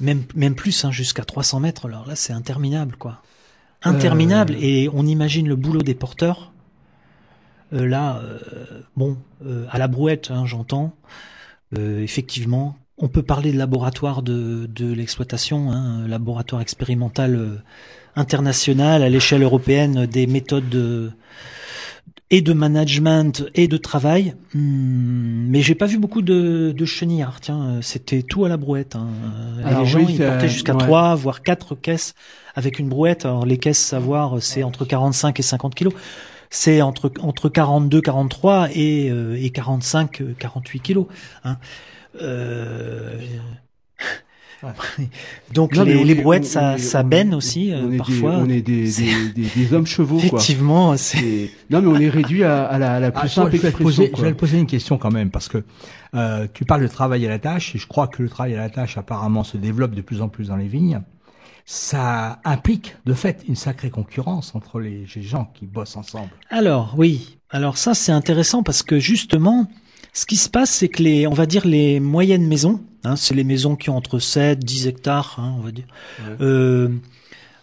même 0.00 0.24
même 0.34 0.54
plus 0.54 0.84
hein, 0.84 0.90
jusqu'à 0.90 1.24
300 1.24 1.60
mètres. 1.60 1.86
Alors 1.86 2.06
là, 2.06 2.16
c'est 2.16 2.32
interminable, 2.32 2.96
quoi. 2.96 3.22
Interminable. 3.82 4.54
Euh. 4.54 4.60
Et 4.60 4.88
on 4.92 5.06
imagine 5.06 5.48
le 5.48 5.56
boulot 5.56 5.82
des 5.82 5.94
porteurs. 5.94 6.52
Euh, 7.72 7.86
là, 7.86 8.20
euh, 8.22 8.38
bon, 8.96 9.18
à 9.70 9.78
la 9.78 9.88
brouette, 9.88 10.30
hein, 10.30 10.46
j'entends. 10.46 10.94
effectivement, 11.76 12.76
on 12.98 13.08
peut 13.08 13.22
parler 13.22 13.52
de 13.52 13.58
laboratoire 13.58 14.22
de, 14.22 14.66
de 14.72 14.92
l'exploitation, 14.92 15.72
hein, 15.72 16.06
laboratoire 16.06 16.62
expérimental 16.62 17.62
international 18.16 19.02
à 19.02 19.08
l'échelle 19.08 19.42
européenne 19.42 20.06
des 20.06 20.26
méthodes 20.28 20.68
de, 20.68 21.10
et 22.30 22.40
de 22.40 22.52
management 22.52 23.44
et 23.54 23.68
de 23.68 23.76
travail. 23.76 24.34
Hmm, 24.54 25.46
mais 25.48 25.60
j'ai 25.60 25.74
pas 25.74 25.86
vu 25.86 25.98
beaucoup 25.98 26.22
de, 26.22 26.74
de 26.76 26.84
chenillards. 26.84 27.40
Tiens, 27.40 27.78
c'était 27.82 28.22
tout 28.22 28.44
à 28.44 28.48
la 28.48 28.56
brouette. 28.56 28.96
Hein. 28.96 29.08
les 29.78 29.86
gens 29.86 30.00
ils 30.00 30.18
portaient 30.18 30.48
jusqu'à 30.48 30.74
trois, 30.74 31.14
voire 31.14 31.42
quatre 31.42 31.74
caisses 31.74 32.14
avec 32.54 32.78
une 32.78 32.88
brouette. 32.88 33.24
Alors 33.24 33.46
les 33.46 33.58
caisses, 33.58 33.78
savoir, 33.78 34.42
c'est 34.42 34.62
entre 34.62 34.84
45 34.84 35.38
et 35.38 35.42
50 35.42 35.74
kilos. 35.74 35.94
C'est 36.50 36.82
entre 36.82 37.12
entre 37.20 37.48
42, 37.48 38.00
43 38.00 38.68
et 38.74 39.10
euh, 39.10 39.36
et 39.40 39.50
45, 39.50 40.22
48 40.38 40.80
kilos. 40.80 41.06
Hein. 41.44 41.56
Euh, 42.22 43.18
Donc 45.52 45.74
Non, 45.76 45.84
les, 45.84 45.96
on 45.96 46.04
les 46.04 46.12
est- 46.12 46.14
brouettes, 46.14 46.44
on- 46.44 46.46
ça, 46.46 46.72
on 46.72 46.74
est- 46.76 46.78
ça 46.78 46.98
on 46.98 47.00
est- 47.02 47.10
benne 47.10 47.34
aussi 47.34 47.72
euh, 47.72 47.80
on 47.82 47.88
est 47.88 47.90
des- 47.90 47.96
parfois. 47.98 48.30
on 48.38 48.48
est 48.48 48.62
des, 48.62 48.84
des, 48.90 49.28
des, 49.34 49.46
des 49.54 49.72
hommes 49.74 49.86
chevaux. 49.86 50.18
Effectivement, 50.18 50.96
c'est 50.96 51.50
Non, 51.70 51.82
mais 51.82 51.88
on 51.88 51.96
est 52.00 52.08
réduit 52.08 52.44
à, 52.44 52.64
à 52.64 52.78
la, 52.78 52.94
à 52.94 53.00
la 53.00 53.10
plus 53.10 53.20
Ah, 53.24 53.28
simple 53.28 53.56
je, 53.56 53.60
vais 53.62 53.70
poser, 53.72 54.12
je 54.16 54.22
vais 54.22 54.32
te 54.32 54.38
poser 54.38 54.58
une 54.58 54.66
question 54.66 54.96
quand 54.98 55.10
même, 55.12 55.30
parce 55.30 55.48
que 55.48 55.64
euh, 56.14 56.46
tu 56.52 56.64
parles 56.64 56.82
de 56.82 56.88
travail 56.88 57.26
à 57.26 57.28
la 57.28 57.38
tâche, 57.38 57.74
et 57.74 57.78
je 57.78 57.86
crois 57.86 58.08
que 58.08 58.22
le 58.22 58.28
travail 58.28 58.54
à 58.54 58.58
la 58.58 58.70
tâche 58.70 58.96
apparemment 58.96 59.44
se 59.44 59.56
développe 59.56 59.94
de 59.94 60.00
plus 60.02 60.22
en 60.22 60.28
plus 60.28 60.48
dans 60.48 60.56
les 60.56 60.68
vignes. 60.68 61.00
Ça 61.66 62.40
implique 62.44 62.94
de 63.06 63.14
fait 63.14 63.42
une 63.48 63.56
sacrée 63.56 63.88
concurrence 63.88 64.54
entre 64.54 64.80
les, 64.80 65.06
les 65.16 65.22
gens 65.22 65.50
qui 65.54 65.64
bossent 65.66 65.96
ensemble. 65.96 66.28
Alors 66.50 66.94
oui, 66.98 67.38
alors 67.50 67.78
ça 67.78 67.94
c'est 67.94 68.12
intéressant 68.12 68.62
parce 68.62 68.82
que 68.82 68.98
justement, 68.98 69.66
ce 70.14 70.26
qui 70.26 70.36
se 70.36 70.48
passe, 70.48 70.70
c'est 70.70 70.88
que 70.88 71.02
les, 71.02 71.26
on 71.26 71.34
va 71.34 71.44
dire 71.44 71.66
les 71.66 71.98
moyennes 71.98 72.46
maisons, 72.46 72.80
hein, 73.02 73.16
c'est 73.16 73.34
les 73.34 73.42
maisons 73.44 73.74
qui 73.74 73.90
ont 73.90 73.96
entre 73.96 74.20
7, 74.20 74.60
10 74.60 74.86
hectares, 74.86 75.36
hein, 75.38 75.54
on 75.58 75.60
va 75.60 75.72
dire. 75.72 75.86
Euh, 76.40 76.88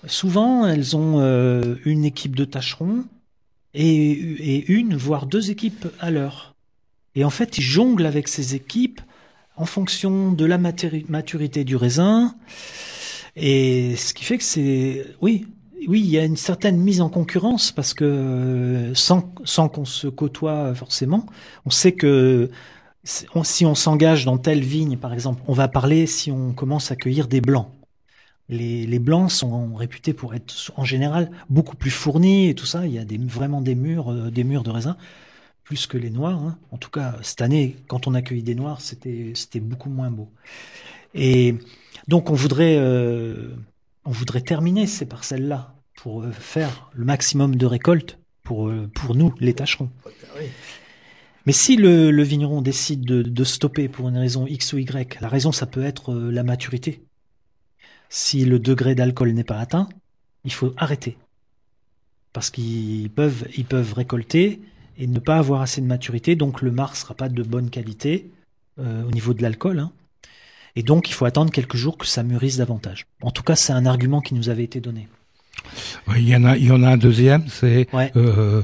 souvent, 0.05 0.67
elles 0.67 0.97
ont 0.97 1.21
euh, 1.21 1.75
une 1.85 2.03
équipe 2.03 2.35
de 2.35 2.43
tâcherons 2.43 3.05
et, 3.73 4.11
et 4.11 4.71
une, 4.71 4.97
voire 4.97 5.25
deux 5.25 5.49
équipes 5.49 5.87
à 6.01 6.11
l'heure. 6.11 6.53
Et 7.15 7.23
en 7.23 7.29
fait, 7.29 7.57
ils 7.57 7.63
jonglent 7.63 8.05
avec 8.05 8.27
ces 8.27 8.53
équipes 8.53 8.99
en 9.55 9.65
fonction 9.65 10.33
de 10.33 10.43
la 10.45 10.57
maturité 10.57 11.63
du 11.63 11.77
raisin. 11.77 12.35
Et 13.37 13.95
ce 13.95 14.13
qui 14.13 14.25
fait 14.25 14.37
que 14.37 14.43
c'est, 14.43 15.05
oui, 15.21 15.47
oui, 15.87 16.01
il 16.01 16.09
y 16.09 16.17
a 16.17 16.23
une 16.25 16.37
certaine 16.37 16.77
mise 16.77 17.01
en 17.01 17.09
concurrence 17.09 17.71
parce 17.71 17.93
que 17.93 18.03
euh, 18.05 18.93
sans, 18.95 19.33
sans 19.45 19.69
qu'on 19.69 19.85
se 19.85 20.07
côtoie 20.07 20.73
forcément, 20.75 21.25
on 21.65 21.69
sait 21.69 21.93
que 21.93 22.49
si 23.03 23.65
on- 23.65 23.75
s'engage 23.75 24.25
dans 24.25 24.37
telle 24.37 24.61
vigne, 24.61 24.97
par 24.97 25.13
exemple, 25.13 25.41
on 25.47 25.53
va 25.53 25.67
parler 25.67 26.07
si 26.07 26.31
on 26.31 26.53
commence 26.53 26.91
à 26.91 26.95
cueillir 26.97 27.27
des 27.27 27.41
blancs. 27.41 27.69
Les, 28.49 28.87
les 28.87 28.99
blancs 28.99 29.31
sont 29.31 29.75
réputés 29.75 30.13
pour 30.13 30.35
être 30.35 30.73
en 30.77 30.85
général 30.85 31.31
beaucoup 31.49 31.75
plus 31.77 31.91
fournis 31.91 32.49
et 32.49 32.55
tout 32.55 32.65
ça. 32.67 32.87
Il 32.87 32.93
y 32.93 32.99
a 32.99 33.05
des, 33.05 33.17
vraiment 33.19 33.61
des 33.61 33.75
murs, 33.75 34.11
euh, 34.11 34.31
des 34.31 34.43
murs 34.45 34.63
de 34.63 34.71
raisin 34.71 34.97
plus 35.63 35.87
que 35.87 35.97
les 35.97 36.11
noirs. 36.11 36.39
hein. 36.41 36.59
En 36.71 36.77
tout 36.77 36.89
cas, 36.91 37.17
cette 37.23 37.41
année, 37.41 37.77
quand 37.87 38.07
on 38.07 38.15
a 38.15 38.21
cueilli 38.23 38.43
des 38.43 38.55
noirs, 38.55 38.81
c'était 38.81 39.33
c'était 39.35 39.59
beaucoup 39.61 39.89
moins 39.89 40.11
beau. 40.11 40.29
Et 41.13 41.55
donc, 42.07 42.29
on 42.29 42.33
voudrait 42.33 42.77
euh, 42.79 43.49
on 44.05 44.11
voudrait 44.11 44.41
terminer 44.41 44.87
ces 44.87 45.05
parcelles-là 45.05 45.75
pour 45.95 46.23
euh, 46.23 46.31
faire 46.31 46.89
le 46.93 47.05
maximum 47.05 47.55
de 47.55 47.65
récoltes 47.65 48.17
pour 48.43 48.67
euh, 48.67 48.89
pour 48.93 49.15
nous, 49.15 49.33
les 49.39 49.53
tâcherons. 49.53 49.89
Mais 51.45 51.53
si 51.53 51.75
le, 51.75 52.21
vigneron 52.21 52.61
décide 52.61 53.03
de, 53.03 53.43
stopper 53.43 53.89
pour 53.89 54.09
une 54.09 54.17
raison 54.17 54.45
X 54.45 54.73
ou 54.73 54.77
Y, 54.77 55.19
la 55.21 55.27
raison 55.27 55.51
ça 55.51 55.65
peut 55.65 55.83
être 55.83 56.13
euh, 56.13 56.31
la 56.31 56.43
maturité. 56.43 57.03
Si 58.09 58.45
le 58.45 58.59
degré 58.59 58.93
d'alcool 58.93 59.31
n'est 59.31 59.43
pas 59.43 59.57
atteint, 59.57 59.89
il 60.43 60.53
faut 60.53 60.73
arrêter. 60.77 61.17
Parce 62.33 62.49
qu'ils 62.49 63.09
peuvent, 63.09 63.47
ils 63.55 63.65
peuvent 63.65 63.93
récolter 63.93 64.61
et 64.97 65.07
ne 65.07 65.19
pas 65.19 65.37
avoir 65.37 65.61
assez 65.61 65.81
de 65.81 65.87
maturité, 65.87 66.35
donc 66.35 66.61
le 66.61 66.71
mar 66.71 66.95
sera 66.95 67.13
pas 67.13 67.29
de 67.29 67.43
bonne 67.43 67.69
qualité 67.69 68.29
au 68.77 69.11
niveau 69.11 69.33
de 69.33 69.41
l'alcool. 69.41 69.79
hein. 69.79 69.91
Et 70.75 70.84
donc 70.84 71.10
il 71.10 71.13
faut 71.13 71.25
attendre 71.25 71.51
quelques 71.51 71.75
jours 71.75 71.97
que 71.97 72.05
ça 72.07 72.23
mûrisse 72.23 72.57
davantage. 72.57 73.05
En 73.21 73.31
tout 73.31 73.43
cas, 73.43 73.55
c'est 73.55 73.73
un 73.73 73.86
argument 73.86 74.21
qui 74.21 74.34
nous 74.34 74.49
avait 74.49 74.63
été 74.63 74.79
donné. 74.79 75.07
Il 76.17 76.27
y 76.27 76.36
en 76.36 76.43
a, 76.43 76.57
il 76.57 76.65
y 76.65 76.71
en 76.71 76.81
a 76.84 76.89
un 76.89 76.97
deuxième, 76.97 77.45
c'est 77.47 77.88
Ouais. 77.93 78.12
euh, 78.15 78.63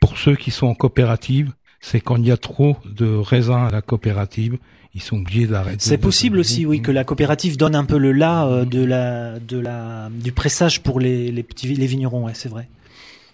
pour 0.00 0.18
ceux 0.18 0.36
qui 0.36 0.50
sont 0.50 0.66
en 0.66 0.74
coopérative, 0.74 1.52
c'est 1.80 2.00
quand 2.00 2.16
il 2.16 2.26
y 2.26 2.32
a 2.32 2.36
trop 2.36 2.76
de 2.84 3.06
raisins 3.06 3.66
à 3.68 3.70
la 3.70 3.82
coopérative, 3.82 4.58
ils 4.94 5.00
sont 5.02 5.18
obligés 5.18 5.46
d'arrêter. 5.46 5.76
C'est 5.80 5.96
possible 5.98 6.38
aussi, 6.38 6.66
oui, 6.66 6.82
que 6.82 6.90
la 6.90 7.04
coopérative 7.04 7.56
donne 7.56 7.74
un 7.76 7.84
peu 7.84 7.98
le 7.98 8.10
là 8.12 8.46
euh, 8.46 8.64
de 8.64 8.84
la, 8.84 9.38
de 9.38 9.58
la, 9.58 10.08
du 10.10 10.32
pressage 10.32 10.82
pour 10.82 10.98
les, 10.98 11.30
les 11.30 11.42
petits, 11.42 11.72
les 11.74 11.86
vignerons, 11.86 12.24
ouais, 12.24 12.32
c'est 12.34 12.48
vrai. 12.48 12.68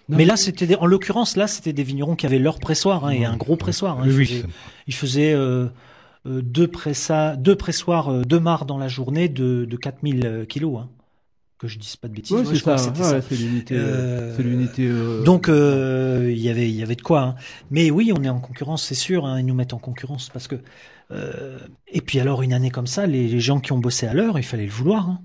Non, 0.07 0.17
mais 0.17 0.25
là, 0.25 0.37
c'était, 0.37 0.75
en 0.75 0.85
l'occurrence, 0.85 1.35
là, 1.35 1.47
c'était 1.47 1.73
des 1.73 1.81
vignerons 1.83 2.15
qui 2.15 2.27
avaient 2.27 2.37
leur 2.37 2.59
pressoir, 2.59 3.05
hein, 3.05 3.09
et 3.09 3.25
un 3.25 3.35
gros 3.35 3.55
pressoir. 3.55 3.99
Hein, 3.99 4.03
Oui, 4.05 4.11
ils 4.11 4.25
faisaient, 4.27 4.41
c'est- 4.41 4.47
ils 4.87 4.93
faisaient, 4.93 5.33
euh, 5.33 5.65
deux 6.25 6.67
pressa, 6.67 7.35
deux 7.35 7.55
pressoirs, 7.55 8.09
euh, 8.09 8.21
dans 8.23 8.77
la 8.77 8.87
journée 8.87 9.29
de, 9.29 9.65
de 9.65 9.77
4000 9.77 10.45
kilos, 10.49 10.79
hein. 10.79 10.89
Que 11.57 11.69
je 11.69 11.79
dise 11.79 11.95
pas 11.95 12.09
de 12.09 12.13
bêtises. 12.13 12.33
Ouais, 12.33 12.39
ouais, 12.39 12.45
c'est 12.53 12.59
ça. 12.59 12.75
ouais, 13.15 13.21
c'est 13.21 13.35
l'unité. 13.37 13.75
euh, 13.75 13.79
Euh, 13.79 14.31
euh, 14.83 15.23
Donc 15.23 15.47
euh, 15.47 16.29
il 16.29 16.39
y 16.39 16.49
avait 16.49 16.69
il 16.69 16.75
y 16.75 16.83
avait 16.83 16.97
de 16.97 17.01
quoi. 17.01 17.21
hein. 17.21 17.35
Mais 17.71 17.91
oui, 17.91 18.11
on 18.13 18.21
est 18.23 18.29
en 18.29 18.41
concurrence, 18.41 18.83
c'est 18.83 18.93
sûr. 18.93 19.25
hein, 19.25 19.39
ils 19.39 19.45
nous 19.45 19.53
mettent 19.55 19.73
en 19.73 19.79
concurrence 19.79 20.29
parce 20.33 20.49
que. 20.49 20.55
euh, 21.11 21.57
et 21.87 22.01
puis 22.01 22.19
alors 22.19 22.41
une 22.41 22.51
année 22.51 22.71
comme 22.71 22.87
ça, 22.87 23.05
les, 23.07 23.29
les 23.29 23.39
gens 23.39 23.61
qui 23.61 23.71
ont 23.71 23.77
bossé 23.77 24.05
à 24.05 24.13
l'heure, 24.13 24.37
il 24.37 24.43
fallait 24.43 24.65
le 24.65 24.71
vouloir. 24.71 25.09
hein. 25.09 25.21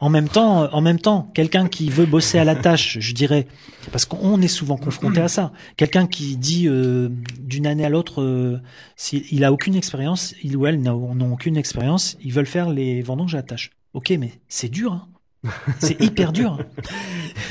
En 0.00 0.10
même 0.10 0.28
temps, 0.28 1.30
quelqu'un 1.34 1.68
qui 1.68 1.88
veut 1.88 2.06
bosser 2.06 2.38
à 2.38 2.44
la 2.44 2.54
tâche, 2.54 2.98
je 3.00 3.14
dirais, 3.14 3.46
parce 3.92 4.04
qu'on 4.04 4.40
est 4.40 4.48
souvent 4.48 4.76
confronté 4.76 5.20
à 5.20 5.28
ça. 5.28 5.52
Quelqu'un 5.76 6.06
qui 6.06 6.36
dit 6.36 6.68
euh, 6.68 7.08
d'une 7.40 7.66
année 7.66 7.84
à 7.84 7.88
l'autre, 7.88 8.22
euh, 8.22 8.60
s'il 8.96 9.44
a 9.44 9.52
aucune 9.52 9.74
expérience, 9.74 10.34
il 10.42 10.56
ou 10.56 10.66
elle 10.66 10.80
n'ont 10.80 11.32
aucune 11.32 11.56
expérience, 11.56 12.16
ils 12.22 12.32
veulent 12.32 12.46
faire 12.46 12.70
les 12.70 13.02
vendanges 13.02 13.34
à 13.34 13.38
la 13.38 13.42
tâche. 13.42 13.70
Ok, 13.92 14.10
mais 14.18 14.32
c'est 14.48 14.68
dur. 14.68 14.92
Hein. 14.92 15.08
C'est 15.78 16.00
hyper 16.00 16.32
dur. 16.32 16.58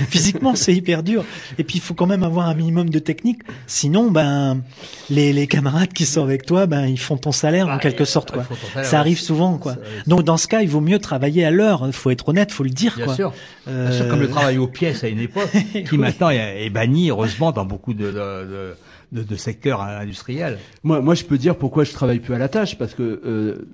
Physiquement, 0.10 0.56
c'est 0.56 0.74
hyper 0.74 1.04
dur. 1.04 1.24
Et 1.58 1.64
puis, 1.64 1.78
il 1.78 1.82
faut 1.82 1.94
quand 1.94 2.08
même 2.08 2.24
avoir 2.24 2.48
un 2.48 2.56
minimum 2.56 2.90
de 2.90 3.00
technique. 3.00 3.42
Sinon, 3.68 4.10
ben, 4.12 4.62
les, 5.10 5.34
les 5.34 5.48
camarades 5.48 5.94
qui 5.94 6.06
sont 6.06 6.24
avec 6.24 6.46
toi, 6.46 6.66
ben, 6.66 6.86
ils 6.88 7.00
font 7.00 7.18
ton 7.18 7.32
salaire 7.32 7.68
en 7.68 7.78
quelque 7.78 8.06
sorte, 8.06 8.32
quoi. 8.32 8.46
Ça 8.84 9.00
arrive 9.00 9.20
souvent, 9.20 9.58
quoi. 9.58 9.76
Donc, 10.08 10.24
dans 10.24 10.38
ce 10.38 10.48
cas, 10.48 10.62
il 10.62 10.70
vaut 10.70 10.82
mieux 10.82 11.00
travailler 11.00 11.46
à 11.46 11.52
l'heure. 11.52 11.84
Il 11.86 11.94
faut 11.94 12.10
être 12.10 12.30
honnête, 12.30 12.52
faut 12.52 12.64
le 12.64 12.70
dire, 12.70 12.94
Bien 12.96 13.06
quoi. 13.06 13.16
sûr. 13.16 13.34
Euh, 13.68 13.90
Bien 13.90 13.98
sûr, 13.98 14.08
comme 14.10 14.20
le 14.22 14.30
travail 14.30 14.58
aux 14.58 14.68
pièces 14.68 15.04
à 15.04 15.08
une 15.08 15.20
époque, 15.20 15.52
qui 15.74 15.84
Oui. 15.92 15.98
maintenant 15.98 16.30
est 16.30 16.66
est 16.66 16.70
banni, 16.70 17.10
heureusement, 17.10 17.52
dans 17.52 17.66
beaucoup 17.66 17.94
de, 17.94 18.06
de, 18.08 18.12
de, 18.12 18.76
de- 19.12 19.24
de 19.24 19.36
secteurs 19.36 19.82
industriels. 19.82 20.58
Moi, 20.84 21.02
moi, 21.02 21.14
je 21.16 21.24
peux 21.24 21.38
dire 21.38 21.56
pourquoi 21.56 21.84
je 21.84 21.92
travaille 21.92 22.20
plus 22.20 22.34
à 22.34 22.40
la 22.40 22.50
tâche, 22.50 22.78
parce 22.78 22.94
que 22.96 23.22
euh, 23.26 23.68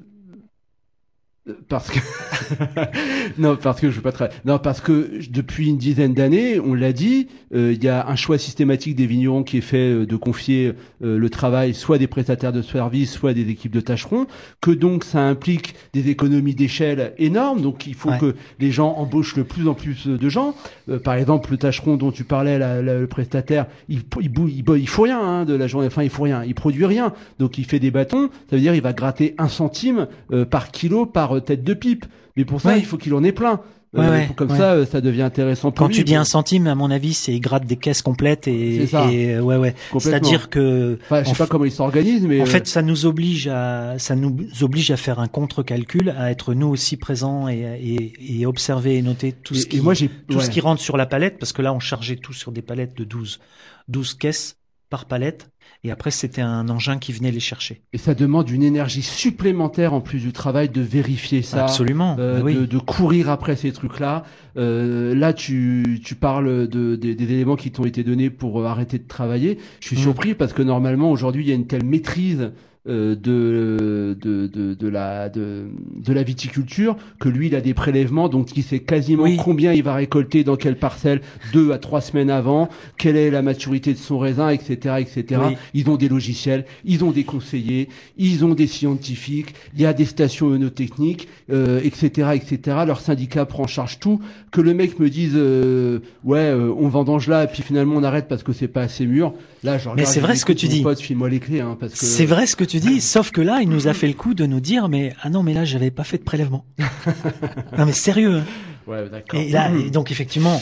parce 1.67 1.89
que 1.89 1.99
non, 3.37 3.55
parce 3.55 3.79
que 3.79 3.89
je 3.89 3.95
veux 3.95 4.01
pas 4.01 4.11
travailler. 4.11 4.37
Non, 4.45 4.59
parce 4.59 4.81
que 4.81 5.19
depuis 5.31 5.69
une 5.69 5.77
dizaine 5.77 6.13
d'années, 6.13 6.59
on 6.59 6.73
l'a 6.73 6.93
dit, 6.93 7.27
euh, 7.53 7.73
il 7.73 7.83
y 7.83 7.87
a 7.87 8.07
un 8.07 8.15
choix 8.15 8.37
systématique 8.37 8.95
des 8.95 9.05
vignerons 9.05 9.43
qui 9.43 9.57
est 9.57 9.61
fait 9.61 9.91
euh, 9.93 10.05
de 10.05 10.15
confier 10.15 10.73
euh, 11.03 11.17
le 11.17 11.29
travail 11.29 11.73
soit 11.73 11.97
des 11.97 12.07
prestataires 12.07 12.51
de 12.53 12.61
services, 12.61 13.11
soit 13.11 13.33
des 13.33 13.49
équipes 13.49 13.71
de 13.73 13.81
tâcherons, 13.81 14.27
que 14.61 14.71
donc 14.71 15.03
ça 15.03 15.21
implique 15.21 15.75
des 15.93 16.09
économies 16.09 16.55
d'échelle 16.55 17.13
énormes. 17.17 17.61
Donc 17.61 17.87
il 17.87 17.95
faut 17.95 18.09
Ouais. 18.09 18.17
que 18.17 18.35
les 18.59 18.71
gens 18.71 18.93
embauchent 18.97 19.35
le 19.35 19.43
plus 19.43 19.67
en 19.67 19.73
plus 19.75 20.07
de 20.07 20.29
gens. 20.29 20.55
Euh, 20.89 20.97
par 20.99 21.13
exemple, 21.13 21.51
le 21.51 21.57
tâcheron 21.57 21.95
dont 21.95 22.11
tu 22.11 22.23
parlais, 22.23 22.57
la- 22.57 22.81
la- 22.81 22.99
le 22.99 23.07
prestataire, 23.07 23.67
il, 23.87 23.99
il, 24.19 24.31
il, 24.49 24.63
bo- 24.63 24.75
il 24.75 24.87
faut 24.89 25.03
rien 25.03 25.19
hein, 25.21 25.45
de 25.45 25.53
la 25.53 25.67
journée. 25.67 25.87
Enfin, 25.87 26.03
il 26.03 26.09
faut 26.09 26.23
rien. 26.23 26.43
Il 26.43 26.55
produit 26.55 26.85
rien. 26.85 27.13
Donc 27.37 27.57
il 27.59 27.65
fait 27.65 27.79
des 27.79 27.91
bâtons. 27.91 28.29
Ça 28.49 28.55
veut 28.55 28.61
dire 28.61 28.73
il 28.73 28.81
va 28.81 28.93
gratter 28.93 29.35
un 29.37 29.47
centime 29.47 30.07
euh, 30.31 30.45
par 30.45 30.71
kilo 30.71 31.05
par 31.05 31.38
euh, 31.39 31.41
tête 31.41 31.63
de 31.63 31.73
pipe. 31.73 32.05
Mais 32.37 32.45
pour 32.45 32.61
ça, 32.61 32.69
Ouais. 32.69 32.79
il 32.79 32.85
faut 32.85 32.97
qu'il 32.97 33.13
en 33.15 33.23
ait 33.23 33.31
plein. 33.33 33.59
Ouais, 33.91 34.07
ouais, 34.07 34.27
pour- 34.27 34.35
comme 34.35 34.51
ouais. 34.51 34.57
ça, 34.57 34.73
euh, 34.73 34.85
ça 34.85 35.01
devient 35.01 35.23
intéressant 35.23 35.71
pour 35.71 35.79
Quand 35.79 35.87
lui. 35.87 35.95
tu 35.95 36.03
dis 36.03 36.15
un 36.15 36.23
centime, 36.23 36.67
à 36.67 36.75
mon 36.75 36.91
avis, 36.91 37.15
c'est 37.15 37.33
ils 37.33 37.39
grattent 37.39 37.65
des 37.65 37.75
caisses 37.75 38.03
complètes 38.03 38.47
et, 38.47 38.85
ça. 38.85 39.11
et, 39.11 39.33
euh, 39.33 39.41
ouais, 39.41 39.57
ouais. 39.57 39.73
C'est-à-dire 39.97 40.51
que 40.51 40.99
Enfin, 41.05 41.23
je 41.23 41.29
sais 41.29 41.35
pas 41.35 41.47
comment 41.47 41.65
il 41.65 41.71
s'organise, 41.71 42.21
mais 42.27 42.39
En 42.39 42.43
euh, 42.43 42.45
fait, 42.45 42.67
ça 42.67 42.83
nous 42.83 43.07
oblige 43.07 43.47
à, 43.47 43.97
ça 43.97 44.15
nous 44.15 44.37
oblige 44.61 44.91
à 44.91 44.95
faire 44.97 45.17
un 45.19 45.27
contre-calcul, 45.27 46.11
à 46.15 46.29
être 46.29 46.53
nous 46.53 46.67
aussi 46.67 46.97
présents 46.97 47.47
et, 47.49 47.57
et, 47.81 48.41
et 48.41 48.45
observer 48.45 48.95
et 48.97 49.01
noter 49.01 49.31
tout 49.31 49.55
ce 49.55 49.65
qui, 49.65 49.81
moi 49.81 49.95
tout 49.95 50.37
ouais. 50.37 50.43
ce 50.43 50.51
qui 50.51 50.61
rentre 50.61 50.81
sur 50.81 50.95
la 50.95 51.07
palette, 51.07 51.39
parce 51.39 51.51
que 51.51 51.63
là, 51.63 51.73
on 51.73 51.79
chargeait 51.79 52.17
tout 52.17 52.33
sur 52.33 52.51
des 52.51 52.61
palettes 52.61 52.95
de 52.95 53.03
12, 53.05 53.39
12 53.87 54.13
caisses 54.13 54.57
par 54.91 55.05
palette, 55.05 55.49
et 55.83 55.91
après, 55.91 56.11
c'était 56.11 56.41
un 56.41 56.67
engin 56.69 56.97
qui 56.97 57.13
venait 57.13 57.31
les 57.31 57.39
chercher. 57.39 57.81
et 57.93 57.97
ça 57.97 58.13
demande 58.13 58.49
une 58.49 58.63
énergie 58.63 59.01
supplémentaire 59.01 59.93
en 59.93 60.01
plus 60.01 60.19
du 60.19 60.33
travail 60.33 60.67
de 60.69 60.81
vérifier 60.81 61.41
ça. 61.41 61.63
Absolument. 61.63 62.17
euh, 62.19 62.41
oui. 62.41 62.55
de, 62.55 62.65
de 62.65 62.77
courir 62.77 63.29
après 63.29 63.55
ces 63.55 63.71
trucs-là. 63.71 64.23
Euh, 64.57 65.15
là, 65.15 65.31
tu, 65.33 66.01
tu 66.03 66.15
parles 66.15 66.67
de, 66.67 66.95
des- 66.95 67.15
des 67.15 67.23
éléments 67.25 67.55
qui 67.55 67.71
t'ont 67.71 67.85
été 67.85 68.03
donnés 68.03 68.29
pour 68.29 68.59
euh, 68.61 68.65
arrêter 68.65 68.97
de 68.99 69.07
travailler. 69.07 69.57
Je 69.79 69.87
suis 69.87 69.95
Mm. 69.97 70.01
surpris 70.01 70.33
parce 70.33 70.51
que 70.53 70.61
normalement, 70.63 71.11
aujourd'hui, 71.11 71.43
il 71.43 71.49
y 71.49 71.51
a 71.51 71.55
une 71.55 71.67
telle 71.67 71.85
maîtrise 71.85 72.51
de, 72.85 74.17
de, 74.19 74.47
de, 74.47 74.73
de 74.73 74.87
la, 74.87 75.29
de, 75.29 75.65
de 75.97 76.13
la 76.13 76.23
viticulture 76.23 76.95
que 77.19 77.29
lui, 77.29 77.47
il 77.47 77.55
a 77.55 77.61
des 77.61 77.73
prélèvements, 77.73 78.29
donc 78.29 78.55
il 78.55 78.63
sait 78.63 78.79
quasiment 78.79 79.23
Oui. 79.23 79.37
combien 79.37 79.73
il 79.73 79.83
va 79.83 79.93
récolter 79.93 80.43
dans 80.43 80.55
quelle 80.55 80.77
parcelle 80.77 81.21
deux 81.53 81.71
à 81.71 81.77
trois 81.77 82.01
semaines 82.01 82.29
avant, 82.29 82.69
quelle 82.97 83.15
est 83.17 83.29
la 83.29 83.41
maturité 83.41 83.93
de 83.93 83.97
son 83.99 84.17
raisin, 84.17 84.49
etc., 84.49 84.95
etc. 84.99 85.41
Oui. 85.49 85.55
Ils 85.73 85.89
ont 85.89 85.97
des 85.97 86.09
logiciels, 86.09 86.65
ils 86.85 87.03
ont 87.03 87.11
des 87.11 87.23
conseillers, 87.25 87.89
ils 88.17 88.45
ont 88.45 88.53
des 88.55 88.67
scientifiques, 88.67 89.53
il 89.75 89.81
y 89.81 89.85
a 89.85 89.93
des 89.93 90.05
stations 90.05 90.51
œnotechniques, 90.51 91.27
euh, 91.51 91.79
etc., 91.83 92.29
etc. 92.35 92.77
Leur 92.87 93.01
syndicat 93.01 93.45
prend 93.45 93.63
en 93.63 93.67
charge 93.67 93.99
tout. 93.99 94.19
Que 94.51 94.61
le 94.61 94.73
mec 94.73 94.99
me 94.99 95.09
dise, 95.09 95.33
euh, 95.35 95.99
ouais, 96.23 96.39
euh, 96.39 96.73
on 96.77 96.87
vendange 96.87 97.27
là, 97.27 97.43
et 97.43 97.47
puis 97.47 97.61
finalement 97.61 97.95
on 97.97 98.03
arrête 98.03 98.27
parce 98.27 98.41
que 98.43 98.53
c'est 98.53 98.67
pas 98.67 98.81
assez 98.81 99.05
mûr. 99.05 99.33
Là, 99.63 99.77
je 99.77 99.89
regarde, 99.89 100.09
c'est 100.09 100.21
vrai 100.21 100.35
ce 100.35 100.45
que 100.45 100.53
tu 100.53 100.67
dis. 100.67 100.81
Pote, 100.81 100.99
file-moi 100.99 101.29
les 101.29 101.39
clés, 101.39 101.59
hein, 101.59 101.75
parce 101.79 101.91
que 101.93 101.99
C'est 101.99 102.25
vrai 102.25 102.45
ce 102.47 102.55
que 102.55 102.63
tu 102.69 102.79
dis, 102.79 103.01
sauf 103.01 103.31
que 103.31 103.41
là, 103.41 103.59
il 103.61 103.69
nous 103.69 103.87
a 103.87 103.93
fait 103.93 104.07
le 104.07 104.13
coup 104.13 104.33
de 104.33 104.45
nous 104.45 104.59
dire, 104.59 104.87
mais 104.89 105.13
ah 105.21 105.29
non, 105.29 105.43
mais 105.43 105.53
là, 105.53 105.65
j'avais 105.65 105.91
pas 105.91 106.03
fait 106.03 106.17
de 106.17 106.23
prélèvement. 106.23 106.65
non, 107.77 107.85
mais 107.85 107.91
sérieux. 107.91 108.37
hein. 108.37 108.43
Ouais, 108.87 109.09
d'accord. 109.09 109.39
Et 109.39 109.49
là, 109.49 109.71
et 109.75 109.89
donc 109.91 110.11
effectivement, 110.11 110.59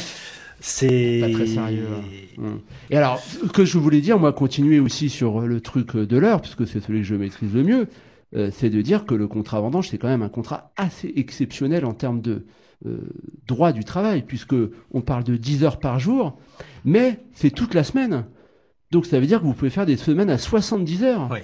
c'est 0.59 1.19
Pas 1.21 1.31
très 1.31 1.47
sérieux. 1.47 1.87
hein. 2.39 2.41
Mm. 2.41 2.57
Et 2.89 2.97
alors, 2.97 3.19
ce 3.19 3.47
que 3.47 3.65
je 3.65 3.77
voulais 3.77 4.01
dire, 4.01 4.19
moi, 4.19 4.33
continuer 4.33 4.79
aussi 4.79 5.09
sur 5.09 5.41
le 5.41 5.61
truc 5.61 5.95
de 5.95 6.17
l'heure, 6.17 6.41
puisque 6.41 6.65
c'est 6.67 6.79
celui 6.81 7.01
que 7.01 7.05
je 7.07 7.15
maîtrise 7.15 7.53
le 7.53 7.63
mieux, 7.63 7.87
euh, 8.35 8.49
c'est 8.53 8.69
de 8.69 8.81
dire 8.81 9.05
que 9.05 9.15
le 9.15 9.27
contrat 9.27 9.61
vendange, 9.61 9.89
c'est 9.89 9.97
quand 9.97 10.07
même 10.09 10.23
un 10.23 10.29
contrat 10.29 10.71
assez 10.77 11.13
exceptionnel 11.15 11.85
en 11.85 11.93
termes 11.93 12.21
de 12.21 12.45
euh, 12.85 12.97
droit 13.47 13.71
du 13.71 13.83
travail, 13.83 14.23
puisque 14.23 14.55
on 14.91 15.01
parle 15.01 15.23
de 15.23 15.35
10 15.37 15.63
heures 15.63 15.79
par 15.79 15.99
jour, 15.99 16.37
mais 16.85 17.19
c'est 17.33 17.51
toute 17.51 17.73
la 17.73 17.83
semaine. 17.83 18.25
Donc 18.91 19.05
ça 19.05 19.19
veut 19.19 19.25
dire 19.25 19.39
que 19.39 19.45
vous 19.45 19.53
pouvez 19.53 19.69
faire 19.71 19.85
des 19.85 19.97
semaines 19.97 20.29
à 20.29 20.37
70 20.37 21.03
heures. 21.03 21.29
Oui. 21.31 21.39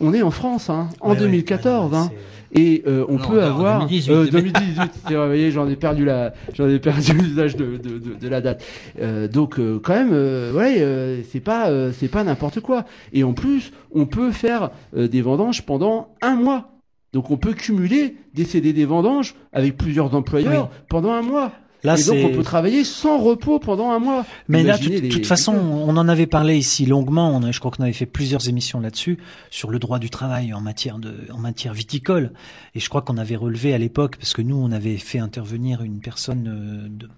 On 0.00 0.12
est 0.14 0.22
en 0.22 0.30
France, 0.30 0.70
hein, 0.70 0.88
en 1.00 1.10
Ouais, 1.10 1.14
ouais. 1.14 1.20
2014. 1.20 1.90
Ah 1.92 1.96
non, 1.96 2.02
hein. 2.04 2.10
Et 2.54 2.82
euh, 2.86 3.06
on 3.08 3.16
Non, 3.18 3.28
peut 3.28 3.42
avoir 3.42 3.78
2018. 3.86 4.10
euh, 4.12 4.26
2018. 4.30 4.76
c'est 5.06 5.14
vrai, 5.14 5.22
vous 5.22 5.26
voyez, 5.26 5.50
j'en 5.50 5.66
ai 5.68 5.76
perdu 5.76 6.04
la, 6.04 6.34
j'en 6.52 6.68
ai 6.68 6.78
perdu 6.78 7.12
l'usage 7.18 7.56
de, 7.56 7.78
de, 7.78 7.98
de, 7.98 8.14
de 8.14 8.28
la 8.28 8.40
date. 8.42 8.62
Euh, 9.00 9.26
donc 9.26 9.58
euh, 9.58 9.80
quand 9.82 9.94
même, 9.94 10.10
euh, 10.12 10.52
ouais, 10.52 10.76
euh, 10.80 11.22
c'est 11.30 11.40
pas, 11.40 11.70
euh, 11.70 11.92
c'est 11.98 12.08
pas 12.08 12.24
n'importe 12.24 12.60
quoi. 12.60 12.84
Et 13.14 13.24
en 13.24 13.32
plus, 13.32 13.72
on 13.94 14.04
peut 14.04 14.32
faire 14.32 14.70
euh, 14.94 15.08
des 15.08 15.22
vendanges 15.22 15.62
pendant 15.62 16.08
un 16.20 16.34
mois. 16.34 16.68
Donc 17.14 17.30
on 17.30 17.36
peut 17.38 17.52
cumuler 17.54 18.16
des 18.34 18.44
CD 18.44 18.72
des 18.74 18.84
vendanges 18.86 19.34
avec 19.52 19.76
plusieurs 19.78 20.14
employeurs 20.14 20.68
pendant 20.90 21.12
un 21.12 21.22
mois. 21.22 21.52
Là, 21.84 21.98
Et 21.98 22.04
donc 22.04 22.18
on 22.30 22.36
peut 22.36 22.44
travailler 22.44 22.84
sans 22.84 23.18
repos 23.18 23.58
pendant 23.58 23.90
un 23.90 23.98
mois. 23.98 24.24
Mais 24.48 24.62
là, 24.62 24.78
de 24.78 24.88
les- 24.88 25.08
toute 25.08 25.26
façon, 25.26 25.52
on 25.54 25.96
en 25.96 26.08
avait 26.08 26.28
parlé 26.28 26.56
ici 26.56 26.86
longuement. 26.86 27.34
On 27.34 27.42
a, 27.42 27.50
je 27.50 27.58
crois 27.58 27.72
qu'on 27.72 27.82
avait 27.82 27.92
fait 27.92 28.06
plusieurs 28.06 28.48
émissions 28.48 28.78
là-dessus 28.78 29.18
sur 29.50 29.68
le 29.70 29.80
droit 29.80 29.98
du 29.98 30.08
travail 30.08 30.54
en 30.54 30.60
matière 30.60 30.98
de, 30.98 31.12
en 31.32 31.38
matière 31.38 31.74
viticole. 31.74 32.32
Et 32.76 32.80
je 32.80 32.88
crois 32.88 33.02
qu'on 33.02 33.16
avait 33.16 33.34
relevé 33.34 33.74
à 33.74 33.78
l'époque, 33.78 34.16
parce 34.16 34.32
que 34.32 34.42
nous, 34.42 34.54
on 34.56 34.70
avait 34.70 34.96
fait 34.96 35.18
intervenir 35.18 35.82
une 35.82 35.98
personne 35.98 36.46
euh, 36.46 36.88
de, 36.88 37.08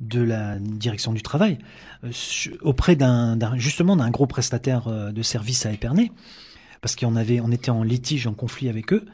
de 0.00 0.22
la 0.22 0.56
direction 0.60 1.12
du 1.12 1.22
travail 1.22 1.58
euh, 2.04 2.10
auprès 2.62 2.94
d'un, 2.94 3.34
d'un- 3.36 3.56
justement 3.58 3.96
d'un 3.96 4.10
gros 4.10 4.26
prestataire 4.26 4.86
euh, 4.86 5.10
de 5.10 5.22
services 5.22 5.66
à 5.66 5.72
Épernay, 5.72 6.12
parce 6.80 6.94
qu'on 6.94 7.16
avait, 7.16 7.40
on 7.40 7.50
était 7.50 7.70
en 7.70 7.82
litige, 7.82 8.28
en 8.28 8.34
conflit 8.34 8.68
avec 8.68 8.92
eux. 8.92 9.04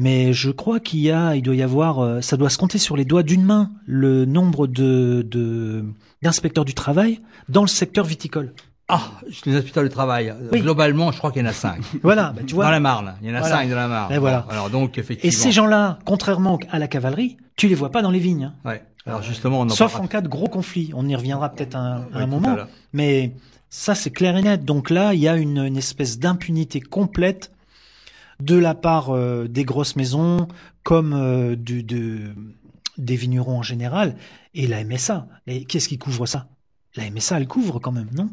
Mais 0.00 0.32
je 0.32 0.50
crois 0.50 0.80
qu'il 0.80 1.00
y 1.00 1.10
a, 1.10 1.34
il 1.36 1.42
doit 1.42 1.54
y 1.54 1.62
avoir, 1.62 1.98
euh, 2.00 2.20
ça 2.20 2.36
doit 2.36 2.48
se 2.50 2.58
compter 2.58 2.78
sur 2.78 2.96
les 2.96 3.04
doigts 3.04 3.22
d'une 3.22 3.44
main 3.44 3.70
le 3.86 4.24
nombre 4.24 4.66
de, 4.66 5.26
de 5.28 5.84
d'inspecteurs 6.22 6.64
du 6.64 6.74
travail 6.74 7.20
dans 7.48 7.62
le 7.62 7.68
secteur 7.68 8.04
viticole. 8.04 8.54
Ah, 8.88 9.02
les 9.46 9.54
inspecteurs 9.56 9.84
du 9.84 9.88
travail. 9.90 10.34
Oui. 10.52 10.60
Globalement, 10.62 11.12
je 11.12 11.18
crois 11.18 11.30
qu'il 11.30 11.42
y 11.42 11.44
en 11.44 11.48
a 11.48 11.52
cinq. 11.52 11.80
Voilà, 12.02 12.32
bah, 12.34 12.42
tu 12.46 12.54
vois. 12.54 12.64
Dans 12.64 12.70
la 12.72 12.80
Marne. 12.80 13.14
Il 13.22 13.28
y 13.28 13.32
en 13.32 13.36
a 13.36 13.40
Voilà. 13.40 13.56
cinq 13.56 13.68
dans 13.70 13.76
la 13.76 13.88
Marne. 13.88 14.12
Et 14.12 14.18
voilà. 14.18 14.46
Alors 14.50 14.68
donc, 14.70 14.98
effectivement. 14.98 15.28
Et 15.28 15.30
ces 15.32 15.52
gens-là, 15.52 15.98
contrairement 16.04 16.58
à 16.70 16.78
la 16.78 16.88
cavalerie, 16.88 17.36
tu 17.56 17.68
les 17.68 17.74
vois 17.74 17.90
pas 17.90 18.02
dans 18.02 18.10
les 18.10 18.18
vignes. 18.18 18.52
hein. 18.64 18.68
Ouais. 18.68 18.82
Alors 19.06 19.22
justement, 19.22 19.60
on 19.60 19.64
en 19.64 19.68
Sauf 19.68 19.92
parlera 19.92 20.04
en 20.04 20.08
cas 20.08 20.20
de 20.20 20.28
gros 20.28 20.48
conflit. 20.48 20.90
On 20.94 21.08
y 21.08 21.14
reviendra 21.16 21.50
peut-être 21.50 21.76
un, 21.76 22.06
un 22.12 22.26
moment. 22.26 22.56
Mais 22.92 23.32
ça, 23.70 23.94
c'est 23.94 24.10
clair 24.10 24.36
et 24.36 24.42
net. 24.42 24.64
Donc 24.64 24.90
là, 24.90 25.14
il 25.14 25.20
y 25.20 25.28
a 25.28 25.36
une, 25.36 25.58
une 25.58 25.76
espèce 25.76 26.18
d'impunité 26.18 26.80
complète 26.80 27.52
de 28.40 28.56
la 28.56 28.74
part 28.74 29.10
euh, 29.10 29.46
des 29.48 29.64
grosses 29.64 29.96
maisons, 29.96 30.48
comme 30.82 31.12
euh, 31.14 31.56
des 31.56 33.16
vignerons 33.16 33.58
en 33.58 33.62
général, 33.62 34.16
et 34.54 34.66
la 34.66 34.84
MSA. 34.84 35.28
Qu'est-ce 35.68 35.88
qui 35.88 35.98
couvre 35.98 36.26
ça? 36.26 36.48
La 36.96 37.08
MSA, 37.10 37.38
elle 37.38 37.48
couvre 37.48 37.78
quand 37.78 37.92
même, 37.92 38.10
non? 38.14 38.30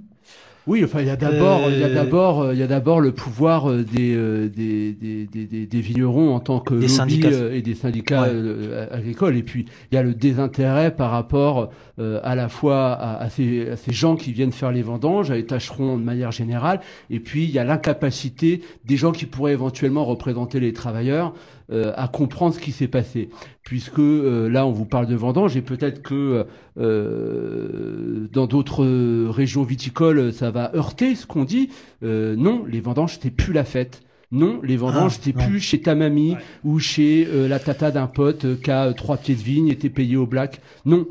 Oui, 0.67 0.83
enfin, 0.83 0.99
il 1.01 1.07
y 1.07 1.09
a 1.09 1.15
d'abord, 1.15 1.61
il 1.69 1.79
y 1.79 1.83
a 1.83 1.87
Euh, 1.87 1.93
d'abord, 1.93 2.53
il 2.53 2.59
y 2.59 2.63
a 2.63 2.67
d'abord 2.67 2.99
le 2.99 3.13
pouvoir 3.13 3.69
euh, 3.71 3.83
des, 3.83 4.13
euh, 4.15 4.49
des, 4.49 4.91
des, 4.91 5.25
des, 5.65 5.81
vignerons 5.81 6.35
en 6.35 6.39
tant 6.41 6.59
que 6.59 6.73
Des 6.73 6.81
lobby, 6.81 6.89
syndicats. 6.89 7.29
et 7.53 7.61
des 7.61 7.73
syndicats 7.75 8.23
Ouais. 8.23 8.87
agricoles. 8.91 9.37
Et 9.37 9.43
puis, 9.43 9.65
il 9.91 9.95
y 9.95 9.97
a 9.97 10.03
le 10.03 10.13
désintérêt 10.13 10.91
par 10.93 11.11
rapport 11.11 11.69
euh, 11.99 12.19
à 12.23 12.35
la 12.35 12.49
fois 12.49 12.91
à, 12.91 13.23
à 13.23 13.29
ces, 13.29 13.69
à 13.69 13.77
ces 13.77 13.93
gens 13.93 14.15
qui 14.17 14.33
viennent 14.33 14.51
faire 14.51 14.71
les 14.73 14.81
vendanges, 14.81 15.31
à 15.31 15.35
les 15.35 15.45
tâcherons 15.45 15.97
de 15.97 16.03
manière 16.03 16.31
générale. 16.31 16.81
Et 17.09 17.19
puis, 17.21 17.45
il 17.45 17.51
y 17.51 17.59
a 17.59 17.63
l'incapacité 17.63 18.61
des 18.85 18.97
gens 18.97 19.11
qui 19.13 19.25
pourraient 19.25 19.53
éventuellement 19.53 20.03
représenter 20.05 20.59
les 20.59 20.73
travailleurs 20.73 21.33
euh, 21.71 21.91
à 21.95 22.07
comprendre 22.07 22.53
ce 22.55 22.59
qui 22.59 22.71
s'est 22.71 22.87
passé. 22.87 23.29
Puisque 23.63 23.99
euh, 23.99 24.47
là, 24.49 24.65
on 24.65 24.71
vous 24.71 24.85
parle 24.85 25.07
de 25.07 25.15
vendange 25.15 25.57
et 25.57 25.61
peut-être 25.61 26.01
que 26.01 26.45
euh, 26.77 28.27
dans 28.31 28.47
d'autres 28.47 28.85
régions 29.29 29.63
viticoles, 29.63 30.33
ça 30.33 30.51
va 30.51 30.71
heurter 30.75 31.15
ce 31.15 31.25
qu'on 31.25 31.43
dit. 31.43 31.69
Euh, 32.03 32.35
non, 32.35 32.63
les 32.67 32.79
vendanges, 32.81 33.13
c'était 33.13 33.31
plus 33.31 33.53
la 33.53 33.63
fête. 33.63 34.01
Non, 34.31 34.59
les 34.61 34.75
vendanges, 34.75 35.19
Ah, 35.25 35.45
plus 35.47 35.61
chez 35.61 35.79
ta 35.81 35.95
mamie 35.95 36.33
Ouais. 36.33 36.37
ou 36.65 36.79
chez 36.79 37.25
euh, 37.31 37.47
la 37.47 37.59
tata 37.59 37.91
d'un 37.91 38.07
pote 38.07 38.59
qui 38.61 38.71
a 38.71 38.91
trois 38.93 39.15
pieds 39.15 39.35
de 39.35 39.41
vigne 39.41 39.69
et 39.69 39.77
t'es 39.77 39.89
payé 39.89 40.17
au 40.17 40.25
black. 40.25 40.59
Non, 40.85 41.07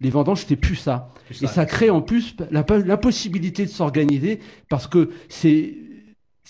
les 0.00 0.10
vendanges, 0.10 0.42
c'était 0.42 0.54
plus 0.56 0.76
ça. 0.76 1.08
Et 1.42 1.46
ça 1.48 1.66
crée 1.66 1.90
en 1.90 2.00
plus 2.00 2.36
l'impossibilité 2.50 3.64
de 3.64 3.70
s'organiser 3.70 4.38
parce 4.68 4.86
que 4.86 5.10
c'est 5.28 5.74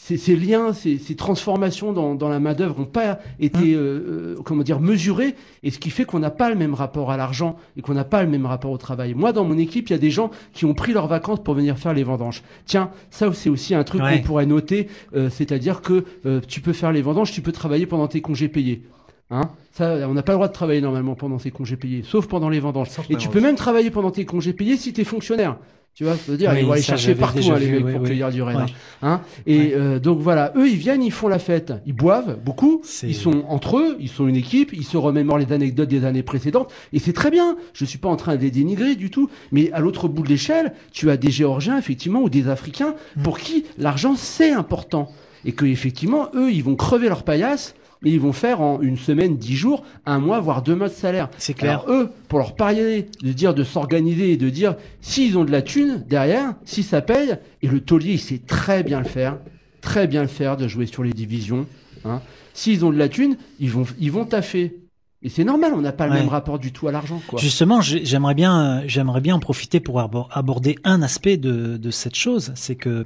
ces, 0.03 0.17
ces 0.17 0.35
liens, 0.35 0.73
ces, 0.73 0.97
ces 0.99 1.15
transformations 1.15 1.93
dans, 1.93 2.15
dans 2.15 2.29
la 2.31 2.41
main 2.41 2.55
d'œuvre 2.55 2.79
n'ont 2.79 2.87
pas 2.87 3.21
été, 3.39 3.75
euh, 3.75 3.79
euh, 3.79 4.37
comment 4.45 4.63
dire, 4.63 4.81
mesurées, 4.81 5.35
et 5.63 5.71
ce 5.71 5.79
qui 5.79 5.91
fait 5.91 6.05
qu'on 6.07 6.19
n'a 6.21 6.31
pas 6.31 6.49
le 6.49 6.57
même 6.57 6.73
rapport 6.75 7.11
à 7.11 7.17
l'argent 7.19 7.57
et 7.77 7.83
qu'on 7.83 7.93
n'a 7.93 8.05
pas 8.05 8.23
le 8.23 8.29
même 8.29 8.47
rapport 8.47 8.71
au 8.71 8.79
travail. 8.79 9.13
Moi, 9.15 9.33
dans 9.33 9.45
mon 9.45 9.59
équipe, 9.59 9.91
il 9.91 9.93
y 9.93 9.97
a 9.97 9.99
des 9.99 10.11
gens 10.11 10.31
qui 10.55 10.65
ont 10.65 10.73
pris 10.75 10.93
leurs 10.95 11.07
vacances 11.07 11.43
pour 11.43 11.55
venir 11.55 11.77
faire 11.79 11.93
les 11.93 12.03
vendanges. 12.03 12.43
Tiens, 12.65 12.91
ça 13.11 13.31
c'est 13.35 13.51
aussi 13.51 13.75
un 13.75 13.85
truc 13.85 14.01
Ouais. 14.03 14.17
qu'on 14.21 14.27
pourrait 14.27 14.47
noter, 14.47 14.89
euh, 15.15 15.29
c'est-à-dire 15.29 15.83
que 15.83 16.05
euh, 16.25 16.41
tu 16.49 16.63
peux 16.63 16.73
faire 16.73 16.93
les 16.93 17.03
vendanges, 17.03 17.31
tu 17.33 17.43
peux 17.43 17.53
travailler 17.53 17.85
pendant 17.87 18.09
tes 18.09 18.23
congés 18.23 18.49
payés. 18.49 18.83
Hein? 19.31 19.51
Ça, 19.73 20.09
on 20.09 20.15
n'a 20.15 20.23
pas 20.23 20.33
le 20.33 20.37
droit 20.39 20.49
de 20.49 20.53
travailler 20.55 20.81
normalement 20.81 21.15
pendant 21.15 21.39
ses 21.39 21.51
congés 21.51 21.77
payés, 21.77 22.03
sauf 22.03 22.27
pendant 22.27 22.49
les 22.49 22.59
vendanges. 22.59 22.89
Sauf 22.89 23.09
Et 23.11 23.17
tu 23.17 23.29
peux 23.29 23.41
même 23.41 23.55
travailler 23.55 23.91
pendant 23.91 24.11
tes 24.11 24.25
congés 24.25 24.55
payés 24.55 24.77
si 24.79 24.93
tu 24.95 25.03
es 25.03 25.05
fonctionnaire. 25.05 25.59
Tu 25.95 26.05
vois, 26.05 26.15
je 26.27 26.31
veux 26.31 26.39
dire, 26.39 26.51
Oui, 26.55 26.61
ils 26.61 26.67
vont 26.67 26.73
aller 26.73 26.83
chercher 26.83 27.15
partout 27.15 27.41
hein, 27.51 27.59
les 27.59 27.71
mecs 27.71 27.85
oui, 27.85 27.93
pour 27.93 28.01
oui. 28.03 28.09
cueillir 28.09 28.31
du 28.31 28.41
raisin. 28.41 28.65
Ouais. 28.65 28.73
Hein 29.03 29.21
et 29.47 29.75
euh, 29.75 29.99
donc 29.99 30.21
voilà, 30.21 30.51
eux 30.57 30.67
ils 30.69 30.77
viennent, 30.77 31.03
ils 31.03 31.13
font 31.13 31.29
la 31.29 31.39
fête, 31.39 31.75
ils 31.85 31.93
boivent 31.93 32.39
beaucoup, 32.43 32.81
ils 33.03 33.15
sont 33.15 33.45
entre 33.49 33.77
eux, 33.79 33.97
ils 34.01 34.09
sont 34.09 34.27
une 34.27 34.37
équipe, 34.37 34.73
ils 34.73 34.85
se 34.85 34.97
remémorent 34.97 35.37
les 35.39 35.53
anecdotes 35.53 35.89
des 35.89 36.05
années 36.07 36.23
précédentes 36.23 36.73
et 36.95 36.99
c'est 37.01 37.13
très 37.13 37.31
bien. 37.31 37.57
Je 37.75 37.85
suis 37.85 37.99
pas 37.99 38.09
en 38.09 38.17
train 38.17 38.37
de 38.37 38.41
les 38.41 38.51
dénigrer 38.51 38.95
du 38.95 39.11
tout, 39.11 39.29
mais 39.53 39.71
à 39.73 39.81
l'autre 39.81 40.09
bout 40.09 40.23
de 40.23 40.29
l'échelle, 40.29 40.73
tu 40.93 41.11
as 41.11 41.17
des 41.19 41.31
Géorgiens 41.31 41.77
effectivement 41.77 42.21
ou 42.23 42.31
des 42.31 42.49
Africains 42.49 42.95
Mm. 43.17 43.23
pour 43.23 43.39
qui 43.39 43.65
l'argent 43.79 44.15
c'est 44.17 44.53
important 44.53 45.11
et 45.45 45.53
que 45.53 45.65
effectivement 45.67 46.29
eux 46.35 46.51
ils 46.53 46.63
vont 46.65 46.77
crever 46.77 47.09
leur 47.09 47.25
paillasse. 47.25 47.75
Et 48.05 48.11
ils 48.13 48.21
vont 48.21 48.33
faire 48.33 48.61
en 48.63 48.81
une 48.81 48.97
semaine, 48.97 49.37
dix 49.37 49.57
jours, 49.57 49.83
un 50.07 50.19
mois, 50.21 50.41
voire 50.41 50.63
deux 50.63 50.75
mois 50.75 50.89
de 50.89 50.93
salaire. 50.95 51.29
C'est 51.37 51.53
clair. 51.55 51.81
Alors, 51.85 51.91
eux, 51.91 52.11
pour 52.29 52.39
leur 52.39 52.55
parier, 52.57 53.09
de 53.23 53.33
dire 53.33 53.53
de 53.53 53.63
s'organiser 53.63 54.33
et 54.33 54.37
de 54.39 54.49
dire 54.49 54.77
s'ils 55.03 55.37
ont 55.37 55.45
de 55.45 55.51
la 55.53 55.61
thune 55.61 56.03
derrière, 56.09 56.55
si 56.65 56.83
ça 56.83 57.03
paye, 57.03 57.37
et 57.63 57.69
le 57.69 57.81
taulier, 57.81 58.13
il 58.15 58.19
sait 58.19 58.39
très 58.47 58.83
bien 58.83 59.01
le 59.01 59.05
faire, 59.07 59.37
très 59.83 60.07
bien 60.07 60.23
le 60.23 60.29
faire, 60.29 60.57
de 60.57 60.67
jouer 60.67 60.87
sur 60.87 61.03
les 61.05 61.13
divisions. 61.13 61.67
Hein. 62.07 62.23
S'ils 62.55 62.85
ont 62.87 62.91
de 62.91 62.97
la 62.99 63.09
thune, 63.11 63.37
ils 63.59 63.71
vont, 63.71 63.85
ils 63.99 64.11
vont 64.11 64.25
taffer. 64.25 64.77
Et 65.23 65.29
c'est 65.29 65.45
normal, 65.45 65.73
on 65.77 65.83
n'a 65.83 65.93
pas 65.93 66.07
le 66.07 66.13
Ouais. 66.15 66.21
même 66.21 66.31
rapport 66.31 66.59
du 66.59 66.73
tout 66.73 66.89
à 66.89 66.93
l'argent, 66.93 67.21
quoi. 67.27 67.39
Justement, 67.39 67.83
j'ai- 67.83 68.07
j'aimerais 68.07 68.35
bien, 68.35 68.79
euh, 68.81 68.85
j'aimerais 68.87 69.21
bien 69.21 69.35
en 69.35 69.39
profiter 69.39 69.79
pour 69.79 70.01
abor- 70.01 70.29
aborder 70.31 70.77
un 70.85 71.03
aspect 71.03 71.37
de, 71.37 71.77
de 71.77 71.91
cette 71.91 72.15
chose, 72.17 72.53
c'est 72.55 72.77
que 72.77 73.05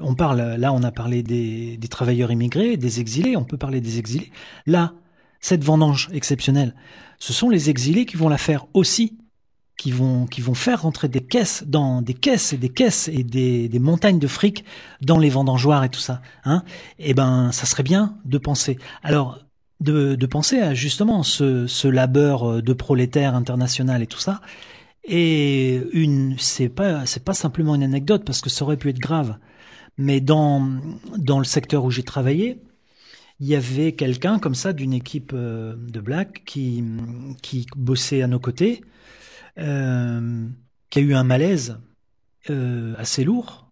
on 0.00 0.14
parle, 0.14 0.56
là, 0.56 0.72
on 0.72 0.82
a 0.82 0.90
parlé 0.90 1.22
des, 1.22 1.78
travailleurs 1.88 2.32
immigrés, 2.32 2.76
des 2.76 3.00
exilés, 3.00 3.36
on 3.36 3.44
peut 3.44 3.56
parler 3.56 3.80
des 3.80 3.98
exilés. 3.98 4.32
Là, 4.66 4.94
cette 5.40 5.62
vendange 5.62 6.08
exceptionnelle, 6.12 6.74
ce 7.18 7.32
sont 7.32 7.48
les 7.50 7.70
exilés 7.70 8.06
qui 8.06 8.16
vont 8.16 8.28
la 8.28 8.38
faire 8.38 8.66
aussi, 8.74 9.18
qui 9.76 9.92
vont, 9.92 10.26
qui 10.26 10.40
vont 10.40 10.54
faire 10.54 10.82
rentrer 10.82 11.08
des 11.08 11.20
caisses 11.20 11.64
dans 11.66 12.00
des 12.00 12.14
caisses 12.14 12.52
et 12.52 12.56
des 12.56 12.68
caisses 12.68 13.08
et 13.08 13.24
des, 13.24 13.68
des 13.68 13.78
montagnes 13.78 14.18
de 14.18 14.26
fric 14.26 14.64
dans 15.00 15.18
les 15.18 15.30
vendangeoires 15.30 15.84
et 15.84 15.88
tout 15.88 16.00
ça. 16.00 16.22
Hein 16.44 16.62
Eh 16.98 17.14
ben, 17.14 17.52
ça 17.52 17.66
serait 17.66 17.82
bien 17.82 18.16
de 18.24 18.38
penser. 18.38 18.78
Alors, 19.02 19.40
de, 19.80 20.14
de 20.14 20.26
penser 20.26 20.60
à 20.60 20.74
justement 20.74 21.22
ce, 21.22 21.66
ce 21.66 21.88
labeur 21.88 22.62
de 22.62 22.72
prolétaire 22.72 23.34
international 23.34 24.02
et 24.02 24.06
tout 24.06 24.18
ça. 24.18 24.40
Et 25.04 25.82
une, 25.92 26.36
c'est 26.38 26.70
pas, 26.70 27.04
c'est 27.04 27.24
pas 27.24 27.34
simplement 27.34 27.74
une 27.74 27.82
anecdote 27.82 28.24
parce 28.24 28.40
que 28.40 28.48
ça 28.48 28.64
aurait 28.64 28.78
pu 28.78 28.88
être 28.88 28.98
grave. 28.98 29.36
Mais 29.96 30.20
dans, 30.20 30.80
dans 31.16 31.38
le 31.38 31.44
secteur 31.44 31.84
où 31.84 31.90
j'ai 31.90 32.02
travaillé, 32.02 32.60
il 33.40 33.46
y 33.46 33.54
avait 33.54 33.92
quelqu'un 33.92 34.38
comme 34.38 34.54
ça 34.54 34.72
d'une 34.72 34.92
équipe 34.92 35.32
euh, 35.34 35.74
de 35.76 36.00
Black 36.00 36.44
qui, 36.44 36.84
qui 37.42 37.66
bossait 37.76 38.22
à 38.22 38.26
nos 38.26 38.38
côtés, 38.38 38.82
euh, 39.58 40.46
qui 40.90 40.98
a 40.98 41.02
eu 41.02 41.14
un 41.14 41.24
malaise 41.24 41.78
euh, 42.50 42.94
assez 42.96 43.24
lourd. 43.24 43.70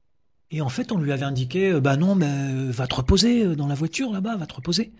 Et 0.50 0.60
en 0.60 0.68
fait, 0.68 0.92
on 0.92 0.98
lui 0.98 1.12
avait 1.12 1.24
indiqué, 1.24 1.80
bah 1.80 1.96
non, 1.96 2.14
mais 2.14 2.70
va 2.70 2.86
te 2.86 2.96
reposer 2.96 3.56
dans 3.56 3.66
la 3.66 3.74
voiture 3.74 4.12
là-bas, 4.12 4.36
va 4.36 4.46
te 4.46 4.54
reposer. 4.54 4.92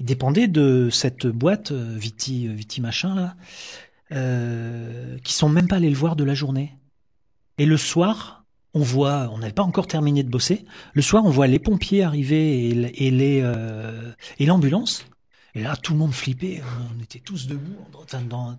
Il 0.00 0.06
dépendait 0.06 0.48
de 0.48 0.88
cette 0.90 1.26
boîte 1.28 1.70
Viti, 1.70 2.48
Viti 2.48 2.80
machin 2.80 3.14
là, 4.10 5.18
qui 5.22 5.32
sont 5.34 5.48
même 5.48 5.68
pas 5.68 5.76
allés 5.76 5.90
le 5.90 5.96
voir 5.96 6.16
de 6.16 6.24
la 6.24 6.34
journée. 6.34 6.74
Et 7.58 7.66
le 7.66 7.76
soir, 7.76 8.37
on 8.78 8.82
voit, 8.82 9.28
on 9.32 9.38
n'avait 9.38 9.52
pas 9.52 9.62
encore 9.62 9.86
terminé 9.86 10.22
de 10.22 10.30
bosser. 10.30 10.64
Le 10.94 11.02
soir, 11.02 11.24
on 11.24 11.30
voit 11.30 11.48
les 11.48 11.58
pompiers 11.58 12.04
arriver 12.04 12.68
et, 12.68 13.10
les 13.10 13.40
euh, 13.42 14.12
et 14.38 14.46
l'ambulance. 14.46 15.06
Et 15.54 15.62
là, 15.62 15.76
tout 15.76 15.92
le 15.92 15.98
monde 15.98 16.12
flippait. 16.12 16.62
On 16.96 17.02
était 17.02 17.18
tous 17.18 17.48
debout, 17.48 17.76
dans, 18.28 18.56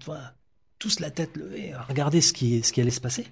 tous 0.77 0.99
la 0.99 1.09
tête 1.09 1.37
levée, 1.37 1.73
à 1.73 1.83
regarder 1.83 2.19
ce 2.19 2.33
qui 2.33 2.61
ce 2.63 2.73
qui 2.73 2.81
allait 2.81 2.89
se 2.91 3.01
passer. 3.01 3.25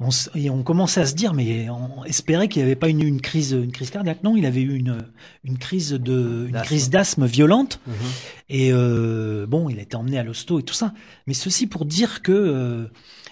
On, 0.00 0.08
et 0.34 0.50
on 0.50 0.64
commençait 0.64 1.02
à 1.02 1.06
se 1.06 1.14
dire, 1.14 1.34
mais 1.34 1.70
on 1.70 2.04
espérait 2.04 2.48
qu'il 2.48 2.62
n'y 2.62 2.66
avait 2.66 2.74
pas 2.74 2.88
une, 2.88 3.00
une 3.00 3.20
crise 3.20 3.52
une 3.52 3.70
crise 3.70 3.90
cardiaque. 3.90 4.24
Non, 4.24 4.36
il 4.36 4.44
avait 4.44 4.62
eu 4.62 4.74
une 4.76 4.98
une 5.44 5.58
crise 5.58 5.92
de 5.92 6.46
une 6.48 6.60
crise 6.62 6.90
d'asthme 6.90 7.26
violente. 7.26 7.80
Mhm. 7.86 7.94
Et 8.48 8.72
euh, 8.72 9.46
bon, 9.46 9.68
il 9.68 9.78
a 9.78 9.82
été 9.82 9.94
emmené 9.94 10.18
à 10.18 10.24
l'hosto 10.24 10.58
et 10.58 10.64
tout 10.64 10.74
ça. 10.74 10.92
Mais 11.28 11.34
ceci 11.34 11.68
pour 11.68 11.84
dire 11.84 12.22
que 12.22 12.32
euh, 12.32 12.88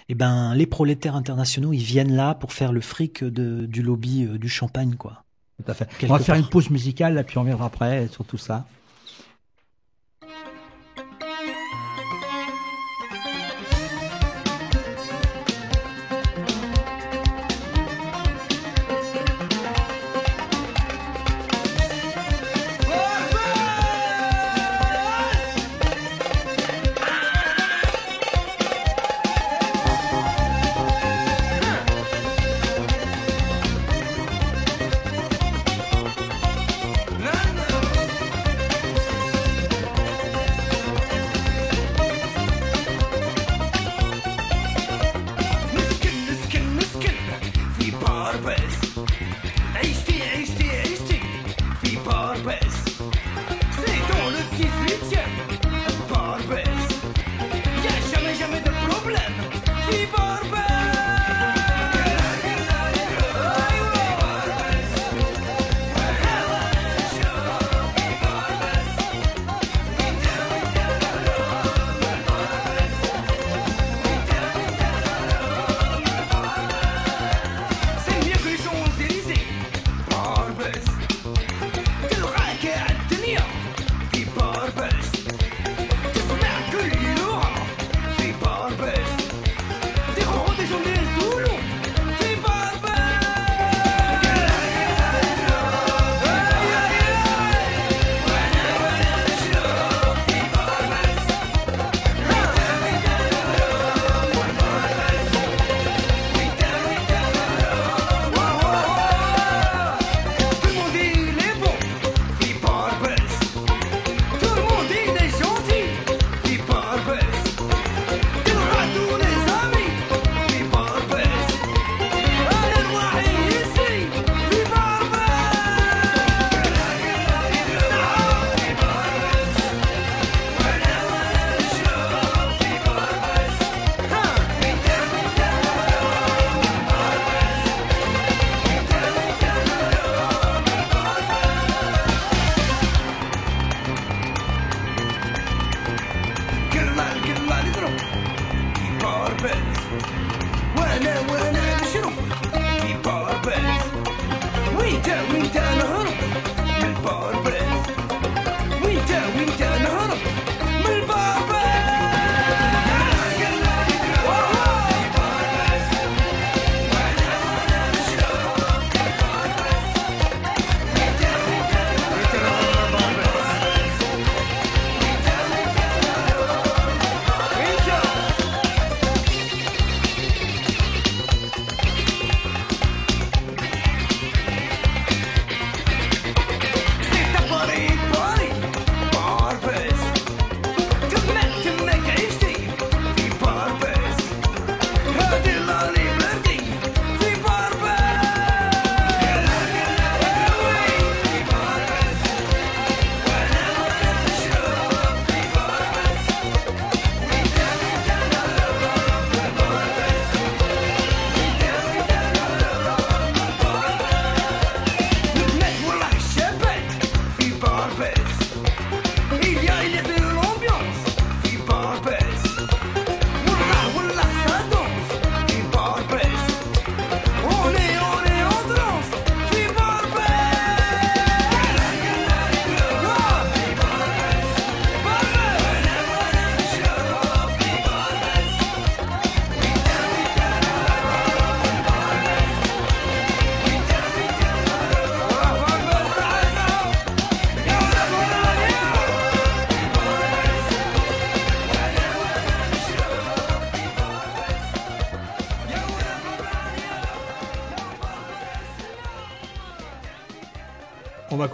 eh 0.09 0.15
ben, 0.15 0.53
les 0.55 0.65
prolétaires 0.65 1.15
internationaux, 1.15 1.73
ils 1.73 1.83
viennent 1.83 2.15
là 2.15 2.35
pour 2.35 2.53
faire 2.53 2.71
le 2.71 2.81
fric 2.81 3.23
de, 3.23 3.65
du 3.65 3.81
lobby 3.81 4.25
euh, 4.25 4.37
du 4.37 4.49
champagne, 4.49 4.95
quoi. 4.95 5.23
Tout 5.63 5.71
à 5.71 5.73
fait. 5.73 5.87
Quelque 5.97 6.11
on 6.11 6.17
va 6.17 6.23
faire 6.23 6.35
une 6.35 6.47
pause 6.47 6.69
musicale, 6.69 7.13
là, 7.13 7.23
puis 7.23 7.37
on 7.37 7.41
reviendra 7.41 7.65
après 7.65 8.07
sur 8.07 8.25
tout 8.25 8.37
ça. 8.37 8.65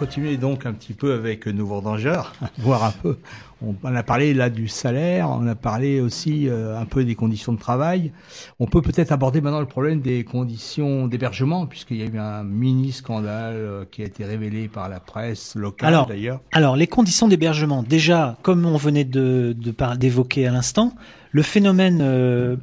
Continuer 0.00 0.38
donc 0.38 0.64
un 0.64 0.72
petit 0.72 0.94
peu 0.94 1.12
avec 1.12 1.46
nos 1.46 1.66
vendangeurs, 1.66 2.32
voir 2.58 2.84
un 2.84 2.90
peu. 2.90 3.18
On, 3.62 3.74
on 3.82 3.94
a 3.94 4.02
parlé 4.02 4.32
là 4.32 4.48
du 4.48 4.66
salaire, 4.66 5.28
on 5.28 5.46
a 5.46 5.54
parlé 5.54 6.00
aussi 6.00 6.48
euh, 6.48 6.80
un 6.80 6.86
peu 6.86 7.04
des 7.04 7.14
conditions 7.14 7.52
de 7.52 7.58
travail. 7.58 8.10
On 8.58 8.66
peut 8.66 8.80
peut-être 8.80 9.12
aborder 9.12 9.42
maintenant 9.42 9.60
le 9.60 9.66
problème 9.66 10.00
des 10.00 10.24
conditions 10.24 11.06
d'hébergement, 11.06 11.66
puisqu'il 11.66 11.98
y 11.98 12.02
a 12.02 12.06
eu 12.06 12.18
un 12.18 12.42
mini 12.44 12.92
scandale 12.92 13.56
euh, 13.56 13.84
qui 13.90 14.00
a 14.00 14.06
été 14.06 14.24
révélé 14.24 14.68
par 14.68 14.88
la 14.88 15.00
presse 15.00 15.54
locale 15.54 16.06
d'ailleurs. 16.08 16.40
Alors, 16.52 16.76
les 16.76 16.86
conditions 16.86 17.28
d'hébergement, 17.28 17.82
déjà, 17.82 18.38
comme 18.40 18.64
on 18.64 18.78
venait 18.78 19.04
de 19.04 19.54
d'évoquer 19.98 20.46
à 20.46 20.50
l'instant, 20.50 20.94
le 21.30 21.42
phénomène 21.42 22.00
euh, 22.00 22.56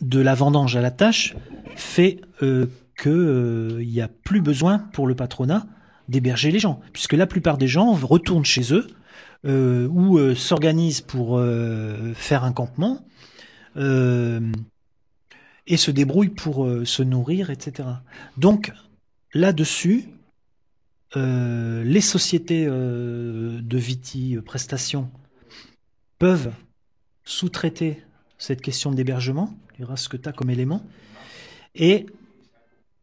de 0.00 0.20
la 0.20 0.34
vendange 0.34 0.74
à 0.74 0.80
la 0.80 0.90
tâche 0.90 1.36
fait 1.76 2.20
euh, 2.42 2.66
que 2.96 3.08
euh, 3.08 3.82
il 3.82 3.90
y 3.90 4.00
a 4.00 4.08
plus 4.08 4.40
besoin 4.40 4.78
pour 4.92 5.06
le 5.06 5.14
patronat 5.14 5.66
d'héberger 6.08 6.50
les 6.50 6.58
gens, 6.58 6.80
puisque 6.92 7.14
la 7.14 7.26
plupart 7.26 7.58
des 7.58 7.68
gens 7.68 7.92
retournent 7.92 8.44
chez 8.44 8.72
eux 8.72 8.86
euh, 9.44 9.86
ou 9.88 10.18
euh, 10.18 10.34
s'organisent 10.34 11.00
pour 11.00 11.38
euh, 11.38 12.12
faire 12.14 12.44
un 12.44 12.52
campement 12.52 13.06
et 15.66 15.76
se 15.76 15.90
débrouillent 15.90 16.30
pour 16.30 16.66
se 16.86 17.02
nourrir, 17.02 17.50
etc. 17.50 17.86
Donc 18.38 18.72
là-dessus, 19.34 20.08
les 21.14 22.00
sociétés 22.00 22.64
de 22.64 23.76
Viti 23.76 24.38
prestations 24.46 25.10
peuvent 26.18 26.52
sous-traiter 27.22 28.02
cette 28.38 28.62
question 28.62 28.92
d'hébergement, 28.92 29.54
tu 29.74 29.82
verras 29.82 29.96
ce 29.96 30.08
que 30.08 30.16
tu 30.16 30.26
as 30.26 30.32
comme 30.32 30.48
élément, 30.48 30.82
et 31.74 32.06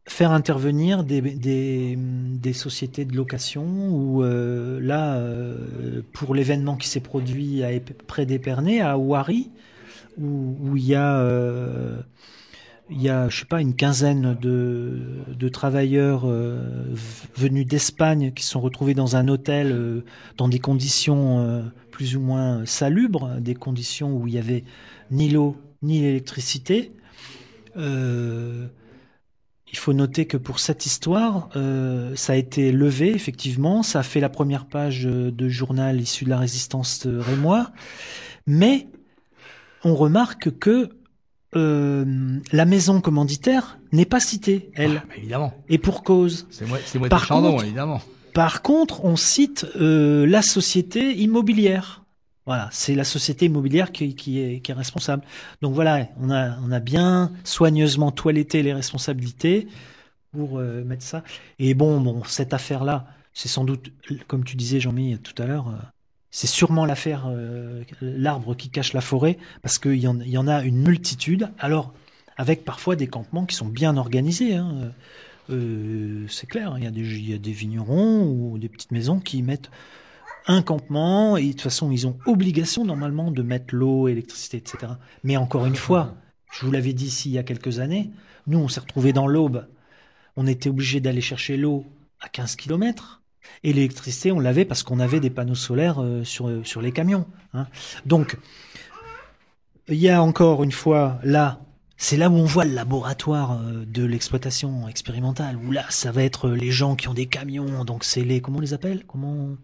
faire 0.06 0.32
intervenir 0.32 1.02
des, 1.02 1.20
des, 1.22 2.52
sociétés 2.52 3.04
de 3.04 3.16
location 3.16 3.64
où 3.64 4.22
euh, 4.22 4.78
là, 4.80 5.16
euh, 5.16 6.02
pour 6.12 6.34
l'événement 6.34 6.76
qui 6.76 6.88
s'est 6.88 7.00
produit 7.00 7.62
près 8.06 8.26
d'Épernay, 8.26 8.80
à 8.80 8.98
Ouari, 8.98 9.50
où, 10.18 10.76
il 10.76 10.84
y 10.86 10.94
a... 10.94 11.16
euh, 11.18 12.00
il 12.90 13.00
y 13.00 13.08
a, 13.08 13.30
je 13.30 13.38
sais 13.38 13.46
pas, 13.46 13.62
une 13.62 13.74
quinzaine 13.74 14.36
de, 14.38 14.98
de 15.34 15.48
travailleurs 15.48 16.24
euh, 16.26 16.94
venus 17.34 17.66
d'Espagne 17.66 18.32
qui 18.34 18.44
sont 18.44 18.60
retrouvés 18.60 18.92
dans 18.92 19.16
un 19.16 19.26
hôtel 19.28 19.72
euh, 19.72 20.04
dans 20.36 20.48
des 20.48 20.58
conditions 20.58 21.64
plus 21.90 22.14
ou 22.14 22.20
moins 22.20 22.66
salubres, 22.66 23.40
des 23.40 23.54
conditions 23.54 24.14
où 24.14 24.28
il 24.28 24.34
y 24.34 24.38
avait 24.38 24.64
ni 25.10 25.30
l'eau 25.30 25.56
ni 25.80 26.02
l'électricité. 26.02 26.92
Il 29.74 29.76
faut 29.76 29.92
noter 29.92 30.26
que 30.26 30.36
pour 30.36 30.60
cette 30.60 30.86
histoire, 30.86 31.48
euh, 31.56 32.14
ça 32.14 32.34
a 32.34 32.36
été 32.36 32.70
levé 32.70 33.08
effectivement, 33.12 33.82
ça 33.82 33.98
a 33.98 34.02
fait 34.04 34.20
la 34.20 34.28
première 34.28 34.66
page 34.66 35.04
euh, 35.04 35.32
de 35.32 35.48
journal 35.48 36.00
issu 36.00 36.24
de 36.24 36.30
la 36.30 36.38
résistance 36.38 37.08
rémois, 37.08 37.72
mais 38.46 38.86
on 39.82 39.96
remarque 39.96 40.56
que 40.60 40.90
euh, 41.56 42.38
la 42.52 42.64
maison 42.66 43.00
commanditaire 43.00 43.78
n'est 43.90 44.04
pas 44.04 44.20
citée, 44.20 44.70
elle, 44.76 45.00
Ah, 45.02 45.06
bah, 45.08 45.14
évidemment, 45.16 45.52
et 45.68 45.78
pour 45.78 46.04
cause. 46.04 46.46
c'est 46.50 46.66
moi, 46.68 46.78
c'est 46.86 47.00
moi 47.00 47.08
Par 47.08 47.24
Chandon, 47.24 47.50
contre- 47.52 47.64
évidemment. 47.64 48.00
Par 48.32 48.62
contre, 48.62 49.04
on 49.04 49.16
cite 49.16 49.66
euh, 49.76 50.24
la 50.24 50.42
société 50.42 51.14
immobilière. 51.16 52.03
Voilà, 52.46 52.68
c'est 52.72 52.94
la 52.94 53.04
société 53.04 53.46
immobilière 53.46 53.90
qui, 53.90 54.38
est, 54.38 54.72
responsable. 54.72 55.24
Donc 55.62 55.72
voilà, 55.74 56.08
on 56.20 56.30
a, 56.30 56.80
bien 56.80 57.32
soigneusement 57.42 58.10
toiletté 58.12 58.62
les 58.62 58.74
responsabilités 58.74 59.66
pour 60.32 60.58
euh, 60.58 60.84
mettre 60.84 61.02
ça. 61.04 61.24
Et 61.58 61.72
bon, 61.72 62.22
cette 62.24 62.52
affaire-là, 62.52 63.06
c'est 63.32 63.48
sans 63.48 63.64
doute, 63.64 63.92
comme 64.26 64.44
tu 64.44 64.56
disais, 64.56 64.78
Jean-Mi, 64.78 65.18
tout 65.18 65.40
à 65.42 65.46
l'heure, 65.46 65.68
euh, 65.68 65.76
c'est 66.30 66.46
sûrement 66.46 66.84
l'affaire 66.84 67.24
euh, 67.28 67.82
l'arbre 68.02 68.54
qui 68.54 68.68
cache 68.68 68.92
la 68.92 69.00
forêt, 69.00 69.38
parce 69.62 69.78
qu'il 69.78 69.96
y, 69.96 70.06
en- 70.06 70.48
a 70.48 70.62
une 70.64 70.82
multitude. 70.82 71.50
Alors, 71.58 71.94
avec 72.36 72.64
parfois 72.64 72.94
des 72.94 73.06
campements 73.06 73.46
qui 73.46 73.56
sont 73.56 73.68
bien 73.68 73.96
organisés. 73.96 74.56
Hein. 74.56 74.92
C'est 75.48 76.46
clair, 76.46 76.74
il 76.78 76.84
y, 76.84 76.88
il 76.88 77.30
y 77.30 77.34
a 77.34 77.38
des 77.38 77.52
vignerons 77.52 78.26
ou 78.26 78.58
des 78.58 78.68
petites 78.68 78.90
maisons 78.90 79.20
qui 79.20 79.42
mettent 79.42 79.70
un 80.46 80.62
campement 80.62 81.36
et 81.36 81.46
de 81.46 81.52
toute 81.52 81.62
façon 81.62 81.90
ils 81.90 82.06
ont 82.06 82.18
obligation 82.26 82.84
normalement 82.84 83.30
de 83.30 83.42
mettre 83.42 83.74
l'eau, 83.74 84.08
l'électricité, 84.08 84.58
etc. 84.58 84.92
Mais 85.22 85.36
encore 85.36 85.66
une 85.66 85.76
fois, 85.76 86.14
je 86.52 86.66
vous 86.66 86.72
l'avais 86.72 86.92
dit 86.92 87.06
ici 87.06 87.30
il 87.30 87.32
y 87.32 87.38
a 87.38 87.42
quelques 87.42 87.78
années, 87.78 88.10
nous 88.46 88.58
on 88.58 88.68
s'est 88.68 88.80
retrouvés 88.80 89.12
dans 89.12 89.26
l'aube, 89.26 89.66
on 90.36 90.46
était 90.46 90.68
obligé 90.68 91.00
d'aller 91.00 91.20
chercher 91.20 91.56
l'eau 91.56 91.84
à 92.20 92.28
15 92.28 92.56
km 92.56 93.22
et 93.62 93.72
l'électricité 93.72 94.32
on 94.32 94.40
l'avait 94.40 94.64
parce 94.64 94.82
qu'on 94.82 95.00
avait 95.00 95.20
des 95.20 95.30
panneaux 95.30 95.54
solaires 95.54 96.02
euh, 96.02 96.24
sur, 96.24 96.66
sur 96.66 96.80
les 96.82 96.92
camions. 96.92 97.26
hein. 97.52 97.66
Donc 98.06 98.38
il 99.88 99.96
y 99.96 100.08
a 100.08 100.22
encore 100.22 100.62
une 100.62 100.72
fois 100.72 101.18
là 101.22 101.60
c'est 101.96 102.16
là 102.16 102.28
où 102.28 102.34
on 102.34 102.44
voit 102.44 102.64
le 102.64 102.74
laboratoire 102.74 103.52
euh, 103.52 103.84
de 103.86 104.04
l'exploitation 104.04 104.88
expérimentale, 104.88 105.56
où 105.56 105.70
là, 105.70 105.84
ça 105.90 106.10
va 106.12 106.22
être 106.24 106.48
les 106.50 106.70
gens 106.70 106.96
qui 106.96 107.08
ont 107.08 107.14
des 107.14 107.26
camions, 107.26 107.84
donc 107.84 108.04
c'est 108.04 108.22
les, 108.22 108.40
comment 108.40 108.58
on 108.58 108.60
les 108.60 108.74
appelle? 108.74 109.04
Comment 109.06 109.56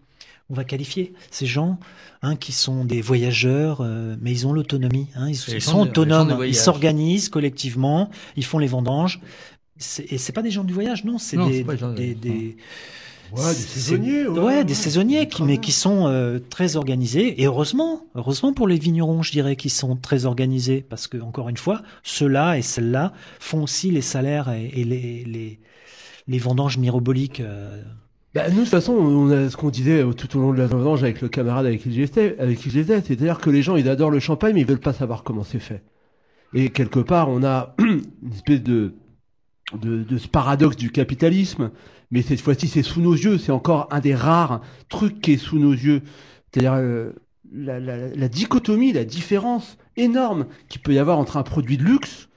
va 0.53 0.63
qualifier 0.63 1.13
ces 1.31 1.45
gens 1.45 1.79
hein, 2.21 2.35
qui 2.35 2.51
sont 2.51 2.85
des 2.85 3.01
voyageurs, 3.01 3.81
euh, 3.81 4.15
mais 4.21 4.31
ils 4.31 4.47
ont 4.47 4.53
l'autonomie, 4.53 5.07
hein, 5.15 5.29
ils, 5.29 5.35
sont 5.35 5.83
de- 5.85 5.89
autonomes, 5.89 6.29
ils 6.47 6.55
s'organisent 6.55 7.29
collectivement, 7.29 8.09
ils 8.35 8.45
font 8.45 8.59
les 8.59 8.67
vendanges. 8.67 9.19
Et 10.09 10.17
c'est 10.19 10.31
pas 10.33 10.43
des 10.43 10.51
gens 10.51 10.63
du 10.63 10.73
voyage, 10.73 11.05
non, 11.05 11.17
c'est 11.17 11.37
des, 11.49 11.63
des 12.15 12.57
Ouais, 13.33 13.53
saisonniers, 13.53 14.27
ouais, 14.27 14.39
ouais, 14.39 14.45
ouais, 14.57 14.65
des 14.65 14.73
saisonniers, 14.73 15.27
qui, 15.29 15.41
mais 15.43 15.57
qui 15.57 15.71
sont 15.71 16.07
euh, 16.07 16.39
très 16.49 16.75
organisés. 16.75 17.41
Et 17.41 17.45
heureusement, 17.45 18.05
heureusement 18.13 18.51
pour 18.51 18.67
les 18.67 18.77
vignerons, 18.77 19.23
je 19.23 19.31
dirais, 19.31 19.55
qui 19.55 19.69
sont 19.69 19.95
très 19.95 20.25
organisés, 20.25 20.85
parce 20.87 21.07
que 21.07 21.17
encore 21.17 21.47
une 21.47 21.55
fois, 21.57 21.81
ceux-là 22.03 22.57
et 22.57 22.61
celles-là 22.61 23.13
font 23.39 23.63
aussi 23.63 23.89
les 23.89 24.01
salaires 24.01 24.49
et, 24.51 24.65
et 24.75 24.83
les, 24.83 25.23
les 25.23 25.59
les 26.27 26.37
vendanges 26.39 26.77
miroboliques. 26.77 27.39
euh. 27.39 27.81
Bah, 28.33 28.49
nous, 28.49 28.55
de 28.55 28.61
toute 28.61 28.69
façon, 28.69 28.93
on 28.93 29.29
a 29.29 29.49
ce 29.49 29.57
qu'on 29.57 29.69
disait 29.69 30.01
euh, 30.01 30.13
tout 30.13 30.37
au 30.37 30.41
long 30.41 30.53
de 30.53 30.57
la 30.57 30.67
vendange 30.67 31.03
avec 31.03 31.21
le 31.21 31.27
camarade 31.27 31.65
avec 31.65 31.81
qui 31.81 31.91
j'étais, 31.91 32.39
avec 32.39 32.59
qui 32.59 32.69
j'étais, 32.69 33.01
c'est-à-dire 33.01 33.39
que 33.39 33.49
les 33.49 33.61
gens, 33.61 33.75
ils 33.75 33.89
adorent 33.89 34.11
le 34.11 34.19
champagne, 34.19 34.53
mais 34.53 34.61
ils 34.61 34.67
veulent 34.67 34.79
pas 34.79 34.93
savoir 34.93 35.23
comment 35.23 35.43
c'est 35.43 35.59
fait. 35.59 35.83
Et 36.53 36.69
quelque 36.69 36.99
part, 36.99 37.29
on 37.29 37.43
a 37.43 37.75
une 37.79 38.31
espèce 38.33 38.63
de, 38.63 38.93
de, 39.73 40.03
de 40.03 40.17
ce 40.17 40.29
paradoxe 40.29 40.77
du 40.77 40.91
capitalisme, 40.91 41.71
mais 42.09 42.21
cette 42.21 42.39
fois-ci, 42.41 42.67
c'est 42.67 42.83
sous 42.83 43.01
nos 43.01 43.13
yeux. 43.13 43.37
C'est 43.37 43.51
encore 43.51 43.87
un 43.91 43.99
des 43.99 44.15
rares 44.15 44.61
trucs 44.89 45.21
qui 45.21 45.33
est 45.33 45.37
sous 45.37 45.59
nos 45.59 45.73
yeux. 45.73 46.01
C'est-à-dire 46.51 46.73
euh, 46.75 47.11
la, 47.51 47.79
la, 47.79 48.09
la 48.09 48.27
dichotomie, 48.29 48.93
la 48.93 49.05
différence 49.05 49.77
énorme 49.97 50.45
qu'il 50.69 50.81
peut 50.81 50.93
y 50.93 50.99
avoir 50.99 51.19
entre 51.19 51.37
un 51.37 51.43
produit 51.43 51.77
de 51.77 51.83
luxe 51.83 52.29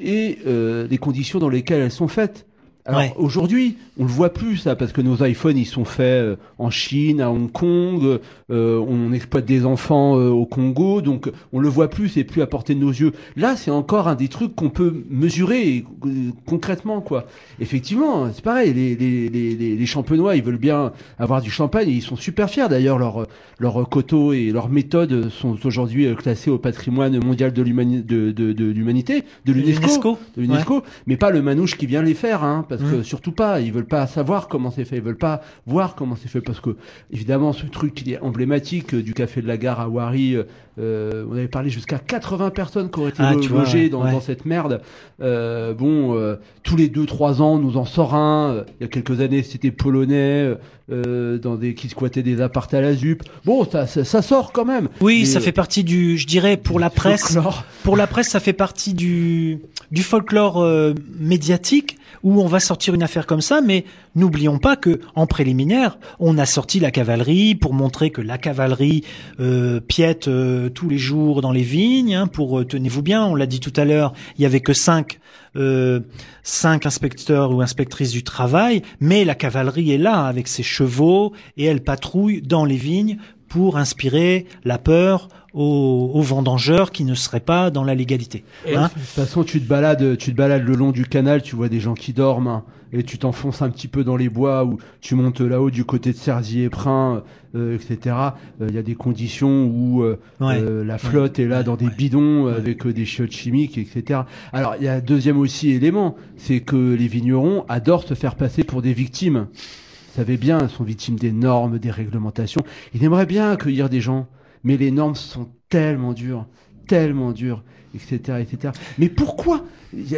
et 0.00 0.38
euh, 0.46 0.86
les 0.88 0.98
conditions 0.98 1.38
dans 1.38 1.48
lesquelles 1.48 1.82
elles 1.82 1.90
sont 1.90 2.08
faites. 2.08 2.47
Alors 2.88 3.00
Ouais. 3.02 3.12
aujourd'hui, 3.18 3.76
on 3.98 4.04
le 4.04 4.08
voit 4.10 4.32
plus 4.32 4.56
ça 4.56 4.74
parce 4.74 4.92
que 4.92 5.02
nos 5.02 5.22
iPhones 5.22 5.58
ils 5.58 5.66
sont 5.66 5.84
faits 5.84 6.22
euh, 6.24 6.36
en 6.56 6.70
Chine, 6.70 7.20
à 7.20 7.30
Hong 7.30 7.52
Kong, 7.52 8.18
euh, 8.50 8.78
on 8.88 9.12
exploite 9.12 9.44
des 9.44 9.66
enfants 9.66 10.16
euh, 10.18 10.30
au 10.30 10.46
Congo, 10.46 11.02
donc 11.02 11.30
on 11.52 11.60
le 11.60 11.68
voit 11.68 11.88
plus, 11.90 12.08
c'est 12.08 12.24
plus 12.24 12.40
à 12.40 12.46
portée 12.46 12.74
de 12.74 12.80
nos 12.80 12.88
yeux. 12.90 13.12
Là, 13.36 13.56
c'est 13.56 13.70
encore 13.70 14.08
un 14.08 14.14
des 14.14 14.28
trucs 14.28 14.54
qu'on 14.56 14.70
peut 14.70 15.04
mesurer 15.10 15.84
euh, 16.06 16.30
concrètement 16.46 17.02
quoi. 17.02 17.26
Effectivement, 17.60 18.28
c'est 18.32 18.42
pareil, 18.42 18.72
les, 18.72 18.96
les, 18.96 19.28
les, 19.28 19.54
les, 19.76 19.86
champenois, 19.86 20.34
ils 20.36 20.42
veulent 20.42 20.56
bien 20.56 20.92
avoir 21.18 21.42
du 21.42 21.50
champagne 21.50 21.90
et 21.90 21.92
ils 21.92 22.02
sont 22.02 22.16
super 22.16 22.48
fiers 22.48 22.68
d'ailleurs 22.70 22.98
leurs 22.98 23.26
leurs 23.58 23.86
coteaux 23.88 24.32
et 24.32 24.50
leurs 24.50 24.70
méthodes 24.70 25.28
sont 25.28 25.58
aujourd'hui 25.66 26.06
euh, 26.06 26.14
classés 26.14 26.50
au 26.50 26.58
patrimoine 26.58 27.22
mondial 27.22 27.52
de 27.52 27.60
l'humani- 27.62 28.02
de, 28.04 28.30
de, 28.32 28.54
de 28.54 28.64
l'humanité, 28.64 29.24
de 29.44 29.52
l'UNESCO 29.52 30.16
de 30.36 30.42
l'UNESCO, 30.42 30.82
mais 31.06 31.18
pas 31.18 31.30
le 31.30 31.42
manouche 31.42 31.76
qui 31.76 31.84
vient 31.86 32.02
les 32.02 32.14
faire, 32.14 32.42
hein, 32.44 32.64
parce 32.68 32.77
que 32.82 32.96
Mm. 32.96 33.04
surtout 33.04 33.32
pas, 33.32 33.60
ils 33.60 33.72
veulent 33.72 33.86
pas 33.86 34.06
savoir 34.06 34.48
comment 34.48 34.70
c'est 34.70 34.84
fait, 34.84 34.96
ils 34.96 35.02
veulent 35.02 35.16
pas 35.18 35.40
voir 35.66 35.94
comment 35.94 36.16
c'est 36.16 36.28
fait, 36.28 36.40
parce 36.40 36.60
que 36.60 36.76
évidemment 37.10 37.52
ce 37.52 37.66
truc 37.66 37.94
qui 37.94 38.12
est 38.12 38.20
emblématique 38.20 38.94
euh, 38.94 39.02
du 39.02 39.14
café 39.14 39.42
de 39.42 39.46
la 39.48 39.56
gare 39.56 39.80
à 39.80 39.88
Wari, 39.88 40.36
euh, 40.78 41.10
euh, 41.12 41.24
on 41.28 41.32
avait 41.34 41.48
parlé 41.48 41.70
jusqu'à 41.70 41.98
80 41.98 42.50
personnes 42.50 42.90
qui 42.90 43.00
auraient 43.00 43.10
été 43.10 43.22
Ah, 43.22 43.34
vois, 43.34 43.60
logées 43.60 43.84
ouais, 43.84 43.88
dans, 43.88 44.04
ouais. 44.04 44.12
dans 44.12 44.20
cette 44.20 44.44
merde. 44.44 44.80
Euh, 45.20 45.74
bon, 45.74 46.14
euh, 46.16 46.36
tous 46.62 46.76
les 46.76 46.88
deux 46.88 47.06
trois 47.06 47.42
ans, 47.42 47.54
on 47.54 47.58
nous 47.58 47.76
en 47.76 47.84
sort 47.84 48.14
un. 48.14 48.50
Euh, 48.52 48.64
Il 48.80 48.84
y 48.84 48.86
a 48.86 48.88
quelques 48.88 49.20
années, 49.20 49.42
c'était 49.42 49.70
polonais. 49.70 50.54
Euh, 50.90 51.36
dans 51.36 51.56
des 51.56 51.74
qui 51.74 51.90
squattaient 51.90 52.22
des 52.22 52.40
appartes 52.40 52.72
à 52.72 52.80
la 52.80 52.94
ZUP. 52.94 53.22
Bon, 53.44 53.68
ça, 53.70 53.86
ça, 53.86 54.04
ça 54.04 54.22
sort 54.22 54.52
quand 54.52 54.64
même. 54.64 54.88
Oui, 55.02 55.26
ça 55.26 55.38
fait 55.38 55.52
partie 55.52 55.84
du, 55.84 56.16
je 56.16 56.26
dirais, 56.26 56.56
pour 56.56 56.80
la 56.80 56.88
presse. 56.88 57.24
folklore. 57.34 57.64
Pour 57.82 57.94
la 57.94 58.06
presse, 58.06 58.28
ça 58.28 58.40
fait 58.40 58.54
partie 58.54 58.94
du, 58.94 59.58
du 59.90 60.02
folklore 60.02 60.62
euh, 60.62 60.94
médiatique 61.18 61.98
où 62.22 62.40
on 62.40 62.46
va 62.46 62.58
sortir 62.58 62.94
une 62.94 63.02
affaire 63.02 63.26
comme 63.26 63.42
ça, 63.42 63.60
mais 63.60 63.84
n'oublions 64.16 64.58
pas 64.58 64.76
que 64.76 64.98
en 65.14 65.26
préliminaire, 65.26 65.98
on 66.20 66.38
a 66.38 66.46
sorti 66.46 66.80
la 66.80 66.90
cavalerie 66.90 67.54
pour 67.54 67.74
montrer 67.74 68.08
que 68.08 68.22
la 68.22 68.38
cavalerie 68.38 69.04
euh, 69.40 69.80
piète 69.80 70.26
euh, 70.26 70.67
tous 70.68 70.88
les 70.88 70.98
jours 70.98 71.40
dans 71.40 71.52
les 71.52 71.62
vignes. 71.62 72.14
hein, 72.14 72.26
pour 72.26 72.58
euh, 72.58 72.64
tenez-vous 72.64 73.02
bien, 73.02 73.24
on 73.24 73.34
l'a 73.34 73.46
dit 73.46 73.60
tout 73.60 73.72
à 73.76 73.84
l'heure, 73.84 74.12
il 74.36 74.42
y 74.42 74.46
avait 74.46 74.60
que 74.60 74.72
cinq 74.72 75.20
euh, 75.56 76.00
cinq 76.42 76.86
inspecteurs 76.86 77.52
ou 77.52 77.60
inspectrices 77.60 78.12
du 78.12 78.22
travail, 78.22 78.82
mais 79.00 79.24
la 79.24 79.34
cavalerie 79.34 79.92
est 79.92 79.98
là 79.98 80.26
avec 80.26 80.46
ses 80.46 80.62
chevaux 80.62 81.32
et 81.56 81.64
elle 81.64 81.82
patrouille 81.82 82.42
dans 82.42 82.64
les 82.64 82.76
vignes 82.76 83.18
pour 83.48 83.78
inspirer 83.78 84.46
la 84.64 84.78
peur 84.78 85.28
aux, 85.54 86.10
aux 86.14 86.22
vendangeurs 86.22 86.90
qui 86.92 87.04
ne 87.04 87.14
seraient 87.14 87.40
pas 87.40 87.70
dans 87.70 87.84
la 87.84 87.94
légalité. 87.94 88.44
Hein 88.74 88.84
De 88.88 88.92
toute 88.92 89.02
façon, 89.02 89.44
tu 89.44 89.60
te 89.60 89.68
balades, 89.68 90.16
tu 90.18 90.32
te 90.32 90.36
balades 90.36 90.64
le 90.66 90.74
long 90.74 90.90
du 90.92 91.04
canal, 91.06 91.42
tu 91.42 91.56
vois 91.56 91.68
des 91.68 91.80
gens 91.80 91.94
qui 91.94 92.12
dorment, 92.12 92.48
hein, 92.48 92.64
et 92.92 93.02
tu 93.02 93.18
t'enfonces 93.18 93.60
un 93.62 93.70
petit 93.70 93.88
peu 93.88 94.04
dans 94.04 94.16
les 94.16 94.28
bois 94.28 94.64
ou 94.64 94.78
tu 95.00 95.14
montes 95.14 95.40
là-haut 95.40 95.70
du 95.70 95.84
côté 95.84 96.12
de 96.12 96.16
Cerzier-Prin, 96.16 97.22
euh, 97.54 97.74
etc. 97.76 98.16
Euh, 98.60 98.66
Il 98.68 98.74
y 98.74 98.78
a 98.78 98.82
des 98.82 98.94
conditions 98.94 99.66
où 99.66 100.02
euh, 100.02 100.18
Ouais. 100.40 100.58
euh, 100.58 100.84
la 100.84 100.98
flotte 100.98 101.38
est 101.38 101.46
là 101.48 101.62
dans 101.62 101.76
des 101.76 101.86
ouais. 101.86 101.94
bidons 101.96 102.46
euh, 102.46 102.56
avec 102.56 102.86
des 102.86 103.04
chiottes 103.04 103.32
chimiques, 103.32 103.78
etc. 103.78 104.20
Alors 104.52 104.74
il 104.78 104.84
y 104.84 104.88
a 104.88 104.94
un 104.94 105.00
deuxième 105.00 105.38
aussi 105.38 105.70
élément, 105.70 106.16
c'est 106.36 106.60
que 106.60 106.94
les 106.94 107.08
vignerons 107.08 107.64
adorent 107.68 108.04
se 108.04 108.14
faire 108.14 108.34
passer 108.36 108.64
pour 108.64 108.80
des 108.82 108.92
victimes. 108.94 109.46
Vous 109.50 110.24
savez 110.24 110.36
bien, 110.36 110.58
ils 110.62 110.68
sont 110.70 110.84
victimes 110.84 111.16
des 111.16 111.30
normes, 111.32 111.78
des 111.78 111.90
réglementations. 111.90 112.62
Ils 112.94 113.04
aimeraient 113.04 113.26
bien 113.26 113.50
accueillir 113.52 113.88
des 113.88 114.00
gens, 114.00 114.26
mais 114.64 114.76
les 114.76 114.90
normes 114.90 115.14
sont 115.14 115.48
tellement 115.68 116.12
dures, 116.12 116.46
tellement 116.86 117.32
dures, 117.32 117.62
etc., 117.94 118.38
etc. 118.40 118.72
Mais 118.98 119.08
pourquoi 119.08 119.64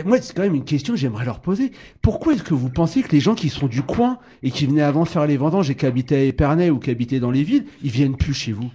Moi, 0.04 0.18
c'est 0.20 0.34
quand 0.34 0.42
même 0.42 0.54
une 0.54 0.64
question 0.64 0.94
que 0.94 0.98
j'aimerais 1.00 1.24
leur 1.24 1.40
poser. 1.40 1.72
Pourquoi 2.02 2.34
est-ce 2.34 2.42
que 2.42 2.54
vous 2.54 2.68
pensez 2.70 3.02
que 3.02 3.12
les 3.12 3.20
gens 3.20 3.34
qui 3.34 3.48
sont 3.48 3.66
du 3.66 3.82
coin 3.82 4.18
et 4.42 4.50
qui 4.50 4.66
venaient 4.66 4.82
avant 4.82 5.04
faire 5.04 5.26
les 5.26 5.36
vendanges 5.36 5.70
et 5.70 5.74
qui 5.74 5.86
habitaient 5.86 6.16
à 6.16 6.22
Épernay 6.24 6.70
ou 6.70 6.78
qui 6.78 6.90
habitaient 6.90 7.20
dans 7.20 7.30
les 7.30 7.42
villes, 7.42 7.64
ils 7.82 7.90
viennent 7.90 8.16
plus 8.16 8.34
chez 8.34 8.52
vous? 8.52 8.70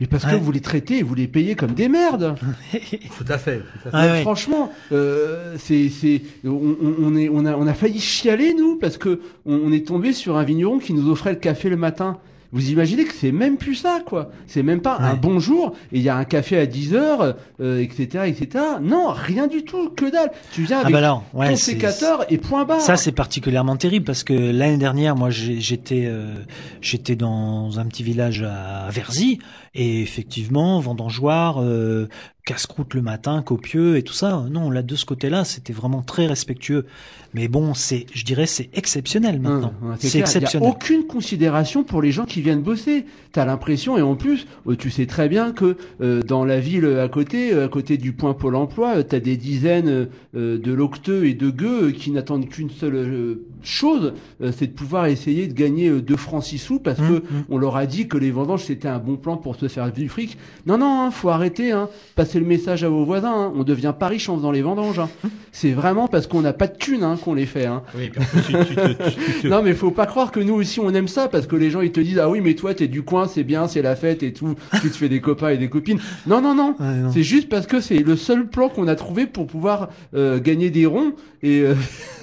Mais 0.00 0.06
parce 0.06 0.24
que 0.24 0.36
vous 0.36 0.52
les 0.52 0.60
traitez 0.60 0.98
et 0.98 1.02
vous 1.02 1.16
les 1.16 1.26
payez 1.26 1.56
comme 1.56 1.72
des 1.72 1.88
merdes. 1.88 2.36
Tout 3.18 3.24
à 3.26 3.36
fait. 3.36 3.58
Tout 3.58 3.88
à 3.88 3.90
fait. 3.90 3.90
Ah 3.92 4.06
ouais. 4.12 4.22
Franchement, 4.22 4.70
euh, 4.92 5.56
c'est, 5.58 5.88
c'est, 5.88 6.22
on, 6.44 6.50
on- 6.50 6.94
on 7.02 7.16
est, 7.16 7.28
on 7.28 7.44
a, 7.44 7.56
on 7.56 7.66
a 7.66 7.74
failli 7.74 7.98
chialer 7.98 8.54
nous 8.54 8.76
parce 8.76 8.96
que 8.96 9.20
on, 9.44 9.56
on 9.56 9.72
est 9.72 9.84
tombé 9.88 10.12
sur 10.12 10.36
un 10.36 10.44
vigneron 10.44 10.78
qui 10.78 10.94
nous 10.94 11.10
offrait 11.10 11.32
le 11.32 11.40
café 11.40 11.68
le 11.68 11.76
matin. 11.76 12.18
Vous 12.50 12.70
imaginez 12.70 13.04
que 13.04 13.12
c'est 13.12 13.30
même 13.32 13.58
plus 13.58 13.74
ça, 13.74 14.00
quoi. 14.06 14.30
C'est 14.46 14.62
même 14.62 14.80
pas 14.80 14.96
un 15.00 15.14
bonjour 15.14 15.74
et 15.92 15.98
il 15.98 16.02
y 16.02 16.08
a 16.08 16.16
un 16.16 16.24
café 16.24 16.58
à 16.58 16.64
10 16.66 16.94
heures, 16.94 17.34
euh, 17.60 17.80
etc., 17.82 18.24
etc. 18.26 18.64
Non, 18.80 19.08
rien 19.14 19.46
du 19.48 19.64
tout, 19.64 19.90
que 19.90 20.10
dalle. 20.10 20.30
Tu 20.52 20.62
viens 20.62 20.78
Ah 20.78 20.86
avec 20.86 20.94
bah 20.94 21.22
ouais, 21.34 21.50
ton 21.50 21.56
c'est- 21.56 21.72
sécateur 21.72 22.24
et 22.32 22.38
point 22.38 22.64
barre. 22.64 22.80
Ça, 22.80 22.96
c'est 22.96 23.12
particulièrement 23.12 23.76
terrible 23.76 24.06
parce 24.06 24.24
que 24.24 24.32
l'année 24.32 24.78
dernière, 24.78 25.14
moi, 25.14 25.28
j'étais 25.30 26.04
euh, 26.06 26.36
j'étais 26.80 27.16
dans 27.16 27.78
un 27.78 27.84
petit 27.84 28.02
village 28.02 28.42
à 28.42 28.88
Verzy 28.90 29.40
et 29.78 30.02
effectivement, 30.02 30.80
vendangeoir, 30.80 31.62
euh, 31.62 32.08
casse-croûte 32.44 32.94
le 32.94 33.02
matin, 33.02 33.42
copieux 33.42 33.96
et 33.96 34.02
tout 34.02 34.12
ça. 34.12 34.44
Non, 34.50 34.70
là, 34.70 34.82
de 34.82 34.96
ce 34.96 35.04
côté-là, 35.04 35.44
c'était 35.44 35.72
vraiment 35.72 36.02
très 36.02 36.26
respectueux. 36.26 36.86
Mais 37.32 37.46
bon, 37.46 37.74
c'est, 37.74 38.06
je 38.12 38.24
dirais, 38.24 38.46
c'est 38.46 38.70
exceptionnel 38.72 39.38
maintenant. 39.38 39.72
Hum, 39.82 39.90
hum, 39.90 39.96
c'est. 40.00 40.08
Il 40.08 40.14
y 40.14 40.16
a 40.16 40.20
exceptionnel. 40.20 40.68
aucune 40.68 41.06
considération 41.06 41.84
pour 41.84 42.02
les 42.02 42.10
gens 42.10 42.24
qui 42.24 42.40
viennent 42.42 42.62
bosser. 42.62 43.04
T'as 43.32 43.44
l'impression, 43.44 43.96
et 43.96 44.02
en 44.02 44.16
plus, 44.16 44.46
euh, 44.66 44.74
tu 44.76 44.90
sais 44.90 45.06
très 45.06 45.28
bien 45.28 45.52
que 45.52 45.76
euh, 46.00 46.22
dans 46.22 46.44
la 46.44 46.58
ville 46.58 46.86
à 46.86 47.08
côté, 47.08 47.52
à 47.52 47.68
côté 47.68 47.98
du 47.98 48.12
point 48.12 48.34
Pôle 48.34 48.56
Emploi, 48.56 49.04
t'as 49.04 49.20
des 49.20 49.36
dizaines 49.36 50.08
euh, 50.34 50.58
de 50.58 50.72
locteux 50.72 51.26
et 51.26 51.34
de 51.34 51.50
gueux 51.50 51.92
qui 51.92 52.10
n'attendent 52.10 52.48
qu'une 52.48 52.70
seule 52.70 53.38
chose, 53.62 54.14
c'est 54.52 54.68
de 54.68 54.72
pouvoir 54.72 55.06
essayer 55.06 55.46
de 55.46 55.52
gagner 55.52 55.88
euh, 55.88 56.00
2 56.00 56.16
francs 56.16 56.44
6 56.44 56.58
sous 56.58 56.80
parce 56.80 56.98
Hum, 56.98 57.08
que 57.08 57.14
hum. 57.14 57.44
on 57.48 57.58
leur 57.58 57.76
a 57.76 57.86
dit 57.86 58.08
que 58.08 58.16
les 58.18 58.30
vendanges 58.30 58.64
c'était 58.64 58.88
un 58.88 58.98
bon 58.98 59.16
plan 59.16 59.36
pour 59.36 59.56
se 59.56 59.67
faire 59.68 59.90
du 59.92 60.08
fric. 60.08 60.36
Non, 60.66 60.78
non, 60.78 61.02
hein, 61.02 61.10
faut 61.10 61.28
arrêter. 61.30 61.72
Hein. 61.72 61.88
Passez 62.14 62.38
le 62.38 62.46
message 62.46 62.84
à 62.84 62.88
vos 62.88 63.04
voisins. 63.04 63.32
Hein. 63.32 63.52
On 63.56 63.64
devient 63.64 63.94
pas 63.98 64.08
riche 64.08 64.28
en 64.28 64.36
faisant 64.36 64.50
les 64.50 64.62
vendanges. 64.62 64.98
Hein. 64.98 65.08
C'est 65.52 65.72
vraiment 65.72 66.08
parce 66.08 66.26
qu'on 66.26 66.42
n'a 66.42 66.52
pas 66.52 66.66
de 66.66 66.76
thunes 66.76 67.02
hein, 67.02 67.16
qu'on 67.22 67.34
les 67.34 67.46
fait. 67.46 67.66
Hein. 67.66 67.82
Oui, 67.96 68.10
puis 68.10 68.20
en 68.20 68.24
plus, 68.24 68.42
tu, 68.42 69.40
tu 69.40 69.48
Non 69.48 69.62
mais 69.62 69.74
faut 69.74 69.90
pas 69.90 70.06
croire 70.06 70.30
que 70.30 70.40
nous 70.40 70.54
aussi 70.54 70.80
on 70.80 70.90
aime 70.90 71.08
ça 71.08 71.28
parce 71.28 71.46
que 71.46 71.56
les 71.56 71.70
gens 71.70 71.80
ils 71.80 71.92
te 71.92 72.00
disent 72.00 72.18
ah 72.18 72.28
oui 72.28 72.40
mais 72.40 72.54
toi 72.54 72.74
t'es 72.74 72.88
du 72.88 73.02
coin 73.02 73.26
c'est 73.28 73.44
bien 73.44 73.68
c'est 73.68 73.82
la 73.82 73.96
fête 73.96 74.22
et 74.22 74.32
tout 74.32 74.54
tu 74.80 74.90
te 74.90 74.96
fais 74.96 75.08
des 75.08 75.20
copains 75.20 75.50
et 75.50 75.58
des 75.58 75.68
copines 75.68 75.98
non 76.26 76.40
non 76.40 76.54
non 76.54 76.74
Ouais, 76.78 76.94
non. 76.96 77.10
c'est 77.12 77.22
juste 77.22 77.48
parce 77.48 77.66
que 77.66 77.80
c'est 77.80 77.98
le 77.98 78.16
seul 78.16 78.46
plan 78.46 78.68
qu'on 78.68 78.88
a 78.88 78.94
trouvé 78.94 79.26
pour 79.26 79.46
pouvoir 79.46 79.88
euh, 80.14 80.38
gagner 80.38 80.70
des 80.70 80.86
ronds 80.86 81.12
et 81.42 81.60
euh, 81.60 81.74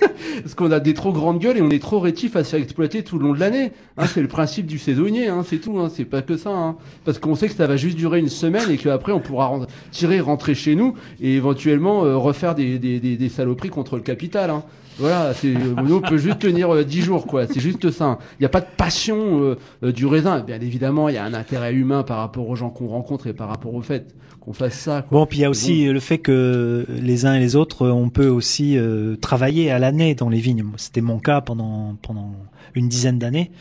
parce 0.42 0.56
qu'on 0.56 0.72
a 0.72 0.80
des 0.80 0.94
trop 0.94 1.12
grandes 1.12 1.40
gueules 1.40 1.58
et 1.58 1.62
on 1.62 1.70
est 1.70 1.82
trop 1.82 2.00
rétifs 2.00 2.36
à 2.36 2.44
se 2.44 2.52
faire 2.52 2.62
exploiter 2.62 3.04
tout 3.04 3.18
le 3.18 3.26
long 3.26 3.34
de 3.34 3.40
l'année 3.40 3.72
hein, 3.98 4.06
c'est 4.08 4.22
le 4.22 4.28
principe 4.28 4.66
du 4.66 4.78
saisonnier 4.78 5.28
hein, 5.28 5.44
c'est 5.48 5.58
tout 5.58 5.80
hein, 5.80 5.90
c'est 5.94 6.06
pas 6.06 6.22
que 6.22 6.38
ça 6.38 6.52
hein. 6.52 6.76
parce 7.06 7.20
qu'on 7.26 7.36
sait 7.36 7.48
que 7.48 7.56
ça 7.56 7.68
va 7.68 7.76
juste 7.76 7.98
durer 7.98 8.20
une 8.20 8.30
semaine 8.30 8.70
et 8.70 8.78
qu'après 8.78 9.12
on 9.12 9.20
pourra 9.20 9.48
ren- 9.48 9.66
tirer 9.92 10.20
rentrer 10.20 10.56
chez 10.56 10.76
nous 10.76 10.94
et 11.20 11.36
éventuellement 11.36 12.06
euh, 12.06 12.16
refaire 12.18 12.56
des, 12.56 12.80
des, 12.80 13.00
des, 13.00 13.18
des 13.18 13.30
saloperies 13.30 13.70
contre 13.70 13.96
le 13.96 14.02
capital 14.02 14.50
hein. 14.50 14.64
Voilà, 14.98 15.34
c'est, 15.34 15.54
euh, 15.54 15.76
nous 15.84 15.96
on 15.98 16.00
peut 16.00 16.18
juste 16.18 16.40
tenir 16.40 16.74
euh, 16.74 16.86
10 16.86 17.02
jours, 17.02 17.28
quoi. 17.28 17.48
C'est 17.48 17.60
juste 17.60 17.92
ça. 17.92 18.18
Il 18.40 18.44
n'y 18.44 18.46
a 18.46 18.50
pas 18.50 18.62
de 18.62 18.66
passion 18.78 19.42
euh, 19.42 19.56
euh, 19.84 19.92
du 19.92 20.06
raisin. 20.06 20.40
Bien 20.40 20.62
évidemment, 20.62 21.10
il 21.10 21.16
y 21.16 21.18
a 21.18 21.26
un 21.26 21.34
intérêt 21.34 21.74
humain 21.74 22.04
par 22.04 22.20
rapport 22.20 22.48
aux 22.48 22.56
gens 22.56 22.70
qu'on 22.70 22.88
rencontre 22.88 23.28
et 23.28 23.34
par 23.34 23.50
rapport 23.50 23.74
au 23.74 23.82
fait 23.82 24.16
qu'on 24.40 24.54
fasse 24.54 24.76
ça. 24.80 25.02
Quoi. 25.02 25.20
Bon, 25.20 25.26
puis 25.26 25.40
il 25.40 25.42
y 25.42 25.44
a 25.44 25.50
aussi 25.50 25.84
le 25.88 26.00
fait 26.00 26.20
que 26.20 26.86
les 26.88 27.26
uns 27.26 27.36
et 27.36 27.42
les 27.42 27.58
autres, 27.58 27.90
on 27.90 28.08
peut 28.08 28.30
aussi 28.30 28.78
euh, 28.78 29.18
travailler 29.18 29.70
à 29.70 29.80
l'année 29.80 30.16
dans 30.16 30.30
les 30.30 30.40
vignes. 30.40 30.64
C'était 30.78 31.02
mon 31.02 31.20
cas 31.20 31.42
pendant 31.42 31.98
pendant 32.02 32.32
une 32.74 32.88
dizaine 32.88 33.20
d'années, 33.20 33.52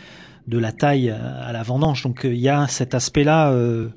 de 0.46 0.58
la 0.58 0.72
taille 0.72 1.10
à 1.10 1.52
la 1.52 1.62
vendange. 1.62 2.02
Donc 2.02 2.24
euh, 2.24 2.34
il 2.34 2.40
y 2.40 2.48
a 2.48 2.66
cet 2.68 2.94
aspect-là 2.94 3.52
euh, 3.52 3.88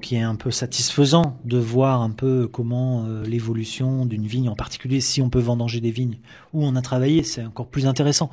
qui 0.00 0.16
est 0.16 0.22
un 0.22 0.34
peu 0.34 0.50
satisfaisant 0.50 1.38
de 1.44 1.58
voir 1.58 2.02
un 2.02 2.10
peu 2.10 2.48
comment 2.48 3.04
euh, 3.06 3.24
l'évolution 3.24 4.06
d'une 4.06 4.26
vigne, 4.26 4.48
en 4.48 4.56
particulier 4.56 5.00
si 5.00 5.22
on 5.22 5.30
peut 5.30 5.40
vendanger 5.40 5.80
des 5.80 5.90
vignes 5.90 6.18
où 6.52 6.64
on 6.64 6.76
a 6.76 6.82
travaillé, 6.82 7.22
c'est 7.22 7.44
encore 7.44 7.68
plus 7.68 7.86
intéressant. 7.86 8.30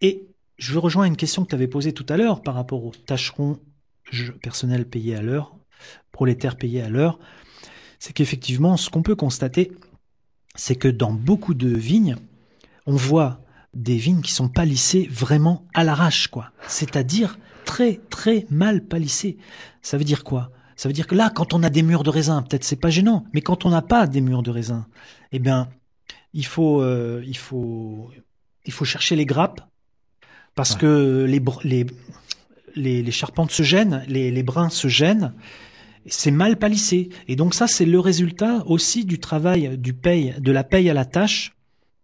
Et 0.00 0.26
je 0.58 0.78
rejoins 0.78 1.04
une 1.04 1.16
question 1.16 1.44
que 1.44 1.48
tu 1.48 1.54
avais 1.54 1.68
posée 1.68 1.92
tout 1.92 2.06
à 2.08 2.16
l'heure 2.16 2.42
par 2.42 2.54
rapport 2.54 2.84
aux 2.84 2.92
tâcherons 2.92 3.58
personnels 4.42 4.86
payés 4.86 5.16
à 5.16 5.22
l'heure, 5.22 5.56
prolétaires 6.12 6.56
payés 6.56 6.82
à 6.82 6.88
l'heure. 6.88 7.18
C'est 7.98 8.12
qu'effectivement, 8.12 8.76
ce 8.76 8.90
qu'on 8.90 9.02
peut 9.02 9.14
constater, 9.14 9.72
c'est 10.54 10.74
que 10.74 10.88
dans 10.88 11.12
beaucoup 11.12 11.54
de 11.54 11.68
vignes, 11.68 12.16
on 12.86 12.96
voit 12.96 13.41
des 13.74 13.96
vignes 13.96 14.20
qui 14.20 14.32
sont 14.32 14.48
palissées 14.48 15.08
vraiment 15.10 15.64
à 15.74 15.84
l'arrache, 15.84 16.28
quoi. 16.28 16.52
C'est-à-dire 16.66 17.38
très 17.64 18.00
très 18.10 18.46
mal 18.50 18.84
palissées. 18.84 19.38
Ça 19.82 19.96
veut 19.96 20.04
dire 20.04 20.24
quoi? 20.24 20.50
Ça 20.76 20.88
veut 20.88 20.92
dire 20.92 21.06
que 21.06 21.14
là, 21.14 21.30
quand 21.34 21.54
on 21.54 21.62
a 21.62 21.70
des 21.70 21.82
murs 21.82 22.02
de 22.02 22.10
raisin, 22.10 22.42
peut-être 22.42 22.64
c'est 22.64 22.76
pas 22.76 22.90
gênant, 22.90 23.24
mais 23.32 23.40
quand 23.40 23.64
on 23.64 23.70
n'a 23.70 23.82
pas 23.82 24.06
des 24.06 24.20
murs 24.20 24.42
de 24.42 24.50
raisin, 24.50 24.86
eh 25.30 25.38
bien, 25.38 25.68
il 26.34 26.44
faut, 26.46 26.80
euh, 26.80 27.22
il 27.26 27.36
faut, 27.36 28.10
il 28.64 28.72
faut 28.72 28.84
chercher 28.84 29.16
les 29.16 29.26
grappes 29.26 29.60
parce 30.54 30.72
Ouais. 30.72 30.80
que 30.80 31.24
les, 31.28 31.40
les, 31.64 31.86
les, 32.74 33.02
les 33.02 33.10
charpentes 33.12 33.52
se 33.52 33.62
gênent, 33.62 34.02
les, 34.08 34.30
les 34.30 34.42
brins 34.42 34.70
se 34.70 34.88
gênent. 34.88 35.32
C'est 36.06 36.30
mal 36.32 36.56
palissé. 36.58 37.10
Et 37.28 37.36
donc 37.36 37.54
ça, 37.54 37.68
c'est 37.68 37.84
le 37.84 38.00
résultat 38.00 38.64
aussi 38.66 39.04
du 39.04 39.18
travail 39.20 39.78
du 39.78 39.94
paye, 39.94 40.34
de 40.40 40.50
la 40.50 40.64
paye 40.64 40.90
à 40.90 40.94
la 40.94 41.04
tâche 41.04 41.54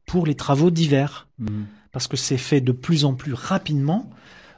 pour 0.08 0.26
les 0.26 0.34
travaux 0.34 0.70
d'hiver 0.72 1.28
Mhm. 1.38 1.66
parce 1.92 2.08
que 2.08 2.16
c'est 2.16 2.36
fait 2.50 2.60
de 2.60 2.72
plus 2.72 3.04
en 3.04 3.14
plus 3.14 3.32
rapidement. 3.34 4.10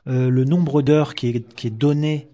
Euh, 0.06 0.30
le 0.30 0.44
nombre 0.44 0.80
d'heures 0.82 1.14
qui 1.14 1.28
est, 1.28 1.54
qui 1.54 1.66
est 1.66 1.76
donné 1.86 2.28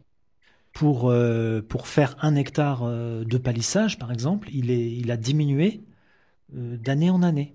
pour, 0.73 1.11
euh, 1.11 1.61
pour 1.69 1.89
faire 1.89 2.17
un 2.23 2.37
hectare 2.37 2.83
euh, 2.85 3.25
de 3.25 3.39
palissage, 3.39 3.99
par 3.99 4.13
exemple, 4.13 4.49
il, 4.53 4.71
est, 4.71 4.91
il 4.93 5.11
a 5.11 5.17
diminué 5.17 5.81
d'année 6.53 7.11
en 7.11 7.23
année. 7.25 7.55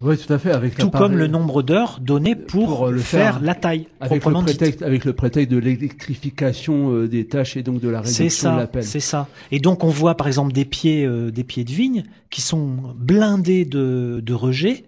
Oui, 0.00 0.16
tout 0.18 0.32
à 0.32 0.38
fait. 0.38 0.52
Avec 0.52 0.76
Tout 0.76 0.90
comme 0.90 1.16
le 1.16 1.26
nombre 1.26 1.62
d'heures 1.62 1.98
donné 2.00 2.36
pour, 2.36 2.66
Pour, 2.76 2.86
le 2.88 2.98
faire, 3.00 3.34
faire. 3.34 3.42
la 3.42 3.54
taille, 3.56 3.88
avec 4.00 4.24
le 4.24 4.32
prétexte, 4.32 4.82
avec 4.82 5.04
le 5.04 5.12
prétexte 5.12 5.50
de 5.50 5.56
l'électrification 5.58 7.04
des 7.06 7.26
tâches 7.26 7.56
et 7.56 7.62
donc 7.64 7.80
de 7.80 7.88
la 7.88 8.00
réduction 8.02 8.24
de 8.24 8.28
ça, 8.30 8.56
la 8.56 8.66
pelle. 8.68 8.84
c'est 8.84 9.00
ça. 9.00 9.26
Et 9.50 9.58
donc 9.60 9.82
on 9.82 9.88
voit 9.88 10.14
par 10.16 10.26
exemple 10.28 10.52
des 10.52 10.64
pieds, 10.64 11.04
euh, 11.04 11.30
des 11.32 11.42
pieds 11.42 11.64
de 11.64 11.72
vigne 11.72 12.04
qui 12.30 12.42
sont 12.42 12.94
blindés 12.96 13.64
de, 13.64 14.20
de 14.24 14.34
rejets, 14.34 14.84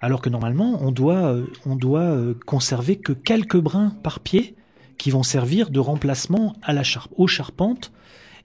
alors 0.00 0.20
que 0.20 0.28
normalement 0.28 0.78
on 0.82 0.92
doit, 0.92 1.26
euh, 1.32 1.46
on 1.66 1.76
doit 1.76 2.00
euh, 2.00 2.34
conserver 2.46 2.96
que 2.96 3.12
quelques 3.12 3.58
brins 3.58 3.94
par 4.02 4.20
pied 4.20 4.54
qui 4.98 5.10
vont 5.10 5.22
servir 5.22 5.70
de 5.70 5.80
remplacement 5.80 6.54
à 6.62 6.72
la 6.72 6.82
aux 7.16 7.26
charpentes 7.26 7.92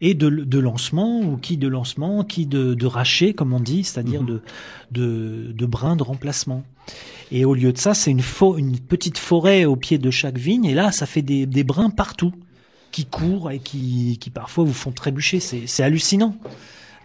et 0.02 0.14
de, 0.14 0.30
de 0.30 0.60
lancement 0.60 1.20
ou 1.22 1.38
qui 1.38 1.58
de 1.58 1.68
lancement, 1.68 2.24
qui 2.24 2.46
de, 2.46 2.74
de 2.74 2.86
rachet 2.86 3.34
comme 3.34 3.54
on 3.54 3.60
dit, 3.60 3.84
c'est-à-dire 3.84 4.22
Mhm. 4.22 4.28
de, 4.28 4.42
de, 4.92 5.52
de 5.52 5.66
brins 5.66 5.96
de 5.96 6.04
remplacement. 6.04 6.64
Et 7.32 7.46
au 7.46 7.54
lieu 7.54 7.72
de 7.74 7.78
ça, 7.78 7.94
c'est 7.94 8.10
une, 8.10 8.24
une 8.58 8.80
petite 8.80 9.18
forêt 9.18 9.66
au 9.66 9.76
pied 9.76 9.98
de 9.98 10.10
chaque 10.10 10.38
vigne, 10.38 10.66
et 10.66 10.74
là, 10.74 10.92
ça 10.92 11.06
fait 11.06 11.22
des, 11.22 11.46
des 11.46 11.64
brins 11.64 11.90
partout 11.92 12.34
qui 12.92 13.06
courent 13.06 13.52
et 13.52 13.60
qui, 13.60 14.18
qui 14.20 14.30
parfois 14.32 14.64
vous 14.64 14.74
font 14.74 14.92
trébucher. 14.92 15.40
C'est 15.40 15.68
c'est 15.68 15.84
hallucinant. 15.84 16.36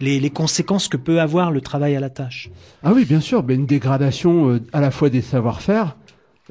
Les, 0.01 0.19
les 0.19 0.29
conséquences 0.29 0.87
que 0.87 0.97
peut 0.97 1.21
avoir 1.21 1.51
le 1.51 1.61
travail 1.61 1.95
à 1.95 1.99
la 1.99 2.09
tâche. 2.09 2.49
Ah 2.83 2.91
oui, 2.93 3.05
bien 3.05 3.21
sûr, 3.21 3.43
ben 3.43 3.59
une 3.59 3.65
dégradation 3.65 4.49
euh, 4.49 4.59
à 4.73 4.81
la 4.81 4.91
fois 4.91 5.09
des 5.09 5.21
savoir-faire, 5.21 5.95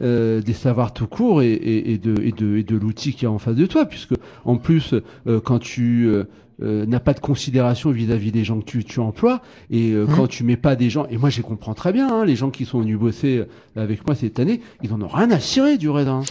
euh, 0.02 0.40
des 0.40 0.54
savoirs 0.54 0.92
tout 0.94 1.06
court 1.06 1.42
et, 1.42 1.52
et, 1.52 1.92
et 1.92 1.98
de, 1.98 2.14
et 2.22 2.32
de, 2.32 2.56
et 2.56 2.62
de 2.62 2.76
l'outil 2.76 3.12
qu'il 3.12 3.24
y 3.24 3.26
a 3.26 3.30
en 3.30 3.38
face 3.38 3.54
de 3.56 3.66
toi, 3.66 3.84
puisque 3.86 4.14
en 4.44 4.56
plus, 4.56 4.94
euh, 5.26 5.40
quand 5.40 5.58
tu 5.58 6.06
euh, 6.06 6.24
euh, 6.62 6.86
n'a 6.86 7.00
pas 7.00 7.12
de 7.14 7.20
considération 7.20 7.90
vis-à-vis 7.90 8.32
des 8.32 8.44
gens 8.44 8.60
que 8.60 8.64
tu, 8.64 8.82
tu 8.84 9.00
emploies. 9.00 9.42
Et 9.70 9.90
euh, 9.92 10.06
Mhm. 10.06 10.14
quand 10.16 10.26
tu 10.28 10.42
mets 10.44 10.56
pas 10.56 10.74
des 10.76 10.88
gens, 10.88 11.06
et 11.10 11.16
moi 11.18 11.28
je 11.30 11.42
comprends 11.42 11.74
très 11.74 11.92
bien, 11.92 12.08
hein, 12.12 12.24
les 12.24 12.36
gens 12.36 12.50
qui 12.50 12.64
sont 12.64 12.80
venus 12.80 12.98
bosser 12.98 13.42
avec 13.76 14.06
moi 14.06 14.14
cette 14.14 14.38
année, 14.40 14.60
ils 14.82 14.92
en 14.92 15.02
ont 15.02 15.08
rien 15.08 15.30
à 15.32 15.38
cirer 15.40 15.76
du 15.78 15.90
raisin. 15.90 16.22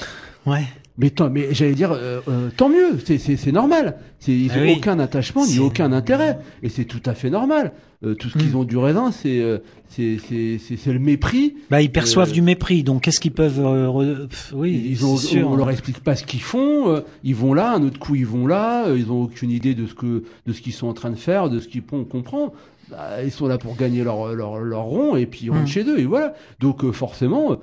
Ouais. 0.46 0.64
Mais 1.00 1.10
tant, 1.10 1.30
mais 1.30 1.48
j'allais 1.56 1.74
dire, 1.74 1.92
euh, 1.92 2.20
euh, 2.28 2.50
tant 2.56 2.70
mieux, 2.70 3.00
c'est, 3.04 3.52
normal. 3.52 3.98
Ils 4.28 4.52
Ah 4.54 4.60
ont 4.60 4.62
oui. 4.62 4.76
aucun 4.78 5.00
attachement 5.00 5.44
ni 5.46 5.58
aucun 5.58 5.92
intérêt, 5.92 6.38
et 6.62 6.70
c'est 6.70 6.86
tout 6.86 7.02
à 7.08 7.16
fait 7.16 7.32
normal. 7.32 7.72
Euh, 8.06 8.14
tout 8.14 8.30
ce 8.30 8.38
qu'ils 8.38 8.52
Mm. 8.52 8.56
ont 8.58 8.64
du 8.64 8.78
raisin, 8.78 9.12
c'est, 9.12 9.40
euh, 9.42 9.58
c'est, 9.90 10.18
c'est, 10.20 10.94
le 10.94 11.00
mépris. 11.00 11.56
Bah, 11.72 11.82
ils 11.82 11.92
perçoivent 11.92 12.30
Euh, 12.30 12.34
du 12.34 12.42
mépris. 12.44 12.84
Donc, 12.84 13.02
qu'est-ce 13.04 13.20
qu'ils 13.20 13.32
peuvent 13.32 13.60
euh, 13.60 13.88
re- 13.88 14.28
Oui, 14.54 14.86
Ils 14.88 15.04
ont, 15.06 15.18
sûr. 15.18 15.50
on 15.50 15.56
leur 15.56 15.72
explique 15.72 16.00
pas 16.02 16.16
ce 16.16 16.24
qu'ils 16.26 16.42
font. 16.42 16.90
euh, 16.90 17.02
ils 17.24 17.36
vont 17.36 17.54
là, 17.56 17.74
un 17.74 17.82
autre 17.84 17.98
coup 18.00 18.14
ils 18.16 18.28
vont 18.28 18.46
là. 18.46 18.88
euh, 18.88 18.98
ils 19.00 19.12
ont 19.12 19.24
aucune 19.24 19.50
idée 19.50 19.74
de 19.74 19.88
ce 19.88 19.96
que, 19.96 20.24
de 20.46 20.54
ce 20.54 20.62
qu'ils 20.62 20.74
sont 20.74 20.88
en 20.88 20.94
train 20.94 21.10
de 21.10 21.16
faire, 21.16 21.50
de 21.50 21.60
ce 21.60 21.68
qu'ils 21.68 21.82
font. 21.82 21.98
On 22.02 22.04
comprend. 22.04 22.54
Bah, 22.92 23.24
ils 23.24 23.32
sont 23.32 23.48
là 23.48 23.58
pour 23.58 23.76
gagner 23.78 24.04
leur, 24.04 24.36
leur, 24.36 24.60
leur 24.60 24.84
rond 24.84 25.16
et 25.16 25.26
puis 25.26 25.46
ils 25.46 25.50
rentrent 25.50 25.64
Mm. 25.64 25.68
chez 25.68 25.84
eux 25.86 26.00
et 26.00 26.06
voilà. 26.06 26.34
Donc 26.60 26.92
forcément, 26.92 27.54
euh, 27.54 27.56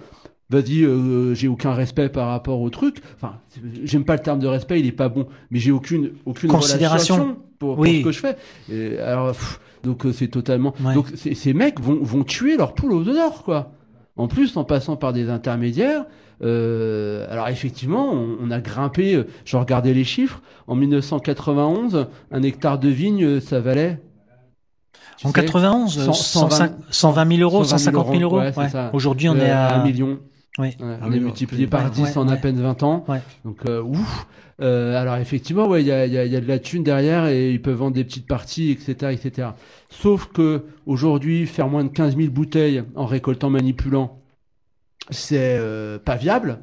vas-y, 0.51 0.82
euh, 0.82 1.34
j'ai 1.34 1.48
aucun 1.48 1.72
respect 1.72 2.09
par 2.09 2.28
rapport 2.28 2.61
au 2.61 2.70
truc. 2.70 3.01
Enfin, 3.16 3.34
j'aime 3.84 4.05
pas 4.05 4.14
le 4.16 4.22
terme 4.22 4.38
de 4.40 4.46
respect, 4.46 4.80
il 4.80 4.86
est 4.86 4.92
pas 4.92 5.09
bon, 5.09 5.26
mais 5.51 5.59
j'ai 5.59 5.70
aucune 5.70 6.12
aucune 6.26 6.51
Considération. 6.51 7.36
pour, 7.59 7.74
pour 7.76 7.78
Oui. 7.78 8.01
ce 8.01 8.05
que 8.05 8.12
je 8.12 8.18
fais. 8.20 8.36
Et 8.72 8.98
alors, 8.98 9.28
pff, 9.28 9.61
donc 9.84 10.05
euh, 10.07 10.12
c'est 10.12 10.28
totalement. 10.28 10.74
Ouais. 10.84 10.94
Donc 10.94 11.07
ces 11.14 11.53
mecs 11.55 11.80
vont 11.80 11.98
vont 12.03 12.24
tuer 12.24 12.57
leur 12.57 12.74
poule 12.74 12.92
aux 12.92 13.05
d'or 13.05 13.42
quoi. 13.44 13.72
En 14.16 14.28
plus, 14.28 14.57
en 14.57 14.64
passant 14.64 14.96
par 14.96 15.12
des 15.12 15.30
intermédiaires. 15.30 16.05
Euh, 16.42 17.26
alors 17.30 17.48
effectivement, 17.48 18.12
on, 18.12 18.36
on 18.42 18.51
a 18.51 18.61
grimpé. 18.61 19.24
Je 19.44 19.57
regardais 19.57 19.92
les 19.94 20.05
chiffres. 20.05 20.42
En 20.66 20.74
1991, 20.74 22.07
un 22.30 22.42
hectare 22.42 22.78
de 22.78 22.88
vigne, 22.88 23.40
ça 23.40 23.61
valait. 23.61 24.01
tu 25.18 25.26
En 25.26 25.30
sais, 25.30 25.34
91, 25.42 25.98
euh, 25.98 26.05
100, 26.07 26.12
120 26.12 26.70
120 26.90 27.28
000 27.36 27.40
euros, 27.42 27.64
150 27.64 28.09
000 28.11 28.20
euros. 28.22 28.38
ouais, 28.38 28.53
c'est 28.53 28.61
ouais. 28.74 28.90
Aujourd'hui, 28.92 29.28
on 29.28 29.36
Euh, 29.36 29.44
est 29.46 29.51
à 29.51 29.74
un 29.80 29.84
million. 29.84 30.18
Ouais. 30.61 30.76
Ouais, 30.80 30.96
Ah 31.00 31.06
on 31.06 31.12
est 31.12 31.14
oui, 31.14 31.20
multiplié 31.20 31.66
par 31.66 31.84
ouais, 31.84 31.90
10 31.90 32.16
en 32.16 32.28
à 32.28 32.36
peine 32.36 32.61
20 32.61 32.82
ans. 32.82 33.04
Ouais. 33.08 33.20
Donc, 33.44 33.58
euh, 33.66 33.82
ouf. 33.82 34.26
Euh, 34.61 35.00
alors 35.00 35.16
effectivement, 35.16 35.66
ouais, 35.66 35.82
il 35.82 35.86
y 35.86 35.92
a, 35.92 36.04
il 36.04 36.12
y, 36.12 36.18
a, 36.18 36.24
il 36.26 36.32
y 36.32 36.36
a 36.36 36.40
de 36.40 36.46
la 36.46 36.58
thune 36.58 36.82
derrière 36.82 37.26
et 37.26 37.50
ils 37.50 37.62
peuvent 37.62 37.76
vendre 37.76 37.94
des 37.94 38.04
petites 38.04 38.26
parties, 38.26 38.70
etc., 38.70 39.12
etc. 39.12 39.48
Sauf 39.88 40.26
que 40.26 40.64
aujourd'hui, 40.84 41.46
faire 41.46 41.68
moins 41.68 41.84
de 41.84 41.88
15 41.88 42.16
000 42.16 42.30
bouteilles 42.30 42.84
en 42.94 43.06
récoltant, 43.06 43.48
manipulant, 43.48 44.20
c'est 45.08 45.56
euh, 45.58 45.98
pas 45.98 46.16
viable. 46.16 46.58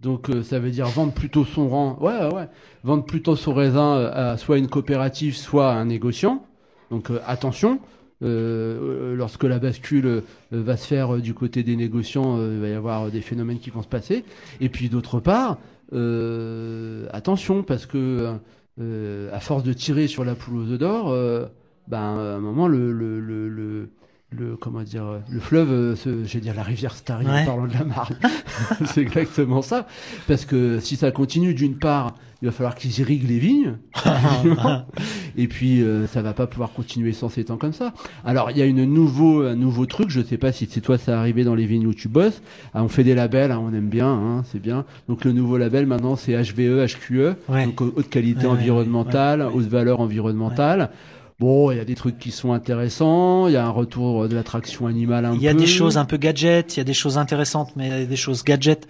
Donc 0.00 0.30
euh, 0.30 0.42
ça 0.42 0.58
veut 0.58 0.70
dire 0.70 0.86
vendre 0.86 1.12
plutôt 1.12 1.44
son 1.44 1.68
rang, 1.68 1.98
ouais, 2.00 2.16
ouais, 2.18 2.34
ouais. 2.34 2.48
vendre 2.84 3.04
plutôt 3.04 3.36
son 3.36 3.54
raisin 3.54 4.10
à 4.12 4.36
soit 4.36 4.58
une 4.58 4.68
coopérative, 4.68 5.36
soit 5.36 5.70
à 5.70 5.74
un 5.74 5.86
négociant. 5.86 6.46
Donc 6.90 7.10
euh, 7.10 7.20
attention, 7.26 7.80
lorsque 8.22 9.44
la 9.44 9.58
bascule 9.58 10.06
euh, 10.06 10.20
va 10.50 10.76
se 10.76 10.86
faire 10.86 11.16
euh, 11.16 11.20
du 11.20 11.34
côté 11.34 11.62
des 11.62 11.76
négociants, 11.76 12.38
euh, 12.38 12.54
il 12.54 12.60
va 12.60 12.68
y 12.68 12.72
avoir 12.72 13.04
euh, 13.04 13.10
des 13.10 13.20
phénomènes 13.20 13.58
qui 13.58 13.70
vont 13.70 13.82
se 13.82 13.88
passer. 13.88 14.24
Et 14.60 14.68
puis 14.68 14.88
d'autre 14.88 15.20
part, 15.20 15.58
euh, 15.92 17.06
attention 17.12 17.62
parce 17.62 17.86
que 17.86 18.34
euh, 18.80 19.30
à 19.32 19.40
force 19.40 19.62
de 19.62 19.72
tirer 19.72 20.06
sur 20.06 20.24
la 20.24 20.34
poule 20.34 20.56
aux 20.56 20.70
œufs 20.72 20.78
d'or, 20.78 21.10
euh, 21.10 21.46
ben 21.88 21.98
à 21.98 22.36
un 22.36 22.40
moment 22.40 22.68
le 22.68 22.92
le 22.92 23.20
le, 23.20 23.48
le 23.48 23.90
le 24.32 24.56
comment 24.56 24.82
dire 24.82 25.04
le 25.30 25.38
fleuve 25.40 25.70
euh, 25.70 25.94
se, 25.96 26.24
je 26.24 26.32
vais 26.34 26.40
dire 26.40 26.54
la 26.54 26.64
rivière 26.64 26.94
Starry 26.96 27.24
Ouais. 27.26 27.42
en 27.42 27.46
parlant 27.46 27.66
de 27.68 27.72
la 27.72 27.84
Marne 27.84 28.16
c'est 28.86 29.00
exactement 29.02 29.62
ça. 29.62 29.86
Parce 30.26 30.44
que 30.44 30.80
si 30.80 30.96
ça 30.96 31.10
continue 31.12 31.54
d'une 31.54 31.78
part 31.78 32.14
il 32.42 32.46
va 32.46 32.52
falloir 32.52 32.74
qu'ils 32.74 32.98
irriguent 33.00 33.28
les 33.28 33.38
vignes 33.38 33.76
et 35.36 35.46
puis 35.48 35.80
euh, 35.82 36.06
ça 36.06 36.22
va 36.22 36.32
pas 36.32 36.46
pouvoir 36.46 36.72
continuer 36.72 37.12
sans 37.12 37.28
ces 37.28 37.44
temps 37.44 37.56
comme 37.56 37.72
ça. 37.72 37.92
Alors 38.24 38.50
il 38.50 38.58
y 38.58 38.62
a 38.62 38.66
une 38.66 38.84
nouveau 38.84 39.42
un 39.42 39.54
nouveau 39.56 39.86
truc 39.86 40.10
je 40.10 40.20
sais 40.20 40.38
pas 40.38 40.50
si 40.52 40.66
c'est 40.70 40.80
toi 40.80 40.98
ça 40.98 41.18
arrivé 41.20 41.44
dans 41.44 41.54
les 41.54 41.66
vignes 41.66 41.86
où 41.86 41.94
tu 41.94 42.08
bosses. 42.08 42.42
Ah, 42.74 42.82
on 42.82 42.88
fait 42.88 43.04
des 43.04 43.14
labels 43.14 43.52
hein, 43.52 43.62
on 43.64 43.72
aime 43.72 43.88
bien 43.88 44.08
hein, 44.08 44.42
c'est 44.50 44.60
bien. 44.60 44.84
Donc 45.08 45.24
le 45.24 45.32
nouveau 45.32 45.56
label 45.56 45.86
maintenant 45.86 46.16
c'est 46.16 46.32
HVE 46.32 46.84
HQE 46.86 47.36
Ouais. 47.48 47.64
donc 47.66 47.80
haute 47.80 48.10
qualité 48.10 48.46
Ouais, 48.46 48.52
environnementale 48.52 49.42
haute 49.54 49.66
valeur 49.68 50.00
environnementale 50.00 50.90
Bon, 51.38 51.70
il 51.70 51.76
y 51.76 51.80
a 51.80 51.84
des 51.84 51.94
trucs 51.94 52.18
qui 52.18 52.30
sont 52.30 52.52
intéressants, 52.52 53.46
il 53.46 53.52
y 53.52 53.56
a 53.56 53.66
un 53.66 53.70
retour 53.70 54.26
de 54.26 54.34
l'attraction 54.34 54.86
animale 54.86 55.26
un 55.26 55.30
peu. 55.32 55.36
Il 55.36 55.42
y 55.42 55.48
a 55.48 55.54
des 55.54 55.66
choses 55.66 55.98
un 55.98 56.06
peu 56.06 56.16
gadgets, 56.16 56.76
il 56.76 56.78
y 56.78 56.80
a 56.80 56.84
des 56.84 56.94
choses 56.94 57.18
intéressantes, 57.18 57.72
mais 57.76 57.88
il 57.88 57.90
y 57.90 58.02
a 58.02 58.06
des 58.06 58.16
choses 58.16 58.42
gadgets. 58.42 58.88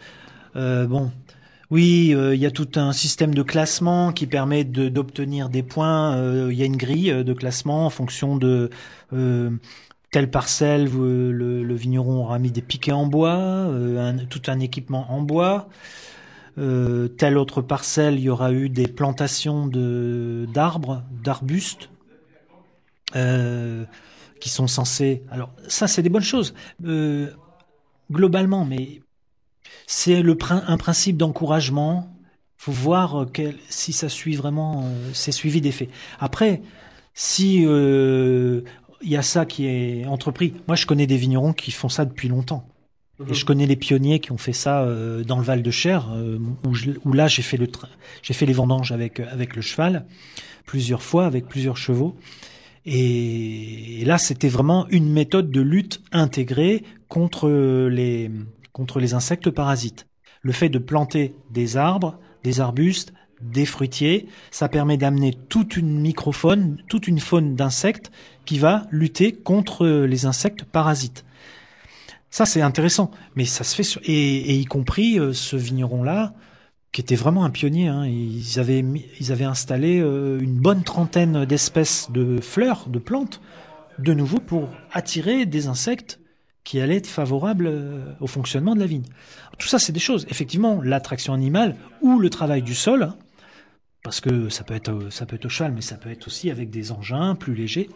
Euh, 0.55 0.87
bon, 0.87 1.11
oui, 1.71 2.13
euh, 2.15 2.37
il 2.37 2.41
y 2.41 2.47
a 2.47 2.53
tout 2.53 2.69
un 2.77 2.93
système 2.93 3.35
de 3.35 3.43
classement 3.43 4.13
qui 4.13 4.29
permet 4.29 4.63
de- 4.63 4.89
d'obtenir 4.89 5.49
des 5.49 5.65
points. 5.65 6.15
Euh, 6.17 6.49
il 6.53 6.57
y 6.59 6.63
a 6.63 6.67
une 6.67 6.77
grille 6.77 7.11
euh, 7.11 7.25
de 7.25 7.33
classement 7.33 7.85
en 7.87 7.91
fonction 7.91 8.37
de 8.37 8.71
euh, 9.13 9.51
telle 10.13 10.31
parcelle, 10.31 10.85
le, 10.89 11.65
le 11.65 11.75
vigneron 11.75 12.21
aura 12.23 12.39
mis 12.39 12.53
des 12.53 12.63
piquets 12.63 12.93
en 12.93 13.07
bois, 13.07 13.35
euh, 13.39 13.99
un- 14.13 14.25
tout 14.27 14.43
un 14.47 14.61
équipement 14.61 15.11
en 15.13 15.21
bois. 15.21 15.69
Euh, 16.59 17.09
telle 17.09 17.37
autre 17.37 17.61
parcelle, 17.61 18.15
il 18.15 18.21
y 18.23 18.31
aura 18.31 18.53
eu 18.53 18.69
des 18.71 18.87
plantations 18.89 19.67
de 19.67 20.47
d'arbres, 20.55 21.03
d'arbustes, 21.23 21.91
euh, 23.15 23.85
qui 24.41 24.49
sont 24.49 24.67
censés. 24.67 25.23
Alors 25.31 25.53
ça, 25.69 25.87
c'est 25.89 26.03
des 26.03 26.09
bonnes 26.09 26.23
choses 26.23 26.55
euh, 26.85 27.31
globalement, 28.11 28.65
mais 28.65 29.01
c'est 29.87 30.23
le 30.23 30.37
un 30.51 30.77
principe 30.77 31.17
d'encouragement. 31.17 32.13
Faut 32.59 32.73
voir 32.73 33.23
euh, 33.23 33.27
quel, 33.33 33.57
si 33.69 33.93
ça 33.93 34.09
suit 34.09 34.35
vraiment, 34.35 34.85
euh, 34.85 35.11
c'est 35.13 35.33
suivi 35.33 35.61
des 35.61 35.73
faits. 35.73 35.91
Après, 36.19 36.63
si 37.15 37.65
il 39.03 39.11
y 39.11 39.17
a 39.17 39.23
ça 39.23 39.47
qui 39.47 39.67
est 39.67 40.07
entrepris, 40.07 40.55
moi 40.67 40.77
je 40.77 40.87
connais 40.87 41.07
des 41.07 41.17
vignerons 41.17 41.53
qui 41.53 41.71
font 41.71 41.89
ça 41.89 42.05
depuis 42.05 42.29
longtemps. 42.29 42.69
Et 43.31 43.33
je 43.33 43.47
connais 43.47 43.65
les 43.65 43.77
pionniers 43.77 44.21
qui 44.21 44.31
ont 44.33 44.37
fait 44.37 44.53
ça 44.53 44.83
euh, 44.83 45.25
dans 45.25 45.39
le 45.39 45.43
Val 45.43 45.63
de 45.63 45.71
Cher, 45.71 46.11
euh, 46.13 46.39
où, 46.67 46.75
je- 46.75 46.91
où 47.03 47.15
là 47.15 47.29
j'ai 47.29 47.41
fait 47.41 47.57
le 47.57 47.67
train, 47.67 47.89
j'ai 48.21 48.35
fait 48.35 48.45
les 48.45 48.53
vendanges 48.53 48.93
avec 48.93 49.21
avec 49.21 49.57
le 49.57 49.63
cheval 49.63 50.05
plusieurs 50.67 51.03
fois, 51.03 51.25
avec 51.25 51.47
plusieurs 51.47 51.79
chevaux. 51.79 52.15
Et, 52.87 54.05
là, 54.07 54.17
c'était 54.17 54.49
vraiment 54.49 54.87
une 54.89 55.13
méthode 55.13 55.51
de 55.51 55.61
lutte 55.61 56.01
intégrée 56.13 56.85
contre 57.09 57.49
les 57.49 59.15
insectes 59.15 59.51
parasites. 59.51 60.07
Le 60.43 60.53
fait 60.53 60.69
de 60.69 60.79
planter 60.79 61.35
des 61.51 61.77
arbres, 61.77 62.19
des 62.45 62.61
arbustes, 62.61 63.13
des 63.43 63.67
fruitiers, 63.67 64.29
ça 64.51 64.69
permet 64.69 64.97
d'amener 64.97 65.35
toute 65.49 65.77
une 65.77 66.01
microfaune, 66.01 66.79
toute 66.89 67.09
une 67.09 67.19
faune 67.19 67.57
d'insectes 67.57 68.11
qui 68.45 68.59
va 68.59 68.87
lutter 68.91 69.33
contre 69.33 69.87
les 69.87 70.25
insectes 70.25 70.63
parasites. 70.65 71.25
Ça, 72.31 72.47
c'est 72.47 72.63
intéressant, 72.63 73.11
mais 73.35 73.45
ça 73.45 73.65
se 73.65 73.75
fait 73.75 73.83
sur... 73.83 74.01
et, 74.05 74.53
et 74.53 74.55
y 74.55 74.65
compris 74.65 75.19
euh, 75.19 75.33
ce 75.33 75.57
vigneron-là, 75.57 76.35
qui 76.97 77.03
était 77.03 77.15
vraiment 77.15 77.45
un 77.45 77.51
pionnier. 77.51 77.89
Hein. 77.89 78.07
Ils 78.07 78.59
avaient 78.59 78.83
ils 79.21 79.31
avaient 79.31 79.45
installé 79.45 80.01
euh, 80.01 80.41
une 80.41 80.55
bonne 80.55 80.83
trentaine 80.83 81.45
d'espèces 81.45 82.11
de 82.11 82.41
fleurs, 82.41 82.89
de 82.89 82.99
plantes, 82.99 83.43
de 83.99 84.15
nouveau 84.15 84.39
pour 84.39 84.71
attirer 84.93 85.45
des 85.45 85.67
insectes 85.67 86.21
qui 86.65 86.81
allaient 86.81 86.97
être 86.97 87.07
favorables 87.07 87.67
euh, 87.67 88.15
au 88.21 88.27
fonctionnement 88.27 88.75
de 88.75 88.81
la 88.81 88.87
vigne. 88.87 89.05
Tout 89.59 89.69
ça, 89.69 89.79
c'est 89.79 89.93
des 89.93 90.01
choses. 90.01 90.27
Effectivement, 90.31 90.81
l'attraction 90.81 91.35
animale 91.35 91.77
ou 92.01 92.19
le 92.19 92.31
travail 92.31 92.63
du 92.63 92.75
sol, 92.75 93.03
hein, 93.03 93.17
parce 94.03 94.23
que 94.23 94.49
ça 94.49 94.65
peut 94.65 94.73
être 94.73 95.13
ça 95.13 95.27
peut 95.27 95.37
être 95.37 95.45
au 95.45 95.51
cheval, 95.51 95.73
mais 95.73 95.83
ça 95.83 95.97
peut 95.97 96.11
être 96.11 96.27
aussi 96.29 96.51
avec 96.51 96.71
des 96.71 96.93
engins 96.93 97.35
plus 97.35 97.55
légers. 97.55 97.91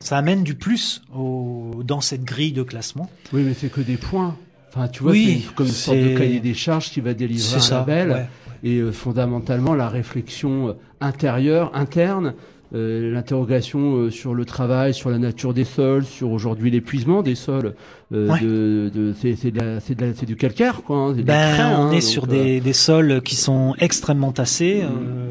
Ça 0.00 0.18
amène 0.18 0.44
du 0.44 0.54
plus 0.54 1.00
au, 1.14 1.80
dans 1.82 2.02
cette 2.02 2.24
grille 2.24 2.52
de 2.52 2.62
classement. 2.62 3.08
Oui, 3.32 3.42
mais 3.42 3.54
c'est 3.54 3.70
que 3.70 3.80
des 3.80 3.96
points. 3.96 4.36
Enfin, 4.74 4.88
tu 4.88 5.02
vois, 5.02 5.12
Oui, 5.12 5.44
c'est 5.46 5.54
comme 5.54 5.66
une 5.66 5.72
sorte 5.72 5.98
de 5.98 6.16
cahier 6.18 6.40
des 6.40 6.54
charges 6.54 6.90
qui 6.90 7.00
va 7.00 7.14
délivrer 7.14 7.56
un 7.56 7.60
ça. 7.60 7.78
label. 7.78 8.10
ouais. 8.10 8.26
Et 8.64 8.78
euh, 8.78 8.92
fondamentalement, 8.92 9.74
la 9.74 9.88
réflexion 9.88 10.68
euh, 10.68 10.72
intérieure, 11.00 11.70
interne, 11.74 12.34
euh, 12.74 13.12
l'interrogation 13.12 13.94
euh, 13.96 14.10
sur 14.10 14.34
le 14.34 14.44
travail, 14.44 14.94
sur 14.94 15.10
la 15.10 15.18
nature 15.18 15.54
des 15.54 15.64
sols, 15.64 16.04
sur 16.04 16.30
aujourd'hui 16.32 16.70
l'épuisement 16.70 17.22
des 17.22 17.34
sols. 17.36 17.74
euh, 18.12 18.28
Ouais. 18.30 18.40
de, 18.40 18.90
de, 18.92 19.14
c'est, 19.20 20.24
du 20.26 20.36
calcaire, 20.36 20.82
quoi. 20.82 20.96
hein, 20.96 21.14
Ben, 21.24 21.56
on 21.78 21.82
hein, 21.88 21.92
est 21.92 22.00
sur 22.00 22.26
des, 22.26 22.60
des 22.60 22.72
sols 22.72 23.20
qui 23.22 23.36
sont 23.36 23.74
extrêmement 23.78 24.32
tassés. 24.32 24.82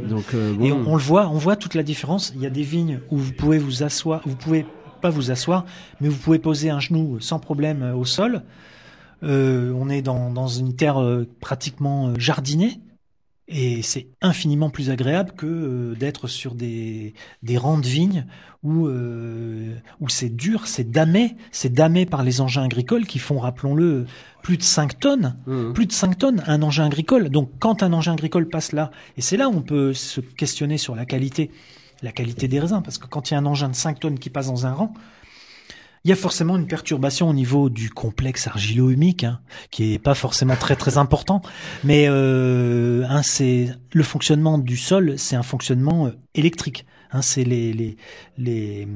Donc, 0.10 0.26
euh, 0.36 0.54
Et 0.62 0.72
on, 0.72 0.84
on 0.88 0.96
le 0.96 1.02
voit, 1.02 1.28
on 1.30 1.38
voit 1.38 1.56
toute 1.56 1.74
la 1.76 1.84
différence. 1.84 2.32
Il 2.36 2.42
y 2.42 2.46
a 2.46 2.50
des 2.50 2.62
vignes 2.64 3.00
où 3.12 3.18
vous 3.18 3.34
pouvez 3.34 3.58
vous 3.58 3.84
asseoir, 3.84 4.22
vous 4.26 4.36
pouvez 4.36 4.66
pas 5.02 5.10
vous 5.10 5.32
asseoir, 5.32 5.66
mais 6.00 6.08
vous 6.08 6.18
pouvez 6.18 6.40
poser 6.40 6.70
un 6.70 6.80
genou 6.80 7.18
sans 7.20 7.40
problème 7.40 7.94
au 7.98 8.06
sol. 8.06 8.42
Euh, 9.24 9.74
on 9.76 9.90
est 9.90 10.02
dans, 10.02 10.32
dans 10.32 10.48
une 10.48 10.76
terre 10.76 11.02
euh, 11.02 11.28
pratiquement 11.40 12.10
euh, 12.10 12.14
jardinée. 12.18 12.80
Et 13.50 13.82
c'est 13.82 14.08
infiniment 14.22 14.70
plus 14.70 14.90
agréable 14.90 15.34
que 15.36 15.46
euh, 15.46 15.96
d'être 15.96 16.28
sur 16.28 16.56
des, 16.56 17.14
des 17.44 17.58
rangs 17.58 17.78
de 17.78 17.86
vignes 17.86 18.26
où, 18.64 18.88
euh, 18.88 19.76
où 20.00 20.08
c'est 20.08 20.30
dur, 20.30 20.66
c'est 20.66 20.90
damé, 20.90 21.36
c'est 21.52 21.74
damé 21.74 22.06
par 22.06 22.24
les 22.24 22.40
engins 22.40 22.64
agricoles 22.64 23.06
qui 23.06 23.20
font, 23.20 23.40
rappelons-le, 23.40 24.06
plus 24.44 24.58
de 24.58 24.64
5 24.64 24.98
tonnes. 24.98 25.36
Mmh. 25.46 25.74
Plus 25.74 25.86
de 25.88 25.92
5 25.92 26.18
tonnes, 26.18 26.44
un 26.48 26.62
engin 26.62 26.86
agricole. 26.86 27.30
Donc 27.30 27.52
quand 27.60 27.84
un 27.84 27.92
engin 27.92 28.14
agricole 28.14 28.48
passe 28.48 28.72
là, 28.72 28.92
et 29.18 29.22
c'est 29.22 29.36
là 29.36 29.50
où 29.50 29.54
on 29.54 29.62
peut 29.62 29.94
se 29.94 30.22
questionner 30.22 30.78
sur 30.78 30.96
la 30.96 31.06
qualité, 31.06 31.52
la 32.02 32.14
qualité 32.14 32.48
des 32.48 32.62
raisins, 32.62 32.82
parce 32.82 32.98
que 32.98 33.08
quand 33.08 33.30
il 33.30 33.34
y 33.34 33.38
a 33.38 33.40
un 33.40 33.46
engin 33.46 33.68
de 33.68 33.76
5 33.76 34.00
tonnes 34.00 34.20
qui 34.20 34.30
passe 34.30 34.48
dans 34.48 34.66
un 34.66 34.72
rang, 34.72 34.94
il 36.04 36.10
y 36.10 36.12
a 36.12 36.16
forcément 36.16 36.58
une 36.58 36.68
perturbation 36.68 37.30
au 37.30 37.34
niveau 37.34 37.70
du 37.70 37.90
complexe 37.90 38.48
argilo-humique, 38.48 39.24
hein, 39.24 39.40
qui 39.72 39.94
est 39.94 40.00
pas 40.00 40.16
forcément 40.16 40.56
très 40.56 40.76
très 40.76 40.98
important, 40.98 41.42
mais 41.84 42.08
euh, 42.10 43.06
hein, 43.08 43.24
c'est 43.24 43.70
le 43.94 44.04
fonctionnement 44.04 44.58
du 44.58 44.76
sol, 44.76 45.18
c'est 45.18 45.38
un 45.38 45.44
fonctionnement 45.44 46.08
euh, 46.08 46.12
électrique. 46.36 46.86
Hein, 47.12 47.22
c'est 47.22 47.44
les 47.44 47.72
les 47.74 47.96
les 48.38 48.88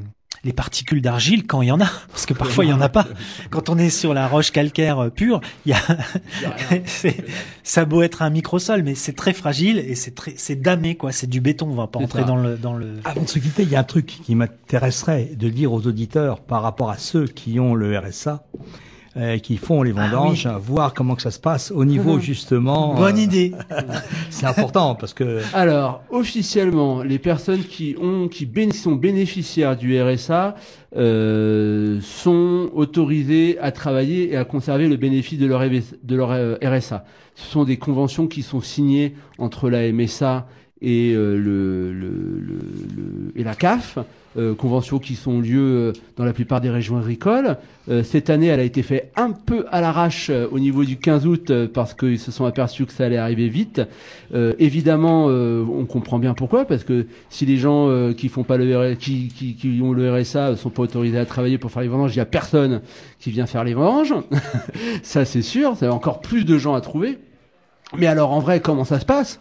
les 0.43 0.53
particules 0.53 1.01
d'argile 1.01 1.45
quand 1.47 1.61
il 1.61 1.67
y 1.67 1.71
en 1.71 1.81
a, 1.81 1.89
parce 2.11 2.25
que 2.25 2.33
parfois 2.33 2.63
il 2.65 2.69
y 2.69 2.73
en 2.73 2.81
a 2.81 2.89
pas. 2.89 3.07
Quand 3.49 3.69
on 3.69 3.77
est 3.77 3.89
sur 3.89 4.13
la 4.13 4.27
roche 4.27 4.51
calcaire 4.51 4.99
euh, 4.99 5.09
pure, 5.09 5.41
il 5.65 5.71
y 5.71 5.73
a, 5.73 5.79
c'est- 6.85 7.23
ça 7.63 7.81
a 7.81 7.85
beau 7.85 8.01
être 8.01 8.21
un 8.21 8.29
microsol, 8.29 8.83
mais 8.83 8.95
c'est 8.95 9.13
très 9.13 9.33
fragile 9.33 9.77
et 9.79 9.95
c'est 9.95 10.15
très, 10.15 10.33
c'est 10.37 10.55
damé 10.55 10.95
quoi. 10.95 11.11
C'est 11.11 11.27
du 11.27 11.41
béton. 11.41 11.67
On 11.69 11.75
va 11.75 11.87
pas 11.87 11.99
entrer 11.99 12.21
ça. 12.21 12.25
dans 12.27 12.37
le 12.37 12.55
dans 12.57 12.73
le. 12.73 12.93
Avant 13.03 13.23
de 13.23 13.27
se 13.29 13.39
quitter, 13.39 13.63
il 13.63 13.69
y 13.69 13.75
a 13.75 13.79
un 13.79 13.83
truc 13.83 14.05
qui 14.23 14.35
m'intéresserait 14.35 15.31
de 15.35 15.49
dire 15.49 15.73
aux 15.73 15.85
auditeurs 15.87 16.39
par 16.41 16.61
rapport 16.61 16.89
à 16.89 16.97
ceux 16.97 17.25
qui 17.27 17.59
ont 17.59 17.73
le 17.75 17.97
RSA, 17.97 18.43
euh, 19.17 19.37
qui 19.39 19.57
font 19.57 19.81
les 19.83 19.91
vendanges, 19.91 20.47
voir 20.61 20.93
comment 20.93 21.15
que 21.15 21.21
ça 21.23 21.31
se 21.31 21.39
passe 21.39 21.71
au 21.71 21.83
niveau 21.85 22.19
justement. 22.19 22.93
Bonne 22.93 23.17
euh, 23.17 23.21
idée. 23.21 23.51
C'est 24.29 24.45
important 24.45 24.93
parce 24.95 25.13
que 25.13 25.41
Alors, 25.53 26.03
officiellement, 26.11 27.01
les 27.01 27.17
personnes 27.19 27.61
qui 27.63 27.95
ont, 28.01 28.27
qui 28.27 28.45
béné- 28.45 28.73
sont 28.73 28.93
bénéficiaires 28.95 29.75
du 29.75 29.99
RSA 30.01 30.55
euh, 30.95 31.99
sont 32.01 32.69
autorisées 32.73 33.57
à 33.59 33.71
travailler 33.71 34.31
et 34.33 34.37
à 34.37 34.45
conserver 34.45 34.87
le 34.87 34.95
bénéfice 34.97 35.39
de 35.39 35.45
leur, 35.47 35.61
de 35.61 36.15
leur 36.15 36.31
euh, 36.31 36.55
RSA. 36.63 37.05
Ce 37.35 37.45
sont 37.51 37.63
des 37.63 37.77
conventions 37.77 38.27
qui 38.27 38.41
sont 38.41 38.61
signées 38.61 39.13
entre 39.37 39.69
la 39.69 39.91
MSA 39.91 40.47
et 40.81 41.13
euh, 41.15 41.35
le, 41.37 41.91
le- 41.91 42.39
le- 42.39 42.95
le- 42.95 43.31
et 43.35 43.43
la 43.43 43.55
CAF. 43.55 43.97
Euh, 44.37 44.55
conventions 44.55 44.99
qui 44.99 45.15
sont 45.15 45.39
lieu 45.39 45.59
euh, 45.59 45.93
dans 46.15 46.25
la 46.25 46.33
plupart 46.33 46.61
des 46.61 46.69
régions 46.69 46.97
agricoles. 46.97 47.57
Euh, 47.89 48.03
cette 48.03 48.29
année, 48.29 48.47
elle 48.47 48.59
a 48.59 48.63
été 48.63 48.83
faite 48.83 49.11
un 49.15 49.31
peu 49.31 49.65
à 49.71 49.81
l'arrache 49.81 50.29
euh, 50.29 50.47
au 50.51 50.59
niveau 50.59 50.83
du 50.83 50.97
15 50.97 51.25
août 51.25 51.51
parce 51.73 51.93
qu'ils 51.93 52.19
se 52.19 52.31
sont 52.31 52.45
aperçus 52.45 52.85
que 52.85 52.93
ça 52.93 53.05
allait 53.05 53.17
arriver 53.17 53.49
vite. 53.49 53.81
Évidemment, 54.59 55.25
on 55.25 55.85
comprend 55.85 56.19
bien 56.19 56.33
pourquoi, 56.33 56.65
parce 56.65 56.83
que 56.83 57.07
si 57.29 57.45
les 57.45 57.57
gens 57.57 58.11
qui 58.13 58.29
font 58.29 58.43
pas 58.43 58.57
le 58.57 58.77
RS 58.77 58.97
qui, 58.97 59.29
qui, 59.29 59.55
qui 59.55 59.79
ont 59.81 59.93
le 59.93 60.13
RSA 60.13 60.55
sont 60.55 60.69
pas 60.69 60.83
autorisés 60.83 61.17
à 61.17 61.25
travailler 61.25 61.57
pour 61.57 61.71
faire 61.71 61.81
les 61.81 61.87
vendanges, 61.87 62.13
il 62.13 62.17
y 62.17 62.21
a 62.21 62.25
personne 62.25 62.81
qui 63.19 63.31
vient 63.31 63.45
faire 63.45 63.63
les 63.63 63.73
vendanges. 63.73 64.13
ça, 65.03 65.25
c'est 65.25 65.41
sûr. 65.41 65.75
Ça 65.77 65.87
a 65.87 65.91
encore 65.91 66.21
plus 66.21 66.43
de 66.45 66.57
gens 66.57 66.73
à 66.73 66.81
trouver. 66.81 67.17
Mais 67.95 68.07
alors, 68.07 68.31
en 68.31 68.39
vrai, 68.39 68.59
comment 68.59 68.83
ça 68.83 68.99
se 68.99 69.05
passe? 69.05 69.39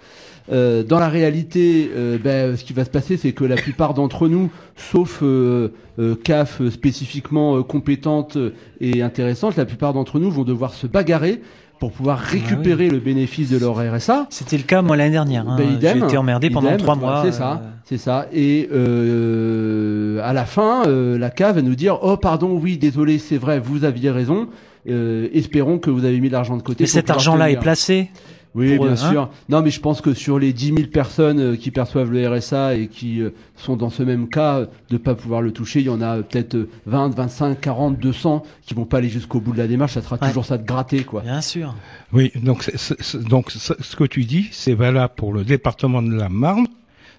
Euh, 0.52 0.82
Dans 0.82 0.98
la 0.98 1.08
réalité, 1.08 1.90
euh, 1.94 2.18
ben, 2.22 2.56
ce 2.56 2.64
qui 2.64 2.72
va 2.72 2.84
se 2.84 2.90
passer, 2.90 3.16
c'est 3.16 3.32
que 3.32 3.44
la 3.44 3.56
plupart 3.56 3.94
d'entre 3.94 4.28
nous, 4.28 4.50
sauf 4.76 5.20
euh, 5.22 5.72
euh, 5.98 6.14
CAF 6.14 6.66
spécifiquement 6.68 7.56
euh, 7.56 7.62
compétente 7.62 8.38
et 8.80 9.02
intéressante, 9.02 9.56
la 9.56 9.64
plupart 9.64 9.92
d'entre 9.92 10.18
nous 10.18 10.30
vont 10.30 10.44
devoir 10.44 10.74
se 10.74 10.86
bagarrer 10.86 11.40
pour 11.78 11.92
pouvoir 11.92 12.18
récupérer 12.18 12.88
le 12.88 12.98
bénéfice 12.98 13.50
de 13.50 13.58
leur 13.58 13.76
RSA. 13.76 14.26
C'était 14.30 14.56
le 14.56 14.62
cas 14.62 14.82
moi 14.82 14.96
l'année 14.96 15.10
dernière. 15.10 15.48
Hein. 15.48 15.56
Ben. 15.58 15.78
J'ai 15.80 15.98
été 15.98 16.16
emmerdé 16.16 16.50
pendant 16.50 16.76
trois 16.76 16.94
mois. 16.94 17.22
C'est 17.24 17.32
ça, 17.32 17.52
euh, 17.52 17.68
c'est 17.84 17.98
ça. 17.98 18.26
Et 18.32 18.68
euh, 18.72 20.20
à 20.22 20.32
la 20.32 20.46
fin, 20.46 20.84
euh, 20.86 21.18
la 21.18 21.30
CAF 21.30 21.56
va 21.56 21.62
nous 21.62 21.74
dire 21.74 21.98
oh 22.02 22.16
pardon, 22.16 22.58
oui, 22.60 22.78
désolé, 22.78 23.18
c'est 23.18 23.36
vrai, 23.36 23.58
vous 23.58 23.84
aviez 23.84 24.10
raison. 24.10 24.48
Euh, 24.88 25.28
espérons 25.32 25.78
que 25.78 25.90
vous 25.90 26.04
avez 26.04 26.20
mis 26.20 26.28
de 26.28 26.32
l'argent 26.32 26.56
de 26.56 26.62
côté. 26.62 26.84
Et 26.84 26.86
pour 26.86 26.92
cet 26.92 27.10
argent-là 27.10 27.50
est 27.50 27.58
placé? 27.58 28.10
Oui, 28.56 28.76
pour 28.76 28.86
bien 28.86 28.94
hein 28.94 29.10
sûr. 29.10 29.30
Non, 29.48 29.62
mais 29.62 29.70
je 29.70 29.80
pense 29.80 30.00
que 30.00 30.14
sur 30.14 30.38
les 30.38 30.52
10 30.52 30.66
000 30.74 30.78
personnes 30.88 31.38
euh, 31.38 31.56
qui 31.56 31.70
perçoivent 31.70 32.10
le 32.10 32.26
RSA 32.28 32.74
et 32.74 32.88
qui 32.88 33.20
euh, 33.20 33.30
sont 33.54 33.76
dans 33.76 33.90
ce 33.90 34.02
même 34.02 34.28
cas 34.28 34.60
euh, 34.60 34.66
de 34.90 34.96
pas 34.96 35.14
pouvoir 35.14 35.42
le 35.42 35.52
toucher, 35.52 35.80
il 35.80 35.86
y 35.86 35.90
en 35.90 36.00
a 36.00 36.22
peut-être 36.22 36.54
euh, 36.54 36.68
20, 36.86 37.14
25, 37.14 37.60
40, 37.60 37.98
200 37.98 38.42
qui 38.62 38.74
vont 38.74 38.86
pas 38.86 38.98
aller 38.98 39.08
jusqu'au 39.10 39.40
bout 39.40 39.52
de 39.52 39.58
la 39.58 39.66
démarche. 39.68 39.92
Ça 39.92 40.02
sera 40.02 40.16
Ouais. 40.20 40.28
toujours 40.28 40.44
ça 40.46 40.56
de 40.58 40.66
gratter, 40.66 41.04
quoi. 41.04 41.20
Bien 41.20 41.40
sûr. 41.42 41.74
Oui, 42.12 42.32
donc, 42.42 42.62
c'est- 42.62 42.76
c'est- 42.78 43.00
c'est- 43.02 43.22
donc 43.28 43.50
ce 43.50 43.74
ce 43.78 43.94
que 43.94 44.04
tu 44.04 44.24
dis, 44.24 44.48
c'est 44.52 44.74
valable 44.74 45.12
pour 45.16 45.32
le 45.34 45.44
département 45.44 46.00
de 46.02 46.14
la 46.14 46.28
Marne, 46.30 46.66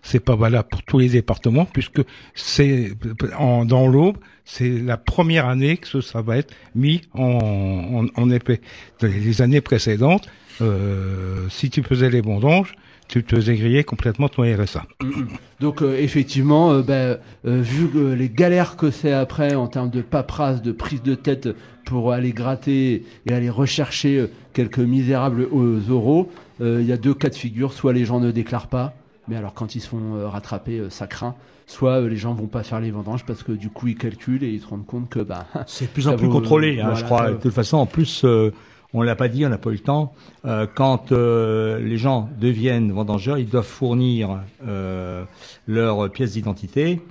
c'est 0.01 0.19
pas 0.19 0.35
valable 0.35 0.67
pour 0.69 0.81
tous 0.83 0.97
les 0.99 1.09
départements, 1.09 1.65
puisque 1.65 2.01
c'est 2.33 2.93
en, 3.37 3.65
dans 3.65 3.87
l'Aube, 3.87 4.17
c'est 4.45 4.69
la 4.69 4.97
première 4.97 5.47
année 5.47 5.77
que 5.77 6.01
ça 6.01 6.21
va 6.21 6.37
être 6.37 6.53
mis 6.75 7.01
en, 7.13 8.05
en, 8.15 8.21
en 8.21 8.29
épais. 8.31 8.61
Dans 9.01 9.07
les 9.07 9.41
années 9.41 9.61
précédentes, 9.61 10.27
euh, 10.61 11.47
si 11.49 11.69
tu 11.69 11.83
faisais 11.83 12.09
les 12.09 12.21
vendanges, 12.21 12.73
tu 13.07 13.23
te 13.23 13.35
faisais 13.35 13.55
griller 13.55 13.83
complètement 13.83 14.27
ton 14.29 14.43
RSA. 14.43 14.83
Donc 15.59 15.81
euh, 15.81 15.97
effectivement, 15.97 16.71
euh, 16.71 16.83
euh, 16.89 17.15
vu 17.61 17.87
que 17.87 18.13
les 18.13 18.29
galères 18.29 18.75
que 18.75 18.91
c'est 18.91 19.13
après 19.13 19.55
en 19.55 19.67
termes 19.67 19.89
de 19.89 20.01
paperasse, 20.01 20.61
de 20.61 20.71
prise 20.71 21.01
de 21.01 21.15
tête 21.15 21.49
pour 21.85 22.11
aller 22.11 22.31
gratter 22.31 23.05
et 23.25 23.33
aller 23.33 23.49
rechercher 23.49 24.19
euh, 24.19 24.27
quelques 24.53 24.79
misérables 24.79 25.47
euh, 25.53 25.79
euros, 25.89 26.29
euh, 26.61 26.79
il 26.81 26.87
y 26.87 26.91
a 26.91 26.97
deux 26.97 27.13
cas 27.13 27.29
de 27.29 27.35
figure. 27.35 27.71
Soit 27.73 27.93
les 27.93 28.05
gens 28.05 28.19
ne 28.19 28.31
déclarent 28.31 28.67
pas, 28.67 28.93
mais 29.27 29.35
alors 29.37 29.53
quand 29.53 29.75
ils 29.75 29.79
se 29.81 29.87
font 29.87 30.15
euh, 30.15 30.27
rattraper, 30.27 30.79
euh, 30.79 30.89
ça 30.89 31.07
craint. 31.07 31.35
Soit 31.65 32.01
euh, 32.01 32.09
les 32.09 32.17
gens 32.17 32.33
vont 32.33 32.47
pas 32.47 32.63
faire 32.63 32.79
les 32.79 32.91
vendanges 32.91 33.25
parce 33.25 33.41
que 33.43 33.51
du 33.51 33.69
coup 33.69 33.87
ils 33.87 33.97
calculent 33.97 34.43
et 34.43 34.49
ils 34.49 34.61
se 34.61 34.67
rendent 34.67 34.85
compte 34.85 35.09
que 35.09 35.19
bah 35.19 35.47
c'est 35.67 35.85
de 35.85 35.89
plus 35.91 36.07
en 36.07 36.15
plus 36.17 36.27
vaut- 36.27 36.33
contrôlé, 36.33 36.79
hein, 36.79 36.89
voilà, 36.89 36.95
je 36.99 37.03
crois. 37.05 37.31
De 37.31 37.35
toute 37.37 37.53
façon, 37.53 37.77
en 37.77 37.85
plus, 37.85 38.23
euh, 38.25 38.51
on 38.97 39.03
l'a 39.03 39.15
pas 39.15 39.27
dit, 39.27 39.45
on 39.45 39.49
n'a 39.49 39.57
pas 39.57 39.69
eu 39.69 39.73
le 39.73 39.79
temps. 39.79 40.13
Euh, 40.45 40.65
quand 40.73 41.11
euh, 41.11 41.79
les 41.79 41.97
gens 41.97 42.29
deviennent 42.39 42.91
vendangeurs, 42.91 43.37
ils 43.37 43.47
doivent 43.47 43.65
fournir 43.65 44.39
euh, 44.67 45.23
leur 45.67 46.11
pièce 46.11 46.33
d'identité. 46.33 47.01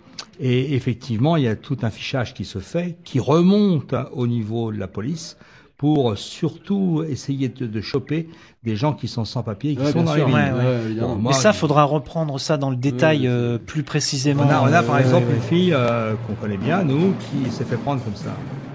Et 0.41 0.75
effectivement, 0.75 1.37
il 1.37 1.45
y 1.45 1.49
a 1.49 1.57
tout 1.57 1.79
un 1.83 1.91
fichage 1.91 2.35
qui 2.35 2.45
se 2.45 2.59
fait, 2.59 2.97
qui 3.05 3.21
remonte 3.21 3.95
au 4.13 4.27
niveau 4.27 4.73
de 4.73 4.79
la 4.79 4.89
police 4.89 5.37
pour 5.79 6.17
surtout 6.17 7.05
essayer 7.09 7.49
de, 7.49 7.67
de 7.67 7.81
choper 7.81 8.29
des 8.65 8.77
gens 8.77 8.95
qui 8.95 9.09
sont 9.09 9.25
sans 9.25 9.43
papier, 9.43 9.73
et 9.73 9.77
qui 9.77 9.83
Ouais, 9.83 9.93
sont 9.93 10.03
dans 10.05 10.15
sûr, 10.15 10.27
les 10.27 10.33
ouais, 10.33 10.41
ouais. 10.41 10.81
évidemment. 10.87 11.09
Bon, 11.17 11.23
moi, 11.23 11.33
Mais 11.35 11.39
ça, 11.39 11.53
faudra 11.53 11.85
reprendre 11.85 12.41
ça 12.41 12.57
dans 12.57 12.71
le 12.71 12.77
détail 12.77 13.21
Ouais, 13.23 13.27
euh, 13.29 13.59
plus 13.59 13.83
précisément. 13.83 14.45
On 14.47 14.51
a, 14.51 14.63
on 14.63 14.73
a 14.73 14.83
par 14.83 14.97
Euh, 14.97 15.01
exemple 15.01 15.27
ouais, 15.29 15.35
une 15.37 15.43
fille 15.43 15.73
euh, 15.75 16.15
qu'on 16.27 16.35
connaît 16.35 16.57
bien, 16.57 16.83
nous, 16.83 17.13
qui 17.21 17.51
s'est 17.51 17.65
fait 17.65 17.77
prendre 17.77 18.03
comme 18.03 18.17
ça. 18.17 18.31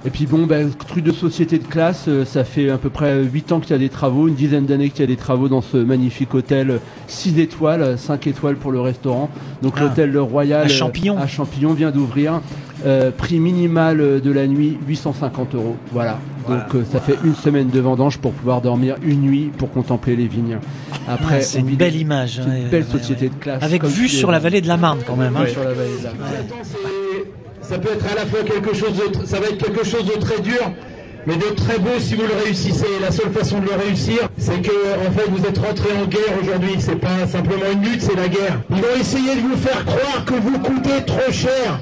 Et 0.05 0.09
puis 0.09 0.25
bon, 0.25 0.45
ben, 0.47 0.71
truc 0.71 1.03
de 1.03 1.11
société 1.11 1.59
de 1.59 1.63
classe, 1.67 2.05
euh, 2.07 2.23
ça 2.25 2.43
fait 2.43 2.69
à 2.69 2.77
peu 2.77 2.89
près 2.89 3.21
8 3.23 3.51
ans 3.51 3.59
qu'il 3.59 3.71
y 3.71 3.73
a 3.73 3.77
des 3.77 3.89
travaux, 3.89 4.27
une 4.27 4.33
dizaine 4.35 4.65
d'années 4.65 4.89
qu'il 4.89 5.01
y 5.01 5.03
a 5.03 5.07
des 5.07 5.15
travaux 5.17 5.47
dans 5.49 5.61
ce 5.61 5.77
magnifique 5.77 6.33
hôtel 6.33 6.79
6 7.07 7.37
étoiles, 7.39 7.97
5 7.99 8.25
étoiles 8.27 8.55
pour 8.55 8.71
le 8.71 8.79
restaurant. 8.81 9.29
Donc 9.61 9.73
Ah. 9.77 9.81
l'hôtel 9.81 10.11
Le 10.11 10.21
Royal 10.21 10.61
À 10.61 10.65
euh, 10.65 10.69
Champillon. 10.69 11.17
à 11.17 11.27
Champillon 11.27 11.73
vient 11.73 11.91
d'ouvrir. 11.91 12.41
Euh, 12.83 13.11
prix 13.11 13.39
minimal 13.39 14.01
euh, 14.01 14.19
de 14.19 14.31
la 14.31 14.47
nuit 14.47 14.77
850 14.87 15.53
euros. 15.53 15.75
Voilà. 15.91 16.17
Voilà. 16.47 16.63
Donc 16.63 16.75
euh, 16.75 16.83
ça 16.91 16.99
fait 16.99 17.15
une 17.23 17.35
semaine 17.35 17.69
de 17.69 17.79
vendange 17.79 18.17
pour 18.17 18.31
pouvoir 18.31 18.61
dormir 18.61 18.95
une 19.03 19.21
nuit 19.21 19.51
pour 19.55 19.69
contempler 19.69 20.15
les 20.15 20.27
vignes. 20.27 20.57
Après, 21.07 21.35
ouais, 21.35 21.41
c'est 21.41 21.59
une 21.59 21.75
belle 21.75 21.95
image. 21.95 22.41
une 22.43 22.51
ouais, 22.51 22.69
belle 22.71 22.83
ouais, 22.91 22.99
société 22.99 23.25
ouais. 23.25 23.29
de 23.29 23.35
classe. 23.35 23.61
Avec 23.63 23.83
vue 23.85 24.09
sur 24.09 24.31
la 24.31 24.39
vallée 24.39 24.61
de 24.61 24.67
la 24.67 24.77
Marne 24.77 24.99
quand 25.05 25.15
même. 25.15 25.35
hein. 25.35 25.43
Vue 25.43 25.51
sur 25.51 25.63
la 25.63 25.73
vallée 25.73 25.97
de 25.99 26.03
la 26.05 26.13
Marne. 26.13 26.33
ça 27.61 27.77
peut 27.77 27.89
être 27.93 28.05
à 28.11 28.15
la 28.15 28.25
fois 28.25 28.39
quelque 28.43 28.75
chose 28.75 28.93
de, 28.93 29.25
ça 29.27 29.39
va 29.39 29.47
être 29.47 29.57
quelque 29.63 29.85
chose 29.85 30.05
de 30.05 30.19
très 30.19 30.41
dur, 30.41 30.71
mais 31.27 31.35
de 31.35 31.53
très 31.55 31.77
beau 31.77 31.99
si 31.99 32.15
vous 32.15 32.23
le 32.23 32.43
réussissez. 32.43 32.85
Et 32.97 33.01
la 33.03 33.11
seule 33.11 33.31
façon 33.31 33.59
de 33.59 33.65
le 33.65 33.75
réussir, 33.75 34.27
c'est 34.39 34.59
que, 34.59 34.71
en 35.07 35.11
fait, 35.11 35.29
vous 35.29 35.45
êtes 35.45 35.59
rentré 35.59 35.89
en 36.01 36.07
guerre 36.07 36.33
aujourd'hui. 36.41 36.77
C'est 36.79 36.95
pas 36.99 37.27
simplement 37.27 37.65
une 37.71 37.83
lutte, 37.83 38.01
c'est 38.01 38.15
la 38.15 38.27
guerre. 38.27 38.59
Ils 38.71 38.77
vont 38.81 38.99
essayer 38.99 39.35
de 39.35 39.41
vous 39.41 39.55
faire 39.55 39.85
croire 39.85 40.25
que 40.25 40.33
vous 40.33 40.57
coûtez 40.57 41.03
trop 41.05 41.31
cher. 41.31 41.79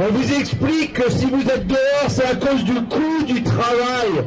On 0.00 0.12
vous 0.12 0.32
explique 0.32 0.92
que 0.92 1.10
si 1.10 1.26
vous 1.26 1.42
êtes 1.42 1.66
dehors, 1.66 2.08
c'est 2.08 2.24
à 2.24 2.36
cause 2.36 2.62
du 2.62 2.74
coût 2.84 3.24
du 3.26 3.42
travail. 3.42 4.26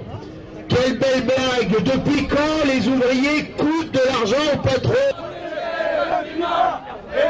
Quelle 0.68 0.98
belle 0.98 1.24
blague 1.24 1.82
Depuis 1.84 2.28
quand 2.28 2.66
les 2.66 2.86
ouvriers 2.90 3.52
coûtent 3.58 3.92
de 3.92 4.00
l'argent 4.06 4.36
au 4.54 4.58
patron 4.58 4.94
Et 6.28 6.42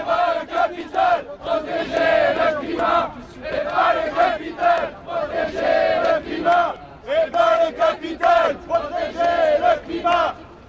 pas 0.05 0.33
le 0.39 0.47
capital, 0.47 1.25
protéger 1.39 2.33
le 2.33 2.59
climat. 2.65 3.11
Et 3.45 3.63
pas 3.63 3.93
le 3.93 4.09
capital, 4.09 4.93
protéger 5.05 5.77
le 6.03 6.13
climat. 6.25 6.75
Et 7.05 7.29
pas 7.29 7.53
le 7.63 7.71
capital, 7.75 8.55
protéger 8.67 9.59
le 9.59 9.87
climat. 9.87 10.35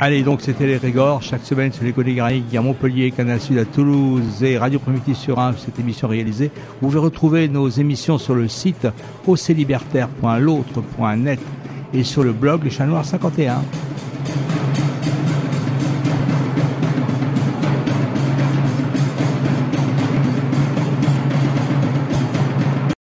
Allez, 0.00 0.22
donc 0.22 0.42
c'était 0.42 0.68
les 0.68 0.76
Régors, 0.76 1.22
chaque 1.22 1.44
semaine 1.44 1.72
sur 1.72 1.82
les 1.82 1.92
côtés 1.92 2.14
Garrigue, 2.14 2.56
à 2.56 2.60
Montpellier, 2.60 3.10
Canal 3.10 3.40
Sud 3.40 3.58
à 3.58 3.64
Toulouse 3.64 4.44
et 4.44 4.56
Radio 4.56 4.78
Primitive 4.78 5.16
sur 5.16 5.40
1, 5.40 5.54
cette 5.54 5.80
émission 5.80 6.06
réalisée. 6.06 6.52
Vous 6.80 6.86
pouvez 6.86 7.00
retrouver 7.00 7.48
nos 7.48 7.68
émissions 7.68 8.16
sur 8.16 8.36
le 8.36 8.46
site 8.46 8.86
oclibertaire.l'autre.net 9.26 11.40
et 11.92 12.04
sur 12.04 12.22
le 12.22 12.32
blog 12.32 12.62
Les 12.62 12.70
Chats 12.70 12.86
Noirs 12.86 13.04
51. 13.04 13.60